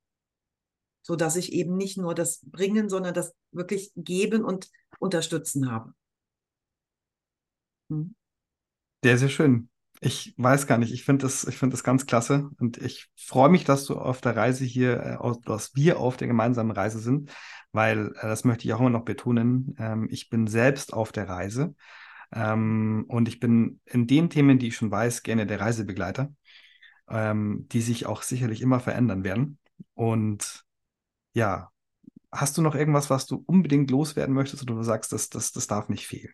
So 1.08 1.16
dass 1.16 1.38
ich 1.38 1.54
eben 1.54 1.78
nicht 1.78 1.98
nur 1.98 2.14
das 2.14 2.42
Bringen, 2.44 2.90
sondern 2.90 3.14
das 3.14 3.34
wirklich 3.54 3.94
Geben 3.96 4.44
und 4.44 4.70
Unterstützen 5.00 5.72
habe. 5.72 5.94
Hm. 7.90 8.14
Sehr, 9.02 9.18
sehr 9.18 9.30
schön. 9.30 9.70
Ich 10.02 10.34
weiß 10.36 10.68
gar 10.68 10.78
nicht, 10.78 10.92
ich 10.92 11.06
finde 11.06 11.24
das, 11.24 11.46
ich 11.46 11.58
das 11.58 11.86
ganz 11.86 12.08
klasse 12.08 12.50
und 12.60 12.78
ich 12.78 13.08
freue 13.16 13.48
mich, 13.48 13.64
dass 13.64 13.86
du 13.86 13.96
auf 13.96 14.20
der 14.20 14.36
Reise 14.36 14.66
hier, 14.66 15.00
äh, 15.00 15.32
dass 15.46 15.76
wir 15.76 15.98
auf 16.00 16.18
der 16.18 16.28
gemeinsamen 16.28 16.72
Reise 16.72 17.00
sind, 17.00 17.32
weil 17.72 18.08
äh, 18.18 18.28
das 18.28 18.44
möchte 18.44 18.68
ich 18.68 18.74
auch 18.74 18.82
immer 18.82 18.90
noch 18.90 19.06
betonen. 19.06 19.76
Ähm, 19.80 20.10
ich 20.12 20.30
bin 20.30 20.46
selbst 20.46 20.92
auf 20.92 21.14
der 21.14 21.30
Reise 21.30 21.74
ähm, 22.34 23.06
und 23.08 23.30
ich 23.30 23.40
bin 23.40 23.80
in 23.86 24.08
den 24.08 24.30
Themen, 24.30 24.60
die 24.60 24.68
ich 24.68 24.76
schon 24.76 24.92
weiß, 24.92 25.24
gerne 25.24 25.48
der 25.48 25.62
Reisebegleiter, 25.62 26.34
ähm, 27.10 27.66
die 27.72 27.82
sich 27.82 28.06
auch 28.06 28.24
sicherlich 28.24 28.62
immer 28.62 28.82
verändern 28.82 29.24
werden. 29.24 29.58
Und 29.94 30.67
ja, 31.38 31.72
hast 32.32 32.58
du 32.58 32.64
noch 32.64 32.74
irgendwas, 32.74 33.12
was 33.12 33.28
du 33.28 33.44
unbedingt 33.46 33.92
loswerden 33.92 34.34
möchtest 34.34 34.64
oder 34.64 34.74
du 34.74 34.84
sagst, 34.84 35.12
das, 35.14 35.30
das, 35.30 35.52
das 35.52 35.68
darf 35.68 35.88
nicht 35.88 36.08
fehlen? 36.08 36.34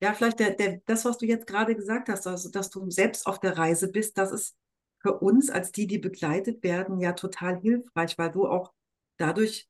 Ja, 0.00 0.14
vielleicht 0.14 0.38
der, 0.38 0.50
der, 0.54 0.80
das, 0.86 1.04
was 1.04 1.18
du 1.18 1.26
jetzt 1.26 1.46
gerade 1.46 1.74
gesagt 1.74 2.08
hast, 2.08 2.26
also 2.26 2.48
dass 2.50 2.70
du 2.70 2.88
selbst 2.90 3.26
auf 3.26 3.40
der 3.40 3.58
Reise 3.58 3.90
bist, 3.90 4.18
das 4.18 4.30
ist 4.30 4.56
für 5.00 5.18
uns 5.18 5.50
als 5.50 5.72
die, 5.72 5.86
die 5.86 5.98
begleitet 5.98 6.62
werden, 6.62 7.00
ja 7.00 7.12
total 7.12 7.60
hilfreich, 7.60 8.16
weil 8.18 8.30
du 8.30 8.46
auch 8.46 8.72
dadurch 9.16 9.68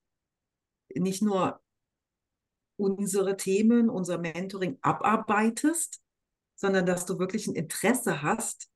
nicht 0.95 1.23
nur 1.23 1.61
unsere 2.77 3.37
Themen, 3.37 3.89
unser 3.89 4.19
Mentoring 4.19 4.79
abarbeitest, 4.83 6.03
sondern 6.55 6.85
dass 6.85 7.07
du 7.07 7.19
wirklich 7.19 7.47
ein 7.47 7.55
Interesse 7.55 8.23
hast, 8.23 8.69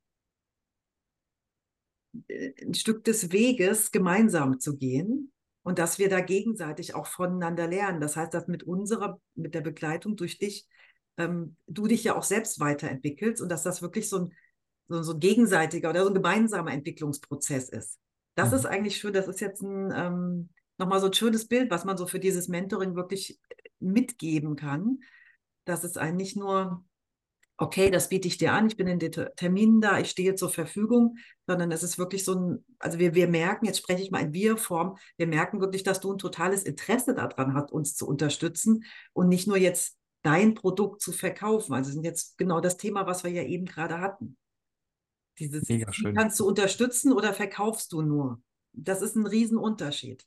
ein 2.12 2.74
Stück 2.74 3.04
des 3.04 3.32
Weges 3.32 3.90
gemeinsam 3.90 4.60
zu 4.60 4.76
gehen 4.76 5.32
und 5.62 5.78
dass 5.78 5.98
wir 5.98 6.08
da 6.08 6.20
gegenseitig 6.20 6.94
auch 6.94 7.06
voneinander 7.06 7.66
lernen. 7.66 8.00
Das 8.00 8.16
heißt, 8.16 8.32
dass 8.32 8.48
mit 8.48 8.62
unserer, 8.62 9.20
mit 9.34 9.54
der 9.54 9.60
Begleitung 9.60 10.16
durch 10.16 10.38
dich, 10.38 10.66
ähm, 11.18 11.56
du 11.66 11.86
dich 11.86 12.04
ja 12.04 12.16
auch 12.16 12.22
selbst 12.22 12.60
weiterentwickelst 12.60 13.42
und 13.42 13.50
dass 13.50 13.62
das 13.62 13.82
wirklich 13.82 14.08
so 14.08 14.20
ein, 14.20 14.32
so, 14.88 15.02
so 15.02 15.12
ein 15.12 15.20
gegenseitiger 15.20 15.90
oder 15.90 16.02
so 16.04 16.08
ein 16.08 16.14
gemeinsamer 16.14 16.72
Entwicklungsprozess 16.72 17.68
ist. 17.68 17.98
Das 18.34 18.50
mhm. 18.50 18.56
ist 18.56 18.66
eigentlich 18.66 18.96
schön, 18.96 19.12
das 19.12 19.28
ist 19.28 19.40
jetzt 19.40 19.62
ein, 19.62 19.92
ähm, 19.94 20.48
nochmal 20.78 21.00
so 21.00 21.06
ein 21.06 21.12
schönes 21.12 21.46
Bild, 21.46 21.70
was 21.70 21.84
man 21.84 21.98
so 21.98 22.06
für 22.06 22.20
dieses 22.20 22.48
Mentoring 22.48 22.94
wirklich 22.94 23.38
mitgeben 23.80 24.56
kann, 24.56 25.00
dass 25.64 25.84
es 25.84 25.96
einen 25.96 26.16
nicht 26.16 26.36
nur 26.36 26.84
okay, 27.58 27.90
das 27.90 28.08
biete 28.08 28.28
ich 28.28 28.38
dir 28.38 28.52
an, 28.52 28.68
ich 28.68 28.76
bin 28.76 28.86
in 28.86 29.00
den 29.00 29.12
Terminen 29.36 29.80
da, 29.80 29.98
ich 29.98 30.10
stehe 30.10 30.36
zur 30.36 30.48
Verfügung, 30.48 31.18
sondern 31.46 31.72
es 31.72 31.82
ist 31.82 31.98
wirklich 31.98 32.24
so 32.24 32.34
ein, 32.34 32.64
also 32.78 32.98
wir, 33.00 33.14
wir 33.14 33.26
merken, 33.28 33.66
jetzt 33.66 33.78
spreche 33.78 34.02
ich 34.02 34.12
mal 34.12 34.22
in 34.22 34.32
Wir-Form, 34.32 34.96
wir 35.16 35.26
merken 35.26 35.60
wirklich, 35.60 35.82
dass 35.82 36.00
du 36.00 36.12
ein 36.12 36.18
totales 36.18 36.62
Interesse 36.62 37.14
daran 37.14 37.54
hast, 37.54 37.72
uns 37.72 37.96
zu 37.96 38.06
unterstützen 38.06 38.84
und 39.12 39.28
nicht 39.28 39.48
nur 39.48 39.58
jetzt 39.58 39.98
dein 40.22 40.54
Produkt 40.54 41.02
zu 41.02 41.12
verkaufen. 41.12 41.74
Also 41.74 41.90
sind 41.90 42.04
jetzt 42.04 42.38
genau 42.38 42.60
das 42.60 42.76
Thema, 42.76 43.06
was 43.06 43.24
wir 43.24 43.30
ja 43.32 43.42
eben 43.42 43.66
gerade 43.66 44.00
hatten. 44.00 44.36
Dieses, 45.38 45.68
Mega 45.68 45.92
schön. 45.92 46.14
kannst 46.14 46.38
du 46.38 46.46
unterstützen 46.46 47.12
oder 47.12 47.32
verkaufst 47.32 47.92
du 47.92 48.02
nur? 48.02 48.40
Das 48.72 49.02
ist 49.02 49.16
ein 49.16 49.26
Riesenunterschied. 49.26 50.24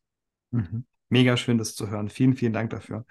Mhm. 0.51 0.85
Mega 1.09 1.37
schön, 1.37 1.57
das 1.57 1.75
zu 1.75 1.89
hören. 1.89 2.09
Vielen, 2.09 2.35
vielen 2.35 2.53
Dank 2.53 2.71
dafür. 2.71 3.05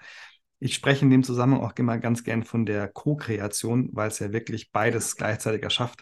Ich 0.63 0.75
spreche 0.75 1.03
in 1.03 1.09
dem 1.09 1.23
Zusammenhang 1.23 1.63
auch 1.63 1.73
immer 1.75 1.97
ganz 1.97 2.23
gern 2.23 2.43
von 2.43 2.67
der 2.67 2.87
Co-Kreation, 2.87 3.89
weil 3.93 4.09
es 4.09 4.19
ja 4.19 4.31
wirklich 4.31 4.71
beides 4.71 5.15
gleichzeitig 5.15 5.63
erschafft. 5.63 6.01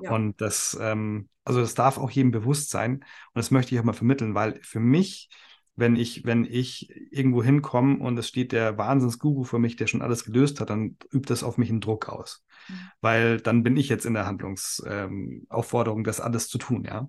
Ja. 0.00 0.10
Und 0.10 0.40
das, 0.40 0.76
ähm, 0.80 1.28
also 1.44 1.60
das 1.60 1.74
darf 1.74 1.96
auch 1.96 2.10
jedem 2.10 2.32
bewusst 2.32 2.70
sein. 2.70 2.94
Und 2.94 3.04
das 3.34 3.52
möchte 3.52 3.72
ich 3.72 3.80
auch 3.80 3.84
mal 3.84 3.92
vermitteln, 3.92 4.34
weil 4.34 4.58
für 4.62 4.80
mich, 4.80 5.30
wenn 5.76 5.94
ich, 5.94 6.24
wenn 6.24 6.44
ich 6.44 6.90
irgendwo 7.12 7.40
hinkomme 7.40 7.98
und 8.00 8.18
es 8.18 8.26
steht 8.26 8.50
der 8.50 8.76
Wahnsinnsguru 8.76 9.44
vor 9.44 9.60
mich, 9.60 9.76
der 9.76 9.86
schon 9.86 10.02
alles 10.02 10.24
gelöst 10.24 10.60
hat, 10.60 10.70
dann 10.70 10.96
übt 11.12 11.28
das 11.28 11.44
auf 11.44 11.56
mich 11.56 11.70
einen 11.70 11.80
Druck 11.80 12.08
aus. 12.08 12.44
Mhm. 12.68 12.74
Weil 13.00 13.40
dann 13.40 13.62
bin 13.62 13.76
ich 13.76 13.88
jetzt 13.88 14.06
in 14.06 14.14
der 14.14 14.26
Handlungsaufforderung, 14.26 16.00
ähm, 16.00 16.04
das 16.04 16.20
alles 16.20 16.48
zu 16.48 16.58
tun, 16.58 16.82
ja. 16.84 17.08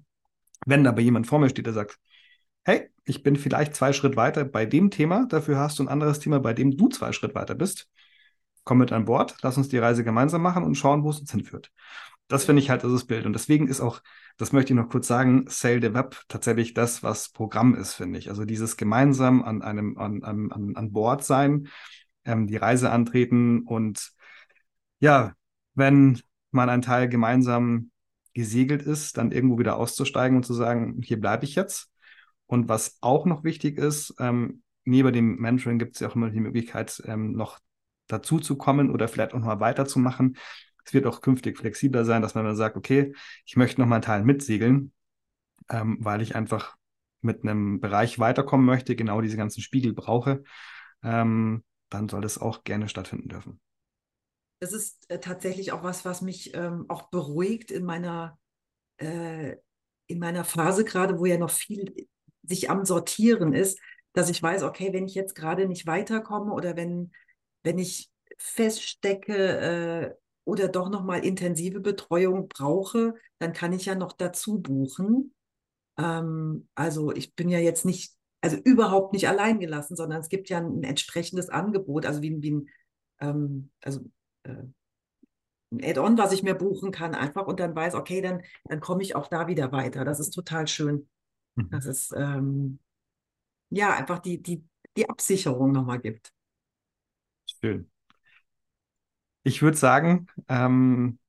Wenn 0.67 0.85
aber 0.85 1.01
jemand 1.01 1.25
vor 1.25 1.39
mir 1.39 1.49
steht, 1.49 1.65
der 1.65 1.73
sagt, 1.73 1.97
hey, 2.63 2.89
ich 3.05 3.23
bin 3.23 3.35
vielleicht 3.35 3.75
zwei 3.75 3.93
Schritt 3.93 4.15
weiter 4.15 4.45
bei 4.45 4.65
dem 4.65 4.91
Thema, 4.91 5.25
dafür 5.27 5.57
hast 5.57 5.79
du 5.79 5.83
ein 5.83 5.89
anderes 5.89 6.19
Thema, 6.19 6.39
bei 6.39 6.53
dem 6.53 6.77
du 6.77 6.89
zwei 6.89 7.11
Schritt 7.11 7.35
weiter 7.35 7.55
bist. 7.55 7.89
Komm 8.63 8.77
mit 8.77 8.91
an 8.91 9.05
Bord, 9.05 9.37
lass 9.41 9.57
uns 9.57 9.69
die 9.69 9.79
Reise 9.79 10.03
gemeinsam 10.03 10.41
machen 10.41 10.63
und 10.63 10.75
schauen, 10.75 11.03
wo 11.03 11.09
es 11.09 11.19
uns 11.19 11.31
hinführt. 11.31 11.71
Das 12.27 12.45
finde 12.45 12.61
ich 12.61 12.69
halt 12.69 12.83
das 12.83 13.05
Bild. 13.05 13.25
Und 13.25 13.33
deswegen 13.33 13.67
ist 13.67 13.81
auch 13.81 14.01
das 14.41 14.53
möchte 14.53 14.73
ich 14.73 14.79
noch 14.79 14.89
kurz 14.89 15.05
sagen, 15.05 15.45
Sail 15.47 15.79
the 15.83 15.93
Web 15.93 16.23
tatsächlich 16.27 16.73
das, 16.73 17.03
was 17.03 17.29
Programm 17.29 17.75
ist, 17.75 17.93
finde 17.93 18.17
ich. 18.17 18.29
Also 18.29 18.43
dieses 18.43 18.75
gemeinsam 18.75 19.43
an 19.43 19.61
einem, 19.61 19.99
an, 19.99 20.23
an, 20.23 20.75
an 20.75 20.91
Bord 20.91 21.23
sein, 21.23 21.67
ähm, 22.25 22.47
die 22.47 22.57
Reise 22.57 22.89
antreten 22.89 23.61
und 23.67 24.13
ja, 24.99 25.33
wenn 25.75 26.21
man 26.49 26.69
ein 26.69 26.81
Teil 26.81 27.07
gemeinsam 27.07 27.91
gesegelt 28.33 28.81
ist, 28.81 29.17
dann 29.17 29.31
irgendwo 29.31 29.59
wieder 29.59 29.77
auszusteigen 29.77 30.37
und 30.37 30.43
zu 30.43 30.55
sagen, 30.55 31.03
hier 31.03 31.19
bleibe 31.19 31.45
ich 31.45 31.53
jetzt. 31.53 31.90
Und 32.51 32.67
was 32.67 32.97
auch 32.99 33.25
noch 33.25 33.45
wichtig 33.45 33.77
ist, 33.77 34.13
ähm, 34.19 34.61
neben 34.83 35.13
dem 35.13 35.37
Mentoring 35.37 35.79
gibt 35.79 35.95
es 35.95 36.01
ja 36.01 36.09
auch 36.09 36.17
immer 36.17 36.31
die 36.31 36.41
Möglichkeit, 36.41 37.01
ähm, 37.05 37.31
noch 37.31 37.59
dazu 38.07 38.39
zu 38.41 38.57
kommen 38.57 38.91
oder 38.91 39.07
vielleicht 39.07 39.33
auch 39.33 39.39
noch 39.39 39.45
mal 39.45 39.61
weiterzumachen. 39.61 40.35
Es 40.83 40.93
wird 40.93 41.05
auch 41.05 41.21
künftig 41.21 41.57
flexibler 41.57 42.03
sein, 42.03 42.21
dass 42.21 42.35
man 42.35 42.43
dann 42.43 42.57
sagt, 42.57 42.75
okay, 42.75 43.13
ich 43.45 43.55
möchte 43.55 43.79
noch 43.79 43.87
mal 43.87 43.95
einen 43.95 44.01
Teil 44.01 44.25
mitsegeln, 44.25 44.91
ähm, 45.69 45.97
weil 46.01 46.21
ich 46.21 46.35
einfach 46.35 46.75
mit 47.21 47.43
einem 47.43 47.79
Bereich 47.79 48.19
weiterkommen 48.19 48.65
möchte, 48.65 48.97
genau 48.97 49.21
diese 49.21 49.37
ganzen 49.37 49.61
Spiegel 49.61 49.93
brauche, 49.93 50.43
ähm, 51.03 51.63
dann 51.87 52.09
soll 52.09 52.19
das 52.19 52.37
auch 52.37 52.65
gerne 52.65 52.89
stattfinden 52.89 53.29
dürfen. 53.29 53.61
Das 54.59 54.73
ist 54.73 55.09
äh, 55.09 55.19
tatsächlich 55.19 55.71
auch 55.71 55.83
was, 55.83 56.03
was 56.03 56.21
mich 56.21 56.53
ähm, 56.53 56.83
auch 56.89 57.03
beruhigt 57.11 57.71
in 57.71 57.85
meiner, 57.85 58.37
äh, 58.97 59.55
in 60.07 60.19
meiner 60.19 60.43
Phase 60.43 60.83
gerade, 60.83 61.17
wo 61.17 61.25
ja 61.25 61.37
noch 61.37 61.51
viel 61.51 62.09
sich 62.43 62.69
am 62.69 62.85
Sortieren 62.85 63.53
ist, 63.53 63.79
dass 64.13 64.29
ich 64.29 64.41
weiß, 64.41 64.63
okay, 64.63 64.91
wenn 64.93 65.05
ich 65.05 65.15
jetzt 65.15 65.35
gerade 65.35 65.67
nicht 65.67 65.87
weiterkomme 65.87 66.53
oder 66.53 66.75
wenn, 66.75 67.11
wenn 67.63 67.79
ich 67.79 68.09
feststecke 68.37 69.35
äh, 69.35 70.15
oder 70.43 70.67
doch 70.67 70.89
nochmal 70.89 71.23
intensive 71.23 71.79
Betreuung 71.79 72.47
brauche, 72.47 73.15
dann 73.39 73.53
kann 73.53 73.73
ich 73.73 73.85
ja 73.85 73.95
noch 73.95 74.13
dazu 74.13 74.59
buchen. 74.59 75.33
Ähm, 75.97 76.67
also 76.75 77.11
ich 77.13 77.35
bin 77.35 77.49
ja 77.49 77.59
jetzt 77.59 77.85
nicht, 77.85 78.13
also 78.41 78.57
überhaupt 78.57 79.13
nicht 79.13 79.27
allein 79.27 79.59
gelassen, 79.59 79.95
sondern 79.95 80.19
es 80.19 80.29
gibt 80.29 80.49
ja 80.49 80.57
ein, 80.57 80.83
entsprechendes 80.83 81.49
Angebot, 81.49 82.05
also 82.05 82.21
wie, 82.21 82.41
wie 82.41 82.51
ein, 82.51 82.69
ähm, 83.19 83.71
also 83.81 84.01
äh, 84.43 84.63
ein 85.71 85.83
Add-on, 85.83 86.17
was 86.17 86.33
ich 86.33 86.43
mir 86.43 86.55
buchen 86.55 86.91
kann, 86.91 87.15
einfach 87.15 87.47
und 87.47 87.59
dann 87.59 87.75
weiß, 87.75 87.95
okay, 87.95 88.21
dann, 88.21 88.41
dann 88.65 88.81
komme 88.81 89.03
ich 89.03 89.15
auch 89.15 89.27
da 89.27 89.47
wieder 89.47 89.71
weiter. 89.71 90.03
Das 90.03 90.19
ist 90.19 90.31
total 90.31 90.67
schön. 90.67 91.07
Mhm. 91.55 91.69
Das 91.69 91.85
ist 91.85 92.13
ähm, 92.15 92.79
ja 93.69 93.95
einfach 93.95 94.19
die, 94.19 94.41
die, 94.41 94.63
die 94.97 95.09
Absicherung 95.09 95.71
nochmal 95.71 95.99
gibt. 95.99 96.33
Schön. 97.59 97.89
Ich 99.43 99.61
würde 99.61 99.77
sagen, 99.77 100.27
ähm, 100.47 101.19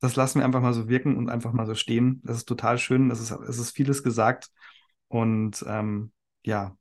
das 0.00 0.16
lassen 0.16 0.38
wir 0.38 0.44
einfach 0.44 0.62
mal 0.62 0.72
so 0.72 0.88
wirken 0.88 1.16
und 1.16 1.28
einfach 1.28 1.52
mal 1.52 1.66
so 1.66 1.74
stehen. 1.74 2.20
Das 2.24 2.38
ist 2.38 2.46
total 2.46 2.78
schön. 2.78 3.10
Es 3.10 3.20
ist, 3.20 3.30
es 3.30 3.58
ist 3.58 3.72
vieles 3.72 4.02
gesagt. 4.02 4.50
Und 5.08 5.64
ähm, 5.66 6.12
ja, 6.44 6.76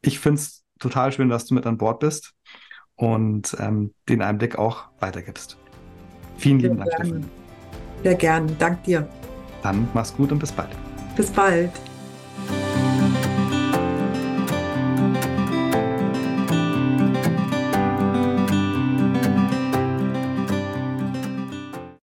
ich 0.00 0.18
finde 0.18 0.40
es 0.40 0.64
total 0.78 1.12
schön, 1.12 1.28
dass 1.28 1.46
du 1.46 1.54
mit 1.54 1.66
an 1.66 1.78
Bord 1.78 2.00
bist 2.00 2.34
und 2.96 3.56
ähm, 3.60 3.94
den 4.08 4.22
Einblick 4.22 4.58
auch 4.58 4.88
weitergibst. 4.98 5.56
Vielen 6.36 6.58
lieben 6.58 6.78
Dank, 6.78 6.92
Stefan. 6.92 7.30
Sehr 8.02 8.14
gerne. 8.16 8.52
Dank 8.58 8.82
dir. 8.82 9.08
Dann 9.62 9.88
mach's 9.94 10.14
gut 10.14 10.32
und 10.32 10.40
bis 10.40 10.50
bald. 10.50 10.91
Bis 11.16 11.30
bald. 11.30 11.70